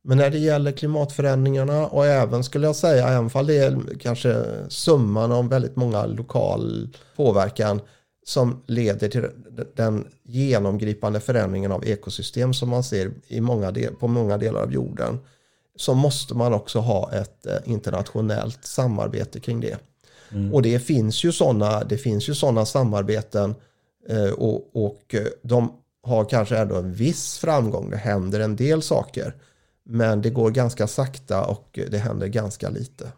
Men 0.03 0.17
när 0.17 0.29
det 0.29 0.37
gäller 0.37 0.71
klimatförändringarna 0.71 1.87
och 1.87 2.05
även 2.05 2.43
skulle 2.43 2.67
jag 2.67 2.75
säga, 2.75 3.07
även 3.07 3.29
fall 3.29 3.47
det 3.47 3.57
är 3.57 3.79
kanske 3.99 4.45
summan 4.69 5.31
av 5.31 5.49
väldigt 5.49 5.75
många 5.75 6.05
lokal 6.05 6.89
påverkan 7.15 7.81
som 8.25 8.63
leder 8.67 9.09
till 9.09 9.25
den 9.75 10.07
genomgripande 10.23 11.19
förändringen 11.19 11.71
av 11.71 11.85
ekosystem 11.85 12.53
som 12.53 12.69
man 12.69 12.83
ser 12.83 13.11
i 13.27 13.41
många 13.41 13.71
del, 13.71 13.95
på 13.95 14.07
många 14.07 14.37
delar 14.37 14.61
av 14.61 14.73
jorden 14.73 15.19
så 15.79 15.93
måste 15.93 16.35
man 16.35 16.53
också 16.53 16.79
ha 16.79 17.11
ett 17.11 17.45
eh, 17.45 17.57
internationellt 17.65 18.65
samarbete 18.65 19.39
kring 19.39 19.59
det. 19.59 19.77
Mm. 20.31 20.53
Och 20.53 20.61
det 20.61 20.79
finns 20.79 21.23
ju 21.23 21.31
sådana, 21.31 21.83
det 21.83 21.97
finns 21.97 22.29
ju 22.29 22.35
sådana 22.35 22.65
samarbeten 22.65 23.55
eh, 24.09 24.31
och, 24.31 24.85
och 24.85 25.15
eh, 25.15 25.25
de 25.43 25.71
har 26.03 26.25
kanske 26.25 26.57
ändå 26.57 26.75
en 26.75 26.93
viss 26.93 27.37
framgång. 27.37 27.89
Det 27.89 27.97
händer 27.97 28.39
en 28.39 28.55
del 28.55 28.81
saker. 28.81 29.33
Men 29.83 30.21
det 30.21 30.29
går 30.29 30.51
ganska 30.51 30.87
sakta 30.87 31.45
och 31.45 31.79
det 31.91 31.97
händer 31.97 32.27
ganska 32.27 32.69
lite. 32.69 33.11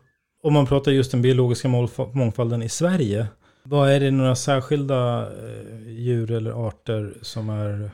Om 0.44 0.54
man 0.54 0.66
pratar 0.66 0.92
just 0.92 1.12
den 1.12 1.22
biologiska 1.22 1.68
mångfalden 2.14 2.64
i 2.64 2.70
Sverige. 2.70 3.28
Vad 3.64 3.92
är 3.92 4.00
det 4.00 4.12
några 4.12 4.36
särskilda 4.36 5.28
djur 5.86 6.32
eller 6.32 6.68
arter 6.68 7.14
som 7.22 7.50
är? 7.50 7.92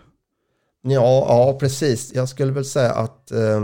Ja, 0.82 1.26
ja 1.30 1.58
precis. 1.60 2.12
Jag 2.16 2.30
skulle 2.30 2.52
väl 2.52 2.66
säga 2.66 2.92
att 2.92 3.32
Eh, 3.32 3.62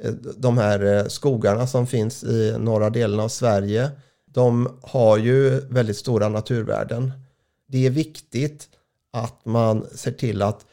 Eh, 0.00 0.12
de 0.36 0.58
här 0.58 0.84
eh, 0.84 1.06
skogarna 1.06 1.66
som 1.66 1.86
finns 1.86 2.24
i 2.24 2.56
norra 2.58 2.90
delen 2.90 3.20
av 3.20 3.28
Sverige, 3.28 3.90
de 4.26 4.78
har 4.82 5.18
ju 5.18 5.60
väldigt 5.68 5.96
stora 5.96 6.28
naturvärden. 6.28 7.12
Det 7.68 7.86
är 7.86 7.90
viktigt 7.90 8.68
att 9.12 9.44
man 9.44 9.86
ser 9.94 10.12
till 10.12 10.42
att 10.42 10.66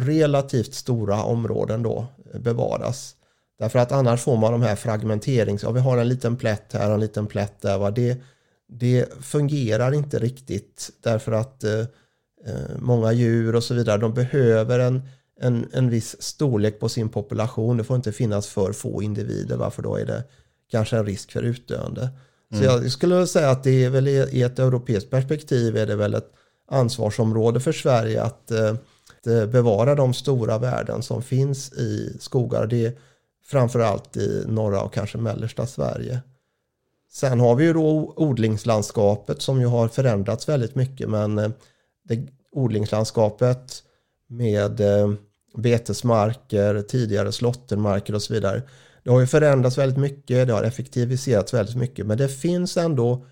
relativt 0.00 0.74
stora 0.74 1.22
områden 1.22 1.82
då 1.82 2.06
eh, 2.32 2.40
bevaras. 2.40 3.16
Därför 3.58 3.78
att 3.78 3.92
annars 3.92 4.20
får 4.20 4.36
man 4.36 4.52
de 4.52 4.62
här 4.62 4.76
fragmenterings... 4.76 5.62
Ja, 5.62 5.70
vi 5.70 5.80
har 5.80 5.98
en 5.98 6.08
liten 6.08 6.36
plätt 6.36 6.72
här, 6.72 6.88
och 6.88 6.94
en 6.94 7.00
liten 7.00 7.26
plätt 7.26 7.60
där. 7.60 7.78
Va? 7.78 7.90
Det, 7.90 8.20
det 8.68 9.24
fungerar 9.24 9.94
inte 9.94 10.18
riktigt 10.18 10.90
därför 11.00 11.32
att 11.32 11.64
eh, 11.64 11.80
eh 12.46 12.78
många 12.78 13.12
djur 13.12 13.56
och 13.56 13.64
så 13.64 13.74
vidare, 13.74 13.98
de 13.98 14.14
behöver 14.14 14.78
en 14.78 15.02
en, 15.40 15.68
en 15.72 15.90
viss 15.90 16.22
storlek 16.22 16.80
på 16.80 16.88
sin 16.88 17.08
population. 17.08 17.76
Det 17.76 17.84
får 17.84 17.96
inte 17.96 18.12
finnas 18.12 18.46
för 18.46 18.72
få 18.72 19.02
individer, 19.02 19.56
varför 19.56 19.82
då 19.82 19.96
är 19.96 20.06
det 20.06 20.24
kanske 20.70 20.96
en 20.96 21.06
risk 21.06 21.32
för 21.32 21.42
utdöende. 21.42 22.10
Mm. 22.52 22.64
Så 22.64 22.70
jag 22.70 22.92
skulle 22.92 23.26
säga 23.26 23.50
att 23.50 23.64
det 23.64 23.84
är 23.84 23.90
väl 23.90 24.08
i 24.08 24.42
ett 24.42 24.58
europeiskt 24.58 25.10
perspektiv 25.10 25.76
är 25.76 25.86
det 25.86 25.96
väl 25.96 26.14
ett 26.14 26.32
ansvarsområde 26.70 27.60
för 27.60 27.72
Sverige 27.72 28.22
att, 28.22 28.50
eh, 28.50 28.70
att 28.70 29.50
bevara 29.50 29.94
de 29.94 30.14
stora 30.14 30.58
värden 30.58 31.02
som 31.02 31.22
finns 31.22 31.72
i 31.72 32.16
skogar. 32.20 32.66
Det 32.66 32.86
är 32.86 32.92
framförallt 33.44 34.16
i 34.16 34.44
norra 34.46 34.82
och 34.82 34.92
kanske 34.92 35.18
mellersta 35.18 35.66
Sverige. 35.66 36.20
Sen 37.12 37.40
har 37.40 37.54
vi 37.54 37.64
ju 37.64 37.72
då 37.72 38.14
odlingslandskapet 38.16 39.42
som 39.42 39.60
ju 39.60 39.66
har 39.66 39.88
förändrats 39.88 40.48
väldigt 40.48 40.74
mycket 40.74 41.08
men 41.08 41.38
eh, 41.38 41.50
det, 42.04 42.26
odlingslandskapet 42.52 43.82
med 44.28 44.80
eh, 44.80 45.12
betesmarker, 45.56 46.82
tidigare 46.82 47.32
slåttermarker 47.32 48.14
och 48.14 48.22
så 48.22 48.34
vidare. 48.34 48.62
Det 49.02 49.10
har 49.10 49.20
ju 49.20 49.26
förändrats 49.26 49.78
väldigt 49.78 49.98
mycket, 49.98 50.46
det 50.46 50.52
har 50.52 50.62
effektiviserats 50.62 51.54
väldigt 51.54 51.76
mycket, 51.76 52.06
men 52.06 52.18
det 52.18 52.28
finns 52.28 52.76
ändå 52.76 53.24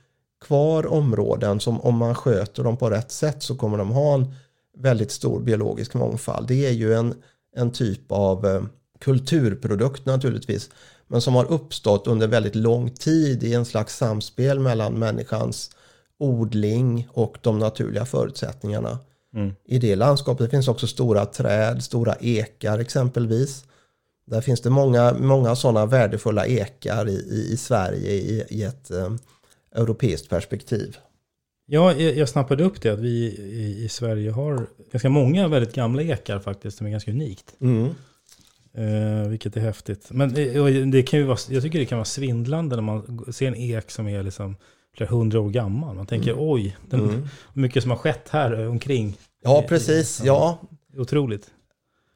kvar 0.45 0.87
områden 0.87 1.61
som 1.61 1.81
om 1.81 1.97
man 1.97 2.15
sköter 2.15 2.65
dem 2.65 2.77
på 2.77 2.91
rätt 2.91 3.11
sätt 3.11 3.43
så 3.43 3.57
kommer 3.57 3.79
de 3.79 3.91
ha 3.91 4.15
en 4.15 4.35
väldigt 4.79 5.11
stor 5.11 5.41
biologisk 5.41 5.95
mångfald. 5.95 6.49
Det 6.49 6.67
är 6.67 6.73
ju 6.73 6.95
en, 6.95 7.15
en 7.57 7.73
typ 7.73 8.13
av 8.13 8.47
eh, 8.47 8.63
kulturprodukt 9.01 10.07
naturligtvis, 10.07 10.71
men 11.07 11.21
som 11.21 11.35
har 11.35 11.45
uppstått 11.45 12.07
under 12.07 12.27
väldigt 12.27 12.55
lång 12.55 12.91
tid 12.91 13.43
i 13.43 13.55
en 13.55 13.65
slags 13.65 13.97
samspel 13.97 14.59
mellan 14.59 14.99
människans 14.99 15.71
odling 16.19 17.09
och 17.13 17.39
de 17.41 17.59
naturliga 17.59 18.05
förutsättningarna. 18.05 18.99
Mm. 19.35 19.53
I 19.65 19.79
det 19.79 19.97
landskapet 19.97 20.51
finns 20.51 20.69
också 20.69 20.87
stora 20.87 21.27
träd, 21.27 21.83
stora 21.83 22.15
ekar 22.21 22.79
exempelvis. 22.79 23.65
Där 24.27 24.41
finns 24.41 24.61
det 24.61 24.71
många, 24.71 25.15
många 25.21 25.57
sådana 25.57 25.87
värdefulla 25.87 26.47
ekar 26.47 27.09
i, 27.09 27.13
i, 27.13 27.53
i 27.53 27.57
Sverige 27.57 28.11
i, 28.11 28.45
i 28.49 28.63
ett 28.63 28.91
eh, 28.91 29.13
europeiskt 29.75 30.29
perspektiv. 30.29 30.97
Ja, 31.67 31.93
jag, 31.93 32.29
snappade 32.29 32.65
upp 32.65 32.83
det 32.83 32.91
att 32.91 32.99
vi 32.99 33.09
i, 33.09 33.85
i, 33.85 33.89
Sverige 33.89 34.31
har 34.31 34.67
ganska 34.93 35.09
många 35.09 35.49
väldigt 35.49 35.75
gamla 35.75 36.03
ekar 36.03 36.39
faktiskt 36.39 36.79
som 36.79 36.87
är 36.87 36.91
ganska 36.91 37.11
unikt. 37.11 37.55
Mm. 37.61 37.95
Eh, 38.75 39.29
vilket 39.29 39.57
är 39.57 39.61
häftigt. 39.61 40.07
Men 40.11 40.37
eh, 40.37 40.87
det 40.87 41.03
kan 41.03 41.19
ju 41.19 41.25
vara, 41.25 41.39
jag 41.49 41.63
tycker 41.63 41.79
det 41.79 41.87
kan 41.87 41.99
vara 41.99 42.05
svindlande 42.05 42.77
när 42.77 42.83
man 42.83 43.33
ser 43.33 43.49
en 43.49 43.57
ek 43.57 43.91
som 43.91 44.09
är 44.09 44.23
liksom 44.23 44.57
flera 44.97 45.11
hundra 45.11 45.41
år 45.41 45.51
gammal. 45.51 45.97
Man 45.97 46.07
tänker 46.07 46.33
mm. 46.33 46.45
oj, 46.45 46.77
den, 46.91 47.01
mm. 47.01 47.29
mycket 47.53 47.83
som 47.83 47.91
har 47.91 47.99
skett 47.99 48.29
här 48.31 48.69
omkring. 48.69 49.17
Ja, 49.43 49.65
precis. 49.69 50.21
Ja. 50.25 50.59
Otroligt. 50.97 51.51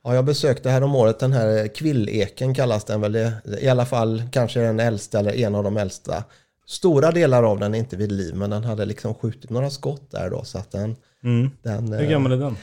Ja, 0.05 0.14
jag 0.14 0.24
besökte 0.24 0.70
här 0.70 0.83
om 0.83 0.95
året 0.95 1.18
den 1.18 1.33
här 1.33 1.74
kvilleken 1.74 2.55
kallas 2.55 2.85
den 2.85 3.01
väl. 3.01 3.16
I 3.61 3.68
alla 3.68 3.87
fall 3.87 4.22
kanske 4.33 4.61
den 4.61 4.81
äldsta 4.81 5.18
eller 5.18 5.37
en 5.37 5.55
av 5.55 5.64
de 5.64 5.76
äldsta. 5.76 6.24
Stora 6.66 7.11
delar 7.11 7.43
av 7.43 7.59
den 7.59 7.74
är 7.74 7.79
inte 7.79 7.97
vid 7.97 8.12
liv, 8.12 8.35
men 8.35 8.51
den 8.51 8.64
hade 8.64 8.85
liksom 8.85 9.14
skjutit 9.14 9.51
några 9.51 9.70
skott 9.70 10.11
där 10.11 10.31
då. 10.31 10.45
Så 10.45 10.59
att 10.59 10.70
den, 10.70 10.97
mm. 11.24 11.51
den, 11.62 11.93
Hur 11.93 12.07
gammal 12.07 12.33
är 12.33 12.37
den? 12.37 12.57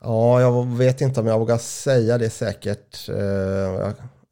Ja, 0.00 0.40
jag 0.40 0.66
vet 0.66 1.00
inte 1.00 1.20
om 1.20 1.26
jag 1.26 1.38
vågar 1.38 1.58
säga 1.58 2.18
det 2.18 2.30
säkert. 2.30 3.08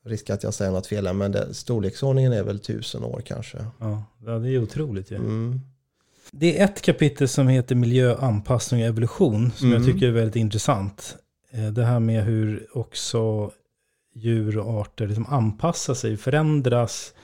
Eh, 0.08 0.10
riskar 0.10 0.34
att 0.34 0.42
jag 0.42 0.54
säger 0.54 0.72
något 0.72 0.86
fel 0.86 1.12
men 1.12 1.32
det, 1.32 1.54
storleksordningen 1.54 2.32
är 2.32 2.42
väl 2.42 2.58
tusen 2.58 3.04
år 3.04 3.22
kanske. 3.26 3.58
Ja, 3.78 4.04
det 4.38 4.48
är 4.48 4.62
otroligt 4.62 5.10
ju. 5.10 5.14
Ja. 5.14 5.20
Mm. 5.20 5.60
Det 6.32 6.58
är 6.58 6.64
ett 6.64 6.82
kapitel 6.82 7.28
som 7.28 7.48
heter 7.48 7.74
miljö, 7.74 8.16
anpassning 8.16 8.80
och 8.80 8.86
evolution 8.86 9.52
som 9.56 9.68
mm. 9.68 9.82
jag 9.82 9.92
tycker 9.92 10.08
är 10.08 10.12
väldigt 10.12 10.36
intressant. 10.36 11.16
Eh, 11.50 11.66
det 11.66 11.84
här 11.84 12.00
med 12.00 12.24
hur 12.24 12.66
också 12.72 13.50
djur 14.14 14.58
och 14.58 14.80
arter 14.80 15.06
liksom 15.06 15.26
anpassar 15.26 15.94
sig, 15.94 16.16
förändras, 16.16 17.14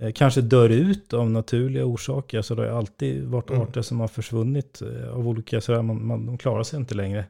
eh, 0.00 0.12
kanske 0.12 0.40
dör 0.40 0.68
ut 0.68 1.12
av 1.12 1.30
naturliga 1.30 1.84
orsaker. 1.84 2.42
Så 2.42 2.54
det 2.54 2.62
har 2.62 2.78
alltid 2.78 3.24
varit 3.24 3.50
mm. 3.50 3.62
arter 3.62 3.82
som 3.82 4.00
har 4.00 4.08
försvunnit 4.08 4.82
av 5.12 5.28
olika, 5.28 5.60
så 5.60 5.82
man, 5.82 6.06
man, 6.06 6.26
de 6.26 6.38
klarar 6.38 6.62
sig 6.62 6.80
inte 6.80 6.94
längre. 6.94 7.24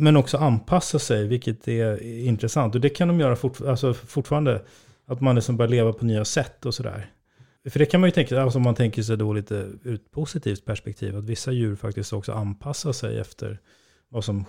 Men 0.00 0.16
också 0.16 0.36
anpassa 0.36 0.98
sig, 0.98 1.26
vilket 1.26 1.68
är 1.68 2.02
intressant. 2.02 2.74
Och 2.74 2.80
det 2.80 2.88
kan 2.88 3.08
de 3.08 3.20
göra 3.20 3.36
fort, 3.36 3.60
alltså 3.60 3.94
fortfarande. 3.94 4.62
Att 5.06 5.20
man 5.20 5.34
liksom 5.34 5.56
börjar 5.56 5.70
leva 5.70 5.92
på 5.92 6.04
nya 6.04 6.24
sätt 6.24 6.66
och 6.66 6.74
sådär. 6.74 7.10
För 7.70 7.78
det 7.78 7.86
kan 7.86 8.00
man 8.00 8.08
ju 8.08 8.12
tänka, 8.12 8.42
alltså 8.42 8.58
om 8.58 8.62
man 8.62 8.74
tänker 8.74 9.02
sig 9.02 9.16
då 9.16 9.32
lite 9.32 9.54
ur 9.82 9.94
ett 9.94 10.10
positivt 10.10 10.64
perspektiv, 10.64 11.16
att 11.16 11.24
vissa 11.24 11.52
djur 11.52 11.76
faktiskt 11.76 12.12
också 12.12 12.32
anpassar 12.32 12.92
sig 12.92 13.18
efter 13.18 13.58
vad 14.08 14.24
som 14.24 14.44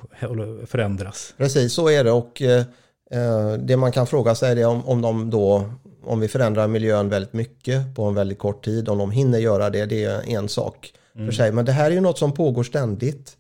förändras. 0.66 1.34
Precis, 1.38 1.74
så 1.74 1.90
är 1.90 2.04
det. 2.04 2.12
Och 2.12 2.42
eh, 2.42 2.66
eh, 3.12 3.54
det 3.54 3.78
man 3.78 3.92
kan 3.92 4.08
fråga 4.08 4.36
sig 4.36 4.62
är 4.62 4.68
om, 4.68 4.86
om 4.86 5.02
de 5.02 5.30
då, 5.30 5.74
om 6.04 6.20
vi 6.20 6.28
förändrar 6.28 6.68
miljön 6.68 7.10
väldigt 7.10 7.34
mycket 7.34 7.96
på 7.96 8.04
en 8.04 8.16
väldigt 8.16 8.40
kort 8.40 8.66
tid, 8.66 8.90
om 8.90 8.98
de 8.98 9.12
hinner 9.12 9.40
göra 9.40 9.70
det, 9.70 9.86
det 9.86 10.04
är 10.04 10.30
en 10.38 10.50
sak 10.50 10.94
mm. 11.16 11.28
för 11.28 11.34
sig. 11.34 11.52
Men 11.52 11.66
det 11.66 11.72
här 11.72 11.92
är 11.92 11.96
ju 11.96 12.02
något 12.02 12.18
som 12.18 12.34
pågår 12.34 12.64
ständigt. 12.64 13.38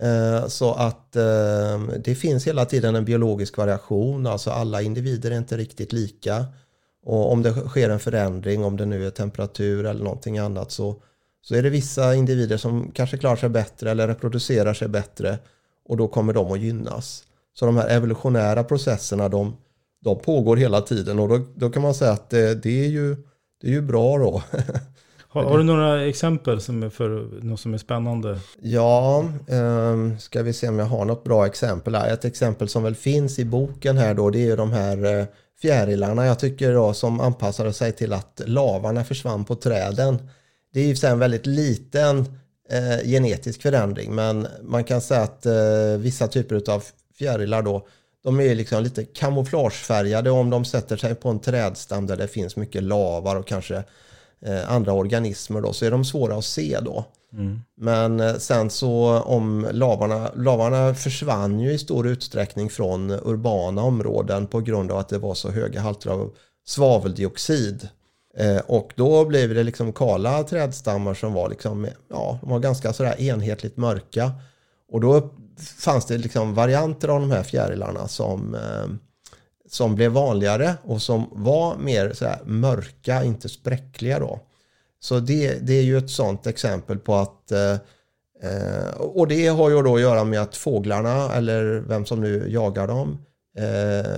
Eh, 0.00 0.46
så 0.46 0.72
att 0.72 1.16
eh, 1.16 1.80
det 2.04 2.14
finns 2.14 2.46
hela 2.46 2.64
tiden 2.64 2.96
en 2.96 3.04
biologisk 3.04 3.56
variation, 3.56 4.26
alltså 4.26 4.50
alla 4.50 4.82
individer 4.82 5.30
är 5.30 5.38
inte 5.38 5.56
riktigt 5.56 5.92
lika. 5.92 6.46
Och 7.04 7.32
om 7.32 7.42
det 7.42 7.52
sker 7.52 7.90
en 7.90 8.00
förändring, 8.00 8.64
om 8.64 8.76
det 8.76 8.86
nu 8.86 9.06
är 9.06 9.10
temperatur 9.10 9.86
eller 9.86 10.04
någonting 10.04 10.38
annat, 10.38 10.70
så, 10.70 10.96
så 11.42 11.54
är 11.54 11.62
det 11.62 11.70
vissa 11.70 12.14
individer 12.14 12.56
som 12.56 12.90
kanske 12.94 13.18
klarar 13.18 13.36
sig 13.36 13.48
bättre 13.48 13.90
eller 13.90 14.08
reproducerar 14.08 14.74
sig 14.74 14.88
bättre 14.88 15.38
och 15.88 15.96
då 15.96 16.08
kommer 16.08 16.32
de 16.32 16.52
att 16.52 16.60
gynnas. 16.60 17.24
Så 17.54 17.66
de 17.66 17.76
här 17.76 17.88
evolutionära 17.88 18.64
processerna, 18.64 19.28
de, 19.28 19.56
de 20.04 20.18
pågår 20.18 20.56
hela 20.56 20.80
tiden 20.80 21.18
och 21.18 21.28
då, 21.28 21.40
då 21.54 21.70
kan 21.70 21.82
man 21.82 21.94
säga 21.94 22.12
att 22.12 22.30
det, 22.30 22.54
det, 22.54 22.84
är, 22.84 22.88
ju, 22.88 23.16
det 23.60 23.66
är 23.66 23.72
ju 23.72 23.82
bra 23.82 24.18
då. 24.18 24.42
Har, 25.34 25.44
har, 25.44 25.58
du 25.58 25.64
några 25.64 26.06
exempel 26.06 26.60
som 26.60 26.82
är 26.82 26.90
för 26.90 27.28
något 27.42 27.60
som 27.60 27.74
är 27.74 27.78
spännande? 27.78 28.38
Ja, 28.62 29.24
eh, 29.48 30.18
ska 30.18 30.42
vi 30.42 30.52
se 30.52 30.68
om 30.68 30.78
jag 30.78 30.86
har 30.86 31.04
något 31.04 31.24
bra 31.24 31.46
exempel 31.46 31.94
här. 31.94 32.12
Ett 32.12 32.24
exempel 32.24 32.68
som 32.68 32.82
väl 32.82 32.94
finns 32.94 33.38
i 33.38 33.44
boken 33.44 33.98
här 33.98 34.14
då, 34.14 34.30
det 34.30 34.48
är 34.48 34.56
de 34.56 34.72
här 34.72 35.20
eh, 35.20 35.26
fjärilarna 35.62 36.26
jag 36.26 36.38
tycker 36.38 36.74
då 36.74 36.94
som 36.94 37.20
anpassade 37.20 37.72
sig 37.72 37.92
till 37.92 38.12
att 38.12 38.40
lavarna 38.46 39.04
försvann 39.04 39.44
på 39.44 39.54
träden. 39.54 40.28
Det 40.72 40.80
är 40.80 40.84
ju 40.84 41.08
en 41.08 41.18
väldigt 41.18 41.46
liten 41.46 42.18
eh, 42.70 43.06
genetisk 43.08 43.62
förändring, 43.62 44.14
men 44.14 44.46
man 44.62 44.84
kan 44.84 45.00
säga 45.00 45.22
att 45.22 45.46
eh, 45.46 45.98
vissa 45.98 46.28
typer 46.28 46.70
av 46.70 46.84
fjärilar 47.18 47.62
då, 47.62 47.86
de 48.24 48.40
är 48.40 48.54
liksom 48.54 48.82
lite 48.82 49.04
kamouflagefärgade 49.04 50.30
om 50.30 50.50
de 50.50 50.64
sätter 50.64 50.96
sig 50.96 51.14
på 51.14 51.28
en 51.28 51.40
trädstam 51.40 52.06
där 52.06 52.16
det 52.16 52.28
finns 52.28 52.56
mycket 52.56 52.82
lavar 52.82 53.36
och 53.36 53.46
kanske 53.46 53.84
andra 54.66 54.92
organismer 54.92 55.60
då, 55.60 55.72
så 55.72 55.84
är 55.84 55.90
de 55.90 56.04
svåra 56.04 56.36
att 56.36 56.44
se 56.44 56.78
då. 56.82 57.04
Mm. 57.34 57.60
Men 57.76 58.20
eh, 58.20 58.34
sen 58.34 58.70
så 58.70 59.20
om 59.20 59.68
lavarna, 59.72 60.30
lavarna 60.36 60.94
försvann 60.94 61.60
ju 61.60 61.72
i 61.72 61.78
stor 61.78 62.06
utsträckning 62.06 62.70
från 62.70 63.10
urbana 63.10 63.82
områden 63.82 64.46
på 64.46 64.60
grund 64.60 64.90
av 64.90 64.98
att 64.98 65.08
det 65.08 65.18
var 65.18 65.34
så 65.34 65.50
höga 65.50 65.80
halter 65.80 66.10
av 66.10 66.34
svaveldioxid. 66.66 67.88
Eh, 68.36 68.58
och 68.66 68.92
då 68.96 69.24
blev 69.24 69.54
det 69.54 69.62
liksom 69.62 69.92
kala 69.92 70.42
trädstammar 70.42 71.14
som 71.14 71.32
var 71.32 71.48
liksom, 71.48 71.86
ja, 72.10 72.38
de 72.40 72.50
var 72.50 72.58
ganska 72.58 72.92
sådär 72.92 73.20
enhetligt 73.20 73.76
mörka. 73.76 74.32
Och 74.92 75.00
då 75.00 75.30
fanns 75.78 76.06
det 76.06 76.18
liksom 76.18 76.54
varianter 76.54 77.08
av 77.08 77.20
de 77.20 77.30
här 77.30 77.42
fjärilarna 77.42 78.08
som 78.08 78.54
eh, 78.54 78.94
som 79.74 79.94
blev 79.94 80.12
vanligare 80.12 80.74
och 80.82 81.02
som 81.02 81.28
var 81.32 81.76
mer 81.76 82.12
så 82.12 82.24
här 82.24 82.40
mörka, 82.44 83.24
inte 83.24 83.48
spräckliga 83.48 84.18
då. 84.18 84.40
Så 85.00 85.20
det, 85.20 85.58
det 85.66 85.72
är 85.72 85.82
ju 85.82 85.98
ett 85.98 86.10
sånt 86.10 86.46
exempel 86.46 86.98
på 86.98 87.14
att 87.14 87.52
eh, 87.52 87.72
eh, 88.42 88.94
och 88.98 89.28
det 89.28 89.46
har 89.46 89.70
ju 89.70 89.82
då 89.82 89.94
att 89.94 90.00
göra 90.00 90.24
med 90.24 90.40
att 90.40 90.56
fåglarna 90.56 91.32
eller 91.34 91.84
vem 91.88 92.06
som 92.06 92.20
nu 92.20 92.46
jagar 92.48 92.86
dem 92.86 93.18
eh, 93.58 94.10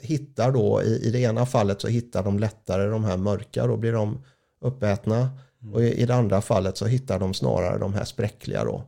hittar 0.00 0.52
då 0.52 0.82
i, 0.82 1.08
i 1.08 1.10
det 1.10 1.20
ena 1.20 1.46
fallet 1.46 1.80
så 1.80 1.88
hittar 1.88 2.22
de 2.22 2.38
lättare 2.38 2.86
de 2.86 3.04
här 3.04 3.16
mörka, 3.16 3.66
då 3.66 3.76
blir 3.76 3.92
de 3.92 4.24
uppätna. 4.60 5.30
Mm. 5.62 5.74
Och 5.74 5.82
i, 5.82 6.02
i 6.02 6.06
det 6.06 6.14
andra 6.14 6.40
fallet 6.40 6.76
så 6.76 6.86
hittar 6.86 7.18
de 7.18 7.34
snarare 7.34 7.78
de 7.78 7.94
här 7.94 8.04
spräckliga 8.04 8.64
då. 8.64 8.82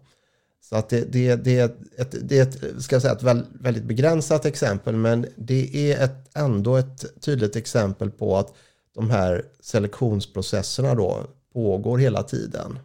Så 0.63 0.77
att 0.77 0.89
det, 0.89 1.13
det, 1.13 1.37
det, 1.37 1.59
är 1.59 1.65
ett, 1.99 2.15
det 2.29 2.39
är 2.39 2.43
ett, 2.43 2.83
ska 2.83 2.95
jag 2.95 3.03
säga, 3.03 3.15
ett 3.15 3.47
väldigt 3.53 3.85
begränsat 3.85 4.47
exempel 4.47 4.97
men 4.97 5.27
det 5.37 5.93
är 5.93 6.05
ett, 6.05 6.37
ändå 6.37 6.77
ett 6.77 7.21
tydligt 7.21 7.57
exempel 7.57 8.11
på 8.11 8.37
att 8.37 8.55
de 8.95 9.11
här 9.11 9.45
selektionsprocesserna 9.61 10.95
då 10.95 11.27
pågår 11.53 11.99
hela 11.99 12.23
tiden. 12.23 12.79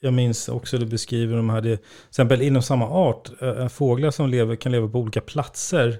Jag 0.00 0.14
minns 0.14 0.48
också 0.48 0.78
du 0.78 0.86
beskriver 0.86 1.36
de 1.36 1.50
här, 1.50 1.60
det, 1.60 1.76
till 1.76 1.86
exempel 2.08 2.42
inom 2.42 2.62
samma 2.62 2.88
art, 2.88 3.42
eh, 3.42 3.68
fåglar 3.68 4.10
som 4.10 4.28
lever, 4.28 4.56
kan 4.56 4.72
leva 4.72 4.88
på 4.88 4.98
olika 4.98 5.20
platser 5.20 5.98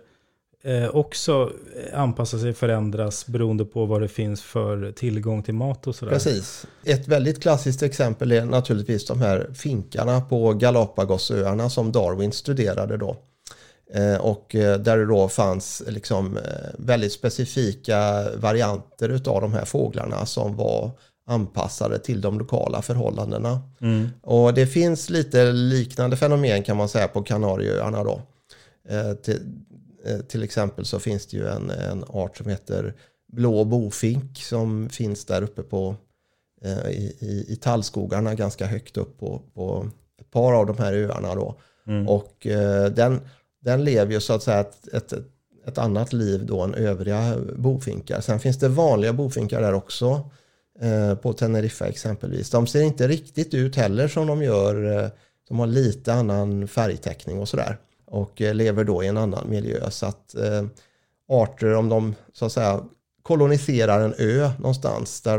också 0.93 1.53
anpassa 1.95 2.39
sig, 2.39 2.53
förändras 2.53 3.27
beroende 3.27 3.65
på 3.65 3.87
vad 3.87 4.01
det 4.01 4.09
finns 4.09 4.43
för 4.43 4.93
tillgång 4.93 5.43
till 5.43 5.55
mat 5.55 5.87
och 5.87 5.95
sådär. 5.95 6.13
Precis. 6.13 6.67
Ett 6.85 7.09
väldigt 7.09 7.43
klassiskt 7.43 7.83
exempel 7.83 8.33
är 8.33 8.45
naturligtvis 8.45 9.07
de 9.07 9.21
här 9.21 9.51
finkarna 9.55 10.21
på 10.21 10.53
Galapagosöarna 10.53 11.71
som 11.71 11.93
Darwin 11.93 12.33
studerade 12.33 12.97
då. 12.97 13.17
Eh, 13.95 14.17
och 14.17 14.55
eh, 14.55 14.79
där 14.79 14.99
det 14.99 15.07
då 15.07 15.29
fanns 15.29 15.83
liksom 15.87 16.37
eh, 16.37 16.43
väldigt 16.79 17.13
specifika 17.13 18.29
varianter 18.37 19.21
av 19.27 19.41
de 19.41 19.53
här 19.53 19.65
fåglarna 19.65 20.27
som 20.27 20.57
var 20.57 20.91
anpassade 21.29 21.99
till 21.99 22.21
de 22.21 22.39
lokala 22.39 22.83
förhållandena. 22.83 23.61
Mm. 23.81 24.09
Och 24.23 24.55
det 24.55 24.67
finns 24.67 25.11
lite 25.11 25.53
liknande 25.53 26.17
fenomen 26.17 26.63
kan 26.63 26.77
man 26.77 26.89
säga 26.89 27.09
på 27.09 27.23
Kanarieöarna 27.23 28.05
då. 28.05 28.21
Till, 30.07 30.15
Eh, 30.15 30.21
till 30.21 30.43
exempel 30.43 30.85
så 30.85 30.99
finns 30.99 31.27
det 31.27 31.37
ju 31.37 31.49
en, 31.49 31.71
en 31.71 32.05
art 32.09 32.37
som 32.37 32.47
heter 32.51 32.95
blå 33.33 33.65
bofink 33.65 34.39
som 34.39 34.89
finns 34.89 35.25
där 35.25 35.43
uppe 35.43 35.63
på 35.63 35.97
eh, 36.63 36.91
i, 36.91 37.17
i, 37.21 37.53
i 37.53 37.57
tallskogarna 37.57 38.35
ganska 38.35 38.67
högt 38.67 38.97
upp 38.97 39.19
på, 39.19 39.43
på 39.55 39.91
ett 40.21 40.31
par 40.31 40.53
av 40.53 40.67
de 40.67 40.79
här 40.79 40.93
öarna 40.93 41.35
då. 41.35 41.55
Mm. 41.87 42.09
Och 42.09 42.47
eh, 42.47 42.87
den, 42.87 43.21
den 43.61 43.85
lever 43.85 44.13
ju 44.13 44.21
så 44.21 44.33
att 44.33 44.43
säga 44.43 44.61
ett, 44.61 44.89
ett, 44.89 45.13
ett 45.67 45.79
annat 45.79 46.13
liv 46.13 46.47
då 46.47 46.61
än 46.61 46.75
övriga 46.75 47.37
bofinkar. 47.57 48.21
Sen 48.21 48.41
finns 48.41 48.59
det 48.59 48.69
vanliga 48.69 49.13
bofinkar 49.13 49.61
där 49.61 49.75
också. 49.75 50.31
eh, 50.81 51.15
på 51.15 51.33
Teneriffa 51.33 51.87
exempelvis. 51.87 52.51
De 52.51 52.67
ser 52.67 52.83
inte 52.83 53.09
riktigt 53.09 53.55
ut 53.55 53.77
heller 53.77 54.09
som 54.09 54.27
de 54.27 54.43
gör. 54.43 55.05
Eh, 55.05 55.09
de 55.49 55.59
har 55.59 55.67
lite 55.67 56.13
annan 56.13 56.69
färgtäckning 56.69 57.39
och 57.39 57.49
sådär. 57.49 57.79
Och 58.07 58.43
eh, 58.43 58.55
lever 58.55 58.85
då 58.85 59.03
i 59.03 59.07
en 59.07 59.17
annan 59.17 59.51
miljö. 59.51 59.91
Så 59.91 60.07
att 60.07 60.35
eh, 60.35 60.65
arter, 61.29 61.75
om 61.75 61.89
de 61.89 62.15
så 62.33 62.45
att 62.45 62.53
säga 62.53 62.85
koloniserar 63.23 64.01
en 64.01 64.15
ö 64.19 64.51
någonstans 64.59 65.21
där 65.21 65.39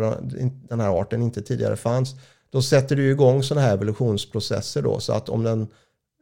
den 0.70 0.80
här 0.80 1.02
arten 1.02 1.22
inte 1.22 1.42
tidigare 1.42 1.76
fanns, 1.76 2.16
då 2.50 2.62
sätter 2.62 2.96
du 2.96 3.12
igång 3.12 3.44
sådana 3.44 3.68
här 3.68 3.74
evolutionsprocesser 3.74 4.82
då 4.82 5.00
så 5.00 5.14
att 5.14 5.30
om 5.30 5.44
den, 5.44 5.68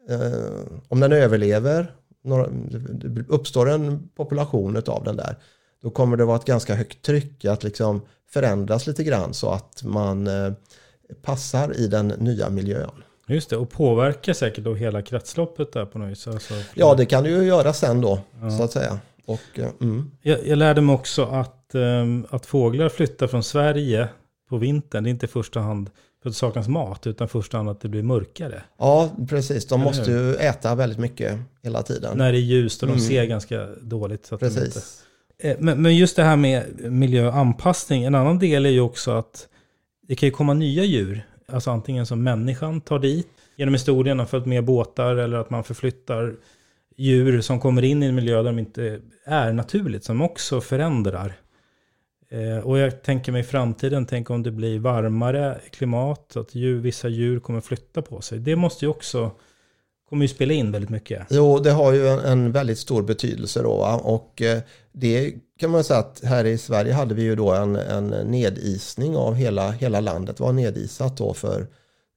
eh, 0.10 0.80
om 0.88 1.00
den 1.00 1.12
överlever, 1.12 1.96
några, 2.24 2.48
det 2.94 3.26
uppstår 3.28 3.70
en 3.70 4.10
population 4.16 4.82
av 4.88 5.04
den 5.04 5.16
där, 5.16 5.36
då 5.82 5.90
kommer 5.90 6.18
det 6.18 6.26
vara 6.26 6.38
ett 6.38 6.46
ganska 6.46 6.76
högt 6.76 7.06
tryck 7.06 7.46
att 7.46 7.64
liksom 7.64 8.02
förändras 8.30 8.88
lite 8.88 9.04
grann 9.04 9.34
så 9.34 9.50
att 9.50 9.84
man 9.84 10.28
eh, 10.28 10.54
passar 11.22 11.78
i 11.78 11.88
den 11.88 12.08
nya 12.08 12.50
miljön. 12.50 13.04
Just 13.28 13.50
det, 13.50 13.58
och 13.58 13.70
påverkar 13.70 14.34
säkert 14.34 14.64
då 14.64 14.74
hela 14.74 15.02
kretsloppet 15.02 15.72
där 15.72 15.86
på 15.86 16.00
något 16.00 16.12
vis. 16.12 16.28
Alltså, 16.28 16.54
ja, 16.74 16.96
det 16.96 17.06
kan 17.06 17.24
du 17.24 17.30
ju 17.30 17.44
göra 17.44 17.74
sen 17.74 18.02
då, 18.02 18.20
ja. 18.42 18.50
så 18.50 18.64
att 18.64 18.72
säga. 18.72 19.00
Och, 19.26 19.60
eh, 19.60 19.70
mm. 19.82 20.12
jag, 20.22 20.48
jag, 20.48 20.58
lärde 20.58 20.82
mig 20.82 20.96
också 20.96 21.26
att, 21.26 21.72
um, 21.74 22.28
att 22.30 22.46
fåglar 22.46 22.90
flyttar 22.90 23.28
från 23.28 23.44
Sverige 23.44 24.08
på 24.50 24.58
vintern. 24.58 25.04
Det 25.04 25.10
är 25.10 25.12
inte 25.12 25.26
i 25.26 25.30
första 25.30 25.60
hand 25.60 25.90
för 26.24 26.30
att 26.30 26.34
det 26.34 26.40
saknas 26.40 26.68
mat, 26.68 27.08
utan 27.08 27.28
första 27.28 27.58
hand 27.58 27.70
att 27.70 27.82
det 27.82 27.90
blir 27.90 28.04
mörkare. 28.04 28.64
Ja, 28.80 29.12
precis. 29.30 29.68
De 29.68 29.82
måste 29.82 30.12
ju 30.12 30.36
äta 30.36 30.76
väldigt 30.76 31.00
mycket 31.00 31.40
hela 31.64 31.84
tiden. 31.84 32.18
När 32.18 32.32
det 32.32 32.38
är 32.38 32.42
ljust 32.42 32.84
och 32.84 32.88
de 32.88 32.94
mm. 32.94 33.06
ser 33.06 33.26
ganska 33.26 33.68
dåligt. 33.82 34.26
Så 34.26 34.38
precis. 34.38 34.66
Inte... 34.66 35.50
Eh, 35.50 35.58
men, 35.60 35.82
men 35.82 35.96
just 35.96 36.16
det 36.16 36.24
här 36.24 36.36
med 36.36 36.64
miljöanpassning, 36.92 38.04
en 38.04 38.16
annan 38.16 38.40
del 38.40 38.66
är 38.66 38.70
ju 38.70 38.82
också 38.82 39.12
att 39.12 39.48
det 40.08 40.16
kan 40.16 40.28
ju 40.28 40.32
komma 40.32 40.54
nya 40.54 40.84
djur. 40.84 41.26
Alltså 41.48 41.72
antingen 41.72 42.06
som 42.06 42.24
människan 42.24 42.82
tar 42.82 43.00
dit, 43.00 43.28
genom 43.56 43.74
historien 43.74 44.20
har 44.20 44.26
följt 44.26 44.46
med 44.46 44.66
båtar 44.66 45.16
eller 45.16 45.38
att 45.38 45.50
man 45.50 45.64
förflyttar 45.64 46.36
djur 46.96 47.42
som 47.42 47.60
kommer 47.60 47.84
in 47.84 48.04
i 48.04 48.06
en 48.06 48.16
miljö 48.16 48.38
där 48.38 48.44
de 48.44 48.60
inte 48.60 49.02
är 49.26 49.54
naturligt, 49.54 50.04
som 50.04 50.22
också 50.22 50.62
förändrar. 50.62 51.34
Eh, 52.30 52.58
och 52.58 52.78
jag 52.78 53.04
tänker 53.04 53.32
mig 53.32 53.42
i 53.42 53.44
framtiden, 53.44 54.06
tänk 54.06 54.30
om 54.30 54.44
det 54.44 54.52
blir 54.52 54.80
varmare 54.80 55.60
klimat, 55.72 56.38
att 56.38 56.56
djur, 56.56 56.80
vissa 56.80 57.08
djur 57.08 57.40
kommer 57.40 57.62
flytta 57.62 58.02
på 58.02 58.22
sig. 58.22 58.40
Det 58.40 58.56
måste 58.56 58.86
ju 58.86 58.90
också, 58.90 59.32
kommer 60.10 60.24
ju 60.24 60.28
spela 60.28 60.54
in 60.54 60.72
väldigt 60.72 60.90
mycket. 60.90 61.28
Jo, 61.30 61.60
det 61.60 61.72
har 61.72 61.94
ju 61.94 62.08
en, 62.08 62.20
en 62.20 62.52
väldigt 62.52 62.80
stor 62.80 63.02
betydelse 63.02 63.62
då. 63.62 63.78
Va? 63.78 63.96
Och 63.96 64.42
eh, 64.42 64.60
det 64.92 65.34
kan 65.60 65.70
man 65.70 65.84
säga 65.84 66.00
att 66.00 66.22
här 66.24 66.46
i 66.46 66.58
Sverige 66.58 66.94
hade 66.94 67.16
vi 67.16 67.22
ju 67.22 67.36
då 67.36 67.52
en, 67.52 67.76
en 67.76 68.08
nedisning 68.08 69.18
av 69.18 69.36
hela, 69.36 69.72
hela 69.72 70.00
landet 70.00 70.40
var 70.40 70.54
nedisat 70.54 71.18
då 71.18 71.34
för 71.34 71.68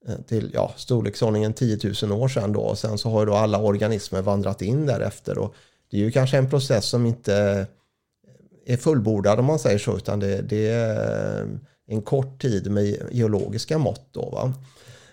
eh, 0.09 0.15
till 0.29 0.51
ja, 0.55 0.73
storleksordningen 0.77 1.53
10 1.53 1.79
000 2.03 2.13
år 2.13 2.29
sedan. 2.29 2.53
Då. 2.53 2.61
Och 2.61 2.79
sen 2.79 2.99
så 2.99 3.11
har 3.11 3.21
ju 3.21 3.27
då 3.27 3.35
alla 3.35 3.59
organismer 3.59 4.23
vandrat 4.23 4.63
in 4.63 4.87
därefter. 4.87 5.39
Och 5.39 5.55
det 5.91 5.97
är 5.97 6.01
ju 6.01 6.11
kanske 6.11 6.39
en 6.39 6.51
process 6.51 6.85
som 6.85 7.07
inte 7.07 7.35
eh, 8.67 8.73
är 8.75 8.77
fullbordad 8.77 9.39
om 9.39 9.45
man 9.45 9.59
säger 9.59 9.79
så, 9.79 9.97
utan 9.97 10.21
det, 10.21 10.43
det 10.43 10.69
är 10.69 11.47
en 11.87 12.03
kort 12.03 12.43
tid 12.43 12.71
med 12.71 12.97
geologiska 13.11 13.79
mått. 13.79 14.09
Då, 14.13 14.31
va? 14.31 14.55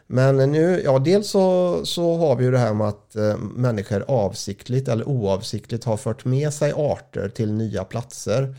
Men 0.08 0.52
nu, 0.52 0.82
ja, 0.84 1.00
dels 1.00 1.30
så, 1.30 1.80
så 1.86 2.18
har 2.18 2.36
vi 2.36 2.46
ju 2.46 2.52
det 2.52 2.58
här 2.58 2.74
med 2.74 2.88
att 2.88 3.16
eh, 3.16 3.38
människor 3.38 4.06
avsiktligt 4.08 4.88
eller 4.88 5.08
oavsiktligt 5.08 5.84
har 5.84 5.98
fört 5.98 6.26
med 6.26 6.54
sig 6.54 6.74
arter 6.76 7.30
till 7.30 7.54
nya 7.54 7.84
platser. 7.84 8.56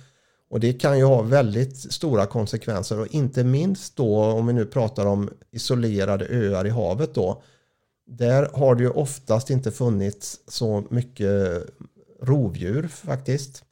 Och 0.51 0.61
det 0.61 0.73
kan 0.73 0.99
ju 0.99 1.05
ha 1.05 1.23
väldigt 1.23 1.93
stora 1.93 2.27
konsekvenser 2.27 3.01
och 3.01 3.07
inte 3.07 3.45
minst 3.45 3.97
då 3.97 4.23
om 4.23 4.47
vi 4.47 4.53
nu 4.53 4.67
pratar 4.67 5.07
om 5.07 5.31
isolerade 5.51 6.27
öar 6.27 6.67
i 6.67 6.71
havet 6.71 7.15
då. 7.15 7.43
Där 8.07 8.51
har 8.53 8.75
det 8.75 8.83
ju 8.83 8.91
oftast 8.91 9.51
inte 9.51 9.71
funnits 9.71 10.41
så 10.49 10.85
mycket 10.91 11.63
rovdjur 12.23 12.89
faktiskt. 12.89 13.66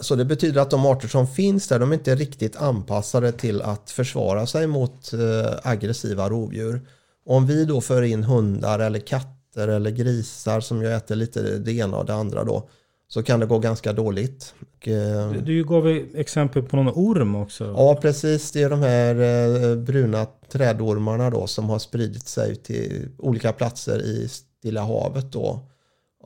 Så 0.00 0.14
det 0.14 0.24
betyder 0.24 0.60
att 0.60 0.70
de 0.70 0.86
arter 0.86 1.08
som 1.08 1.26
finns 1.26 1.68
där 1.68 1.78
de 1.78 1.90
är 1.90 1.94
inte 1.94 2.14
riktigt 2.14 2.56
anpassade 2.56 3.32
till 3.32 3.62
att 3.62 3.90
försvara 3.90 4.46
sig 4.46 4.66
mot 4.66 5.12
eh, 5.12 5.52
aggressiva 5.62 6.28
rovdjur. 6.28 6.80
Om 7.26 7.46
vi 7.46 7.64
då 7.64 7.80
för 7.80 8.02
in 8.02 8.24
hundar 8.24 8.78
eller 8.78 9.00
katter 9.00 9.68
eller 9.68 9.90
grisar 9.90 10.60
som 10.60 10.82
ju 10.82 10.92
äter 10.92 11.16
lite 11.16 11.58
det 11.58 11.72
ena 11.72 11.96
och 11.96 12.06
det 12.06 12.14
andra 12.14 12.44
då 12.44 12.68
så 13.08 13.22
kan 13.22 13.40
det 13.40 13.46
gå 13.46 13.58
ganska 13.58 13.92
dåligt. 13.92 14.54
Och, 14.60 14.88
eh, 14.88 15.32
du 15.32 15.64
gav 15.64 15.88
exempel 16.14 16.62
på 16.62 16.76
någon 16.76 16.92
orm 16.94 17.34
också. 17.34 17.64
Ja, 17.64 17.98
precis. 18.02 18.52
Det 18.52 18.62
är 18.62 18.70
de 18.70 18.80
här 18.82 19.14
eh, 19.14 19.76
bruna 19.76 20.26
trädormarna 20.52 21.30
då 21.30 21.46
som 21.46 21.70
har 21.70 21.78
spridit 21.78 22.28
sig 22.28 22.56
till 22.56 23.08
olika 23.18 23.52
platser 23.52 24.02
i 24.02 24.28
Stilla 24.28 24.80
havet 24.80 25.32
då. 25.32 25.68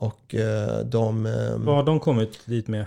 Och 0.03 0.35
eh, 0.35 0.79
de... 0.85 1.23
Vad 1.57 1.75
har 1.75 1.83
de 1.83 1.99
kommit 1.99 2.39
dit 2.45 2.67
med? 2.67 2.85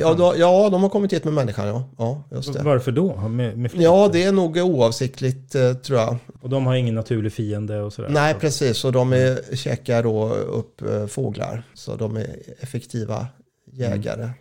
Ja, 0.00 0.14
då, 0.14 0.34
ja, 0.36 0.68
de 0.70 0.82
har 0.82 0.88
kommit 0.88 1.12
hit 1.12 1.24
med 1.24 1.34
människan, 1.34 1.66
ja. 1.66 1.88
ja 1.98 2.22
just 2.30 2.52
det. 2.52 2.62
Varför 2.62 2.92
då? 2.92 3.28
Med, 3.28 3.58
med 3.58 3.70
ja, 3.74 4.10
det 4.12 4.22
är 4.22 4.32
nog 4.32 4.56
oavsiktligt, 4.56 5.52
tror 5.82 5.98
jag. 5.98 6.16
Och 6.40 6.48
de 6.48 6.66
har 6.66 6.74
ingen 6.74 6.94
naturlig 6.94 7.32
fiende 7.32 7.80
och 7.80 7.92
sådär? 7.92 8.08
Nej, 8.08 8.34
precis. 8.34 8.84
Och 8.84 8.92
de 8.92 9.12
är, 9.12 9.56
käkar 9.56 10.02
då 10.02 10.28
upp 10.34 10.82
fåglar. 11.10 11.62
Så 11.74 11.96
de 11.96 12.16
är 12.16 12.36
effektiva 12.60 13.26
jägare. 13.72 14.22
Mm. 14.22 14.34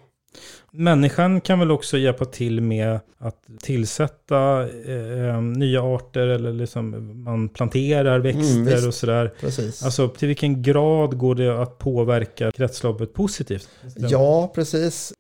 Människan 0.71 1.41
kan 1.41 1.59
väl 1.59 1.71
också 1.71 1.97
hjälpa 1.97 2.25
till 2.25 2.61
med 2.61 2.99
att 3.17 3.37
tillsätta 3.61 4.61
eh, 4.61 5.41
nya 5.41 5.81
arter 5.81 6.27
eller 6.27 6.53
liksom 6.53 7.23
man 7.23 7.49
planterar 7.49 8.19
växter 8.19 8.77
mm, 8.77 8.87
och 8.87 8.93
sådär. 8.93 9.33
Precis. 9.39 9.83
Alltså 9.83 10.09
till 10.09 10.27
vilken 10.27 10.61
grad 10.61 11.17
går 11.17 11.35
det 11.35 11.61
att 11.61 11.77
påverka 11.77 12.51
kretsloppet 12.51 13.13
positivt? 13.13 13.69
Ja, 13.95 14.51
precis. 14.55 15.13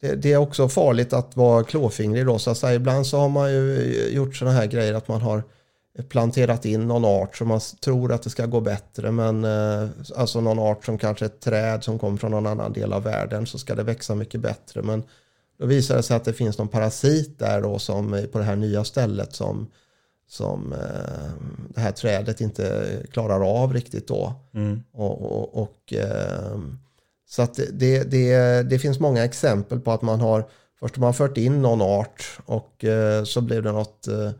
Det, 0.00 0.14
det 0.14 0.32
är 0.32 0.36
också 0.36 0.68
farligt 0.68 1.12
att 1.12 1.36
vara 1.36 1.64
klåfingrig 1.64 2.26
då. 2.26 2.38
Så 2.38 2.50
att 2.50 2.58
säga, 2.58 2.74
ibland 2.74 3.06
så 3.06 3.18
har 3.18 3.28
man 3.28 3.52
ju 3.52 4.08
gjort 4.12 4.36
sådana 4.36 4.56
här 4.56 4.66
grejer 4.66 4.94
att 4.94 5.08
man 5.08 5.20
har 5.20 5.42
planterat 6.02 6.64
in 6.64 6.88
någon 6.88 7.04
art 7.04 7.36
som 7.36 7.48
man 7.48 7.60
tror 7.60 8.12
att 8.12 8.22
det 8.22 8.30
ska 8.30 8.46
gå 8.46 8.60
bättre. 8.60 9.10
Men 9.10 9.44
eh, 9.44 9.88
alltså 10.16 10.40
någon 10.40 10.58
art 10.58 10.84
som 10.84 10.98
kanske 10.98 11.26
ett 11.26 11.40
träd 11.40 11.84
som 11.84 11.98
kommer 11.98 12.18
från 12.18 12.30
någon 12.30 12.46
annan 12.46 12.72
del 12.72 12.92
av 12.92 13.02
världen 13.02 13.46
så 13.46 13.58
ska 13.58 13.74
det 13.74 13.82
växa 13.82 14.14
mycket 14.14 14.40
bättre. 14.40 14.82
Men 14.82 15.02
då 15.58 15.66
visar 15.66 15.96
det 15.96 16.02
sig 16.02 16.16
att 16.16 16.24
det 16.24 16.32
finns 16.32 16.58
någon 16.58 16.68
parasit 16.68 17.38
där 17.38 17.62
då 17.62 17.78
som 17.78 18.26
på 18.32 18.38
det 18.38 18.44
här 18.44 18.56
nya 18.56 18.84
stället 18.84 19.34
som, 19.34 19.70
som 20.28 20.72
eh, 20.72 21.46
det 21.68 21.80
här 21.80 21.92
trädet 21.92 22.40
inte 22.40 22.86
klarar 23.12 23.62
av 23.62 23.72
riktigt 23.72 24.08
då. 24.08 24.32
Mm. 24.54 24.82
Och, 24.92 25.22
och, 25.22 25.62
och 25.62 25.92
eh, 25.92 26.58
så 27.28 27.42
att 27.42 27.60
det, 27.72 28.04
det, 28.10 28.62
det 28.62 28.78
finns 28.78 29.00
många 29.00 29.24
exempel 29.24 29.80
på 29.80 29.92
att 29.92 30.02
man 30.02 30.20
har 30.20 30.44
först 30.80 30.96
har 30.96 31.00
man 31.00 31.14
fört 31.14 31.36
in 31.36 31.62
någon 31.62 31.82
art 31.82 32.38
och 32.46 32.84
så 33.24 33.40
blev 33.40 33.62
det 33.62 33.72
något 33.72 34.08
Eh, 34.08 34.30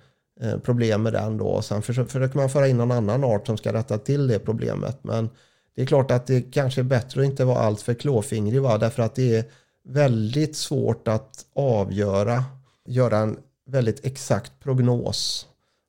Eh, 0.40 0.58
problem 0.58 1.02
med 1.02 1.12
den 1.12 1.36
då. 1.36 1.62
Sen 1.62 1.82
försöker 1.82 2.36
man 2.36 2.50
föra 2.50 2.68
in 2.68 2.76
någon 2.76 2.92
annan 2.92 3.24
art 3.24 3.46
som 3.46 3.56
ska 3.56 3.72
rätta 3.72 3.98
till 3.98 4.26
det 4.26 4.38
problemet. 4.38 4.98
Men 5.02 5.30
det 5.74 5.82
är 5.82 5.86
klart 5.86 6.10
att 6.10 6.26
det 6.26 6.40
kanske 6.40 6.80
är 6.80 6.82
bättre 6.82 7.20
att 7.20 7.26
inte 7.26 7.44
vara 7.44 7.58
alltför 7.58 7.94
klåfingrig 7.94 8.62
va? 8.62 8.78
därför 8.78 9.02
att 9.02 9.14
det 9.14 9.36
är 9.36 9.44
väldigt 9.84 10.56
svårt 10.56 11.08
att 11.08 11.46
avgöra, 11.54 12.44
göra 12.86 13.18
en 13.18 13.36
väldigt 13.66 14.06
exakt 14.06 14.52
prognos 14.60 15.46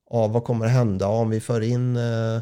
av 0.10 0.32
vad 0.32 0.44
kommer 0.44 0.68
hända 0.68 1.08
om 1.08 1.30
vi 1.30 1.40
för 1.40 1.62
in 1.62 1.98
eh, 1.98 2.42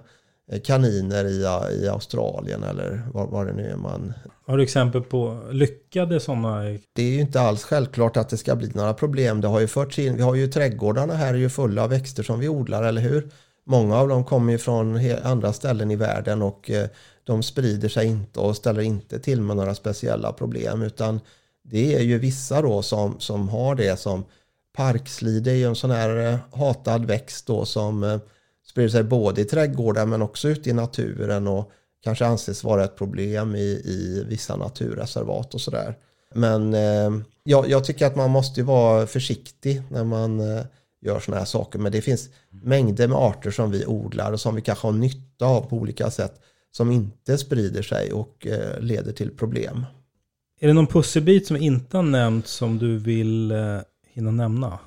kaniner 0.64 1.26
i, 1.26 1.42
i 1.84 1.88
Australien 1.88 2.64
eller 2.64 3.08
vad, 3.14 3.30
vad 3.30 3.48
det 3.48 3.54
nu 3.54 3.70
är 3.70 3.76
man... 3.76 4.14
Har 4.46 4.58
du 4.58 4.64
exempel 4.64 5.02
på 5.02 5.40
lyckade 5.52 6.20
sådana? 6.20 6.62
Det 6.94 7.04
är 7.04 7.12
ju 7.12 7.20
inte 7.20 7.42
alls 7.42 7.64
självklart 7.64 8.18
att 8.18 8.30
det 8.30 8.38
ska 8.38 8.56
bli 8.56 8.72
några 8.74 8.94
problem. 8.94 9.42
Det 9.42 9.48
har 9.48 9.60
ju 9.60 9.68
förts 9.68 10.00
in, 10.00 10.16
vi 10.16 10.22
har 10.22 10.36
ju 10.36 10.48
trädgårdarna 10.48 11.14
här 11.14 11.34
är 11.34 11.38
ju 11.38 11.50
fulla 11.50 11.84
av 11.84 11.90
växter 11.90 12.24
som 12.24 12.40
vi 12.40 12.50
odlar, 12.50 12.84
eller 12.84 13.02
hur? 13.02 13.30
Många 13.66 13.98
av 13.98 14.08
dem 14.08 14.24
kommer 14.24 14.52
ju 14.52 14.58
från 14.58 15.00
andra 15.24 15.54
ställen 15.54 15.92
i 15.92 15.96
världen 15.96 16.42
och 16.42 16.72
eh, 16.72 16.88
de 17.24 17.44
sprider 17.44 17.90
sig 17.90 18.08
inte 18.08 18.40
och 18.40 18.58
ställer 18.58 18.82
inte 18.82 19.20
till 19.20 19.42
med 19.42 19.58
några 19.58 19.76
speciella 19.76 20.34
problem 20.34 20.82
utan 20.82 21.20
det 21.64 21.96
är 21.96 22.02
ju 22.02 22.18
vissa 22.18 22.62
då 22.62 22.82
som, 22.82 23.20
som 23.20 23.50
har 23.50 23.76
det 23.76 24.00
som 24.00 24.26
parkslide 24.76 25.52
är 25.52 25.56
ju 25.56 25.64
en 25.64 25.76
sån 25.76 25.92
här 25.92 26.32
eh, 26.32 26.60
hatad 26.60 27.06
växt 27.06 27.48
då 27.48 27.66
som 27.66 28.04
eh, 28.04 28.20
sprider 28.66 28.90
sig 28.90 29.04
både 29.04 29.42
i 29.42 29.46
trädgårdar 29.46 30.06
men 30.06 30.22
också 30.22 30.50
ute 30.50 30.70
i 30.70 30.74
naturen 30.74 31.48
och 31.48 31.72
kanske 32.04 32.26
anses 32.26 32.64
vara 32.64 32.84
ett 32.84 32.96
problem 32.96 33.56
i, 33.56 33.82
i 33.86 34.26
vissa 34.28 34.56
naturreservat 34.56 35.54
och 35.54 35.62
sådär. 35.62 35.96
Men 36.36 36.74
eh, 36.74 37.12
jag, 37.44 37.70
jag, 37.70 37.86
tycker 37.86 38.06
att 38.06 38.16
man 38.16 38.30
måste 38.30 38.64
vara 38.64 39.08
försiktig 39.08 39.82
när 39.90 40.04
man 40.04 40.40
eh, 40.40 40.64
gör 41.02 41.20
sådana 41.20 41.40
här 41.40 41.46
saker. 41.46 41.80
Men 41.80 41.92
det 41.92 42.02
finns 42.02 42.30
mängder 42.50 43.08
med 43.08 43.18
arter 43.18 43.52
som 43.52 43.72
vi 43.72 43.86
odlar 43.86 44.32
och 44.32 44.40
som 44.40 44.56
vi 44.56 44.62
kanske 44.62 44.88
har 44.88 44.94
nytta 44.94 45.46
av 45.46 45.62
på 45.62 45.76
olika 45.76 46.12
sätt 46.12 46.42
som 46.72 46.92
inte 46.92 47.38
sprider 47.38 47.82
sig 47.82 48.14
och 48.14 48.48
eh, 48.48 48.80
leder 48.80 49.12
till 49.12 49.38
problem. 49.38 49.86
Är 50.60 50.68
det 50.68 50.74
någon 50.74 50.88
pusselbit 50.88 51.48
som 51.48 51.58
inte 51.58 51.98
har 51.98 52.04
nämnts 52.04 52.52
som 52.52 52.78
du 52.78 52.98
vill 52.98 53.52
eh, 53.52 53.80
hinna 54.14 54.32
nämna? 54.32 54.80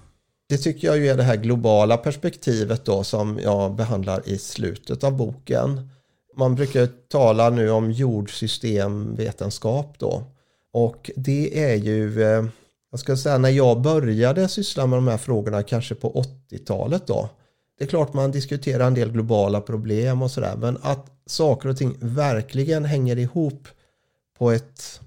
Det 0.49 0.59
tycker 0.59 0.89
jag 0.89 0.99
ju 0.99 1.09
är 1.09 1.17
det 1.17 1.23
här 1.23 1.37
globala 1.37 1.97
perspektivet 1.97 2.85
då 2.85 3.05
som 3.05 3.39
jag 3.43 3.75
behandlar 3.75 4.29
i 4.29 4.39
slutet 4.39 5.05
av 5.05 5.17
boken. 5.17 5.89
Man 6.37 6.55
brukar 6.55 6.87
tala 6.87 7.51
nu 7.51 7.71
om 7.71 7.91
jordsystemvetenskap 7.91 9.99
då. 9.99 10.25
Och 10.73 11.11
det 11.17 11.65
är 11.65 11.75
ju, 11.75 12.23
eh, 12.23 12.45
jag 12.91 13.01
ska 13.01 13.17
säga 13.17 13.39
när 13.39 13.49
jag 13.49 13.81
började 13.81 14.49
syssla 14.49 14.87
med 14.87 14.97
de 14.97 15.09
här 15.09 15.19
frågorna 15.19 15.63
kanske 15.63 15.95
på 15.95 16.13
80-talet 16.13 17.07
då. 17.07 17.29
Det 17.79 17.85
är 17.85 17.89
klart 17.89 18.15
man 18.15 18.31
diskuterar 18.31 18.87
en 18.87 18.95
del 18.95 19.13
globala 19.13 19.61
problem 19.61 20.23
och 20.23 20.31
sådär 20.31 20.57
men 20.57 20.79
att 20.83 21.07
saker 21.27 21.69
och 21.69 21.77
ting 21.77 21.97
verkligen 22.01 22.85
hänger 22.85 23.19
ihop 23.19 23.69
på 24.39 24.51
ett 24.51 25.01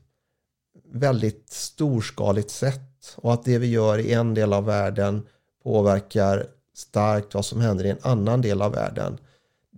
väldigt 0.92 1.50
storskaligt 1.50 2.50
sätt 2.50 3.16
och 3.16 3.34
att 3.34 3.46
det 3.46 3.58
vi 3.58 3.68
gör 3.68 3.98
i 3.98 4.14
en 4.14 4.34
del 4.34 4.54
av 4.54 4.66
världen 4.66 5.28
påverkar 5.64 6.48
starkt 6.76 7.34
vad 7.34 7.46
som 7.46 7.62
händer 7.62 7.86
i 7.86 7.90
en 7.90 7.98
annan 8.02 8.42
del 8.42 8.62
av 8.62 8.72
världen. 8.72 9.18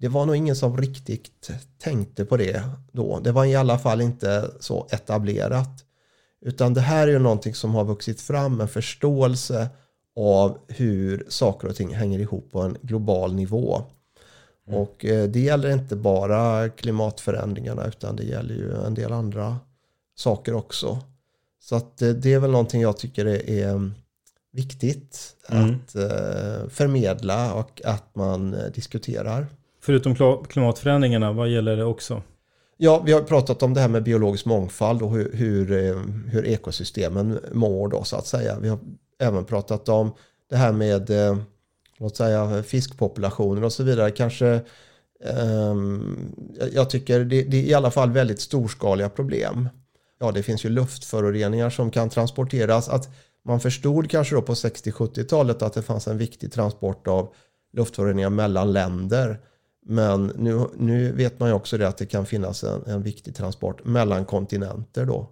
Det 0.02 0.08
var 0.08 0.26
nog 0.26 0.36
ingen 0.36 0.56
som 0.56 0.78
riktigt 0.78 1.52
tänkte 1.78 2.26
på 2.26 2.38
det 2.38 2.64
då. 2.92 3.20
Det 3.20 3.32
var 3.32 3.46
i 3.46 3.56
alla 3.56 3.80
fall 3.80 4.02
inte 4.02 4.52
så 4.60 4.88
etablerat. 4.92 5.86
Utan 6.42 6.74
det 6.74 6.82
här 6.82 7.08
är 7.08 7.12
ju 7.12 7.20
någonting 7.20 7.56
som 7.56 7.76
har 7.76 7.84
vuxit 7.84 8.22
fram, 8.22 8.62
en 8.62 8.68
förståelse 8.68 9.70
av 10.16 10.58
hur 10.68 11.26
saker 11.30 11.68
och 11.68 11.76
ting 11.76 11.96
hänger 11.96 12.20
ihop 12.20 12.52
på 12.52 12.62
en 12.62 12.78
global 12.82 13.34
nivå. 13.34 13.82
Mm. 14.68 14.80
Och 14.80 15.06
eh, 15.06 15.30
det 15.30 15.40
gäller 15.40 15.70
inte 15.70 15.96
bara 15.96 16.70
klimatförändringarna 16.70 17.88
utan 17.88 18.16
det 18.16 18.24
gäller 18.24 18.56
ju 18.56 18.86
en 18.86 18.94
del 18.94 19.12
andra 19.12 19.58
saker 20.16 20.54
också. 20.54 21.00
Så 21.60 21.76
att 21.76 22.02
eh, 22.02 22.10
det 22.10 22.34
är 22.34 22.40
väl 22.40 22.52
någonting 22.52 22.82
jag 22.82 22.98
tycker 22.98 23.26
är 23.26 23.70
mm, 23.70 23.94
viktigt 24.52 25.36
mm. 25.50 25.76
att 25.76 25.96
eh, 25.96 26.70
förmedla 26.70 27.54
och 27.54 27.82
att 27.86 28.16
man 28.16 28.56
diskuterar. 28.74 29.48
Förutom 29.82 30.16
klimatförändringarna, 30.50 31.32
vad 31.32 31.50
gäller 31.50 31.78
det 31.78 31.84
också? 31.84 32.22
Ja, 32.78 33.02
vi 33.06 33.12
har 33.12 33.22
pratat 33.22 33.64
om 33.64 33.74
det 33.74 33.82
här 33.82 33.88
med 33.88 34.04
biologisk 34.04 34.46
mångfald 34.46 35.02
och 35.02 35.12
hur, 35.12 35.32
hur, 35.34 35.72
eh, 35.72 36.02
hur 36.28 36.46
ekosystemen 36.46 37.40
mår 37.52 37.88
då 37.88 38.04
så 38.04 38.16
att 38.16 38.28
säga. 38.28 38.60
Vi 38.60 38.70
har 38.70 38.80
även 39.20 39.46
pratat 39.46 39.90
om 39.90 40.12
det 40.50 40.56
här 40.56 40.72
med 40.72 41.10
eh, 41.10 41.38
låt 41.98 42.18
säga 42.18 42.64
fiskpopulationer 42.64 43.64
och 43.64 43.74
så 43.74 43.84
vidare. 43.84 44.12
Kanske 44.12 44.62
um, 45.70 46.36
jag 46.74 46.90
tycker 46.90 47.20
det, 47.20 47.44
det, 47.44 47.58
är 47.58 47.64
i 47.64 47.74
alla 47.74 47.92
fall 47.92 48.12
väldigt 48.12 48.42
storskaliga 48.42 49.10
problem. 49.10 49.70
Ja, 50.20 50.32
det 50.32 50.44
finns 50.44 50.66
ju 50.66 50.70
luftföroreningar 50.70 51.70
som 51.70 51.92
kan 51.92 52.10
transporteras. 52.10 52.90
Att 52.90 53.10
man 53.46 53.60
förstod 53.60 54.10
kanske 54.10 54.36
då 54.36 54.42
på 54.42 54.54
60-70-talet 54.54 55.62
att 55.62 55.74
det 55.74 55.82
fanns 55.82 56.08
en 56.08 56.18
viktig 56.18 56.52
transport 56.52 57.08
av 57.08 57.34
luftföroreningar 57.74 58.30
mellan 58.30 58.74
länder. 58.74 59.40
Men 59.86 60.26
nu, 60.26 60.68
nu 60.78 61.12
vet 61.12 61.40
man 61.40 61.50
ju 61.50 61.56
också 61.56 61.78
det 61.78 61.88
att 61.88 61.98
det 61.98 62.06
kan 62.06 62.26
finnas 62.26 62.64
en, 62.64 62.84
en 62.86 63.04
viktig 63.04 63.36
transport 63.36 63.86
mellan 63.86 64.26
kontinenter 64.26 65.06
då. 65.06 65.30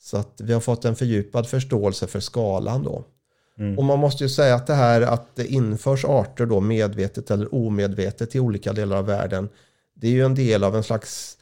Så 0.00 0.16
att 0.16 0.40
vi 0.40 0.52
har 0.52 0.60
fått 0.60 0.84
en 0.84 0.96
fördjupad 0.96 1.46
förståelse 1.46 2.06
för 2.06 2.20
skalan 2.20 2.82
då. 2.82 3.04
Mm. 3.58 3.78
Och 3.78 3.84
man 3.84 3.98
måste 3.98 4.24
ju 4.24 4.28
säga 4.28 4.54
att 4.54 4.66
det 4.66 4.74
här 4.74 5.02
att 5.02 5.36
det 5.36 5.46
införs 5.46 6.04
arter 6.04 6.46
då 6.46 6.60
medvetet 6.60 7.30
eller 7.30 7.54
omedvetet 7.54 8.34
i 8.34 8.40
olika 8.40 8.72
delar 8.72 8.96
av 8.96 9.06
världen. 9.06 9.48
Det 9.94 10.06
är 10.06 10.12
ju 10.12 10.24
en 10.24 10.34
del 10.34 10.64
av 10.64 10.76
en 10.76 10.82
slags 10.82 11.38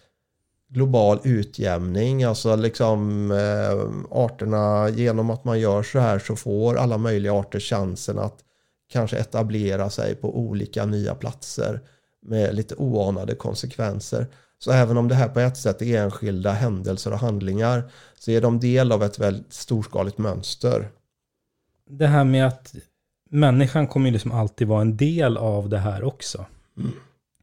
global 0.68 1.20
utjämning. 1.24 2.24
Alltså 2.24 2.56
liksom 2.56 3.30
eh, 3.30 4.18
arterna, 4.18 4.88
genom 4.88 5.30
att 5.30 5.44
man 5.44 5.60
gör 5.60 5.82
så 5.82 5.98
här 5.98 6.18
så 6.18 6.36
får 6.36 6.76
alla 6.76 6.98
möjliga 6.98 7.32
arter 7.32 7.60
chansen 7.60 8.18
att 8.18 8.38
kanske 8.88 9.16
etablera 9.16 9.90
sig 9.90 10.14
på 10.14 10.38
olika 10.38 10.86
nya 10.86 11.14
platser 11.14 11.80
med 12.26 12.54
lite 12.54 12.74
oanade 12.74 13.34
konsekvenser. 13.34 14.26
Så 14.58 14.72
även 14.72 14.96
om 14.96 15.08
det 15.08 15.14
här 15.14 15.28
på 15.28 15.40
ett 15.40 15.56
sätt 15.56 15.82
är 15.82 16.02
enskilda 16.02 16.52
händelser 16.52 17.12
och 17.12 17.18
handlingar 17.18 17.90
så 18.18 18.30
är 18.30 18.40
de 18.40 18.60
del 18.60 18.92
av 18.92 19.02
ett 19.02 19.18
väldigt 19.18 19.52
storskaligt 19.52 20.18
mönster 20.18 20.90
det 21.90 22.06
här 22.06 22.24
med 22.24 22.46
att 22.46 22.74
människan 23.30 23.86
kommer 23.86 24.06
ju 24.06 24.12
liksom 24.12 24.32
alltid 24.32 24.68
vara 24.68 24.80
en 24.80 24.96
del 24.96 25.36
av 25.36 25.68
det 25.68 25.78
här 25.78 26.04
också. 26.04 26.46
Mm. 26.78 26.92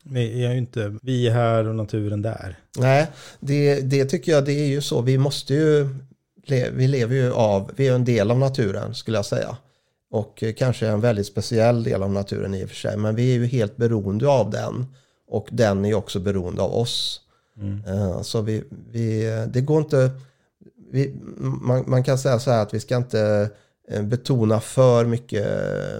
Vi 0.03 0.45
är 0.45 0.51
ju 0.51 0.57
inte, 0.57 0.97
vi 1.01 1.27
är 1.27 1.31
här 1.31 1.67
och 1.67 1.75
naturen 1.75 2.21
där. 2.21 2.57
Nej, 2.77 3.07
det, 3.39 3.81
det 3.81 4.05
tycker 4.05 4.31
jag 4.31 4.45
det 4.45 4.53
är 4.53 4.67
ju 4.67 4.81
så. 4.81 5.01
Vi 5.01 5.17
måste 5.17 5.53
ju, 5.53 5.89
vi 6.73 6.87
lever 6.87 7.15
ju 7.15 7.33
av, 7.33 7.71
vi 7.75 7.87
är 7.87 7.95
en 7.95 8.05
del 8.05 8.31
av 8.31 8.39
naturen 8.39 8.95
skulle 8.95 9.17
jag 9.17 9.25
säga. 9.25 9.57
Och 10.13 10.43
kanske 10.57 10.87
en 10.87 11.01
väldigt 11.01 11.27
speciell 11.27 11.83
del 11.83 12.03
av 12.03 12.11
naturen 12.11 12.53
i 12.53 12.65
och 12.65 12.69
för 12.69 12.75
sig. 12.75 12.97
Men 12.97 13.15
vi 13.15 13.35
är 13.35 13.39
ju 13.39 13.45
helt 13.45 13.77
beroende 13.77 14.27
av 14.27 14.49
den. 14.49 14.85
Och 15.27 15.47
den 15.51 15.85
är 15.85 15.93
också 15.93 16.19
beroende 16.19 16.61
av 16.61 16.73
oss. 16.73 17.21
Mm. 17.57 17.83
Eh, 17.87 18.21
så 18.21 18.41
vi, 18.41 18.63
vi, 18.91 19.23
det 19.53 19.61
går 19.61 19.81
inte, 19.81 20.11
vi, 20.91 21.15
man, 21.37 21.83
man, 21.87 22.03
kan 22.03 22.17
säga 22.17 22.39
så 22.39 22.51
här 22.51 22.61
att 22.61 22.73
vi 22.73 22.79
ska 22.79 22.97
inte 22.97 23.49
Eh, 23.87 24.03
betona 24.03 24.59
för 24.59 25.05
mycket 25.05 25.47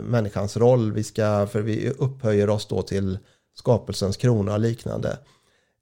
människans 0.03 0.57
roll. 0.57 0.91
Vi 0.91 1.03
ska, 1.03 1.47
för 1.51 1.61
vi 1.61 1.89
upphöjer 1.89 2.49
oss 2.49 2.66
då 2.66 2.82
till 2.82 3.18
skapelsens 3.55 4.18
krona 4.18 4.53
och 4.53 4.59
liknande. 4.59 5.18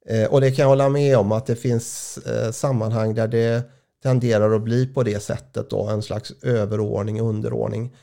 Eh, 0.08 0.24
och 0.24 0.40
det 0.40 0.50
kan 0.50 0.62
jag 0.62 0.68
hålla 0.68 0.88
med 0.88 1.18
om 1.18 1.32
att 1.32 1.46
det 1.46 1.56
finns 1.56 2.18
eh, 2.18 2.50
sammanhang 2.50 3.14
där 3.14 3.28
det 3.28 3.62
tenderar 4.02 4.54
att 4.54 4.62
bli 4.62 4.86
på 4.86 5.02
det 5.02 5.22
sättet 5.22 5.70
då, 5.70 5.88
en 5.88 6.02
slags 6.02 6.32
överordning, 6.42 7.20
underordning. 7.20 7.96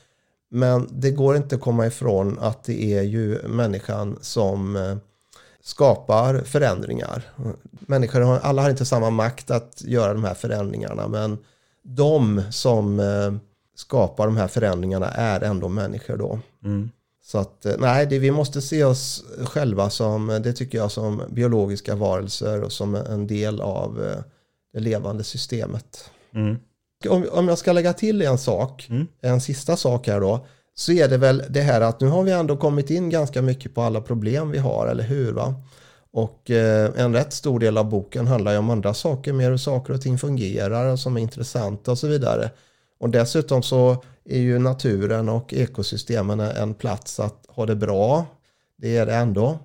Men 0.50 0.88
det 0.90 1.10
går 1.10 1.36
inte 1.36 1.54
att 1.54 1.60
komma 1.60 1.86
ifrån 1.86 2.38
att 2.38 2.64
det 2.64 2.94
är 2.98 3.02
ju 3.02 3.48
människan 3.48 4.18
som 4.20 4.98
skapar 5.62 6.38
förändringar. 6.38 7.22
Människor 7.70 8.20
har, 8.20 8.38
alla 8.38 8.62
har 8.62 8.70
inte 8.70 8.84
samma 8.84 9.10
makt 9.10 9.50
att 9.50 9.82
göra 9.86 10.12
de 10.12 10.24
här 10.24 10.34
förändringarna, 10.34 11.08
men 11.08 11.38
de 11.82 12.42
som 12.50 13.00
skapar 13.74 14.26
de 14.26 14.36
här 14.36 14.48
förändringarna 14.48 15.08
är 15.08 15.40
ändå 15.40 15.68
människor 15.68 16.16
då. 16.16 16.38
Mm. 16.64 16.90
Så 17.22 17.38
att 17.38 17.66
eh, 17.66 17.74
nej, 17.78 18.06
det, 18.06 18.18
vi 18.18 18.30
måste 18.30 18.62
se 18.62 18.84
oss 18.84 19.24
själva 19.44 19.90
som, 19.90 20.26
det 20.26 20.52
tycker 20.52 20.78
jag, 20.78 20.90
som 20.90 21.22
biologiska 21.30 21.94
varelser 21.94 22.62
och 22.62 22.72
som 22.72 22.94
en 22.94 23.26
del 23.26 23.60
av 23.60 24.04
eh, 24.04 24.18
det 24.72 24.80
levande 24.80 25.24
systemet. 25.24 26.10
Mm. 26.34 26.56
Om, 27.08 27.26
om 27.32 27.48
jag 27.48 27.58
ska 27.58 27.72
lägga 27.72 27.92
till 27.92 28.22
en 28.22 28.38
sak, 28.38 28.86
mm. 28.90 29.06
en 29.20 29.40
sista 29.40 29.76
sak 29.76 30.06
här 30.06 30.20
då, 30.20 30.46
så 30.74 30.92
är 30.92 31.08
det 31.08 31.16
väl 31.16 31.42
det 31.48 31.60
här 31.60 31.80
att 31.80 32.00
nu 32.00 32.06
har 32.06 32.22
vi 32.22 32.32
ändå 32.32 32.56
kommit 32.56 32.90
in 32.90 33.10
ganska 33.10 33.42
mycket 33.42 33.74
på 33.74 33.82
alla 33.82 34.00
problem 34.00 34.50
vi 34.50 34.58
har, 34.58 34.86
eller 34.86 35.04
hur? 35.04 35.32
va? 35.32 35.54
Och 36.12 36.50
eh, 36.50 36.90
en 36.96 37.12
rätt 37.12 37.32
stor 37.32 37.60
del 37.60 37.78
av 37.78 37.88
boken 37.88 38.26
handlar 38.26 38.52
ju 38.52 38.58
om 38.58 38.70
andra 38.70 38.94
saker, 38.94 39.32
mer 39.32 39.50
hur 39.50 39.56
saker 39.56 39.94
och 39.94 40.02
ting 40.02 40.18
fungerar 40.18 40.92
och 40.92 40.98
som 40.98 41.16
är 41.16 41.20
intressanta 41.20 41.90
och 41.90 41.98
så 41.98 42.06
vidare. 42.06 42.50
Och 42.98 43.10
dessutom 43.10 43.62
så 43.62 44.04
är 44.24 44.38
ju 44.38 44.58
naturen 44.58 45.28
och 45.28 45.54
ekosystemen 45.54 46.40
en 46.40 46.74
plats 46.74 47.20
att 47.20 47.46
ha 47.48 47.66
det 47.66 47.76
bra. 47.76 48.26
Det 48.76 48.96
är 48.96 49.06
det 49.06 49.14
ändå. 49.14 49.58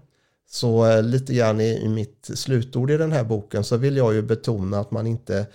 Så 0.49 0.85
eh, 0.85 1.03
lite 1.03 1.33
grann 1.33 1.61
i, 1.61 1.81
i 1.83 1.89
mitt 1.89 2.29
slutord 2.33 2.91
i 2.91 2.97
den 2.97 3.11
här 3.11 3.23
boken 3.23 3.63
så 3.63 3.77
vill 3.77 3.97
jag 3.97 4.13
ju 4.13 4.21
betona 4.21 4.79
att 4.79 4.91
man 4.91 5.07
inte 5.07 5.45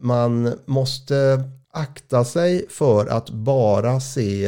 man 0.00 0.52
måste 0.66 1.44
akta 1.72 2.24
sig 2.24 2.66
för 2.68 3.06
att 3.06 3.30
bara 3.30 4.00
se 4.00 4.46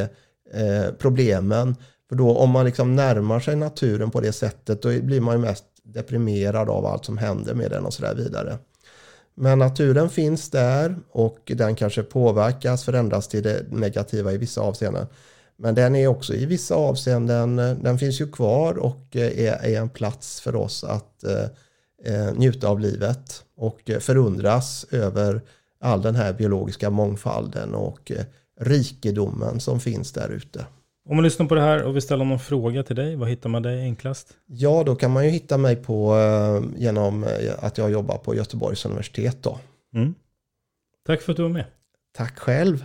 eh, 0.52 0.92
problemen. 0.98 1.76
För 2.08 2.16
då 2.16 2.36
om 2.36 2.50
man 2.50 2.64
liksom 2.64 2.96
närmar 2.96 3.40
sig 3.40 3.56
naturen 3.56 4.10
på 4.10 4.20
det 4.20 4.32
sättet 4.32 4.82
då 4.82 4.88
blir 4.88 5.20
man 5.20 5.34
ju 5.34 5.40
mest 5.40 5.64
deprimerad 5.82 6.68
av 6.68 6.86
allt 6.86 7.04
som 7.04 7.18
händer 7.18 7.54
med 7.54 7.70
den 7.70 7.84
och 7.84 7.94
sådär 7.94 8.14
vidare. 8.14 8.58
Men 9.34 9.58
naturen 9.58 10.10
finns 10.10 10.50
där 10.50 10.96
och 11.10 11.52
den 11.54 11.74
kanske 11.74 12.02
påverkas, 12.02 12.84
förändras 12.84 13.28
till 13.28 13.42
det 13.42 13.62
negativa 13.70 14.32
i 14.32 14.38
vissa 14.38 14.60
avseenden. 14.60 15.06
Men 15.56 15.74
den 15.74 15.96
är 15.96 16.06
också 16.06 16.34
i 16.34 16.46
vissa 16.46 16.74
avseenden, 16.74 17.56
den 17.56 17.98
finns 17.98 18.20
ju 18.20 18.32
kvar 18.32 18.78
och 18.78 19.16
eh, 19.16 19.38
är, 19.38 19.64
är 19.64 19.80
en 19.80 19.88
plats 19.88 20.40
för 20.40 20.56
oss 20.56 20.84
att 20.84 21.24
eh, 21.24 21.44
eh 22.04 22.34
njuta 22.34 22.68
av 22.68 22.80
livet 22.80 23.43
och 23.56 23.90
förundras 24.00 24.86
över 24.90 25.42
all 25.80 26.02
den 26.02 26.14
här 26.14 26.32
biologiska 26.32 26.90
mångfalden 26.90 27.74
och 27.74 28.12
eh, 28.12 28.24
rikedomen 28.60 29.60
som 29.60 29.80
finns 29.80 30.12
där 30.12 30.28
ute. 30.28 30.66
Om 31.08 31.16
man 31.16 31.24
lyssnar 31.24 31.46
på 31.46 31.54
det 31.54 31.60
här 31.60 31.82
och 31.82 31.94
vill 31.94 32.02
ställa 32.02 32.24
någon 32.24 32.38
fråga 32.38 32.82
till 32.82 32.96
dig, 32.96 33.16
vad 33.16 33.28
hittar 33.28 33.48
man 33.48 33.62
dig 33.62 33.80
enklast? 33.80 34.28
Ja, 34.46 34.82
då 34.86 34.96
kan 34.96 35.10
man 35.10 35.24
ju 35.24 35.30
hitta 35.30 35.58
mig 35.58 35.76
på 35.76 36.16
eh, 36.16 36.80
genom 36.80 37.24
eh, 37.24 37.30
att 37.58 37.78
jag 37.78 37.90
jobbar 37.90 38.18
på 38.18 38.34
Göteborgs 38.34 38.84
universitet 38.86 39.42
då. 39.42 39.58
Mm. 39.94 40.14
Tack 41.06 41.22
för 41.22 41.32
att 41.32 41.36
du 41.36 41.42
var 41.42 41.50
med. 41.50 41.64
Tack 42.16 42.38
själv. 42.38 42.84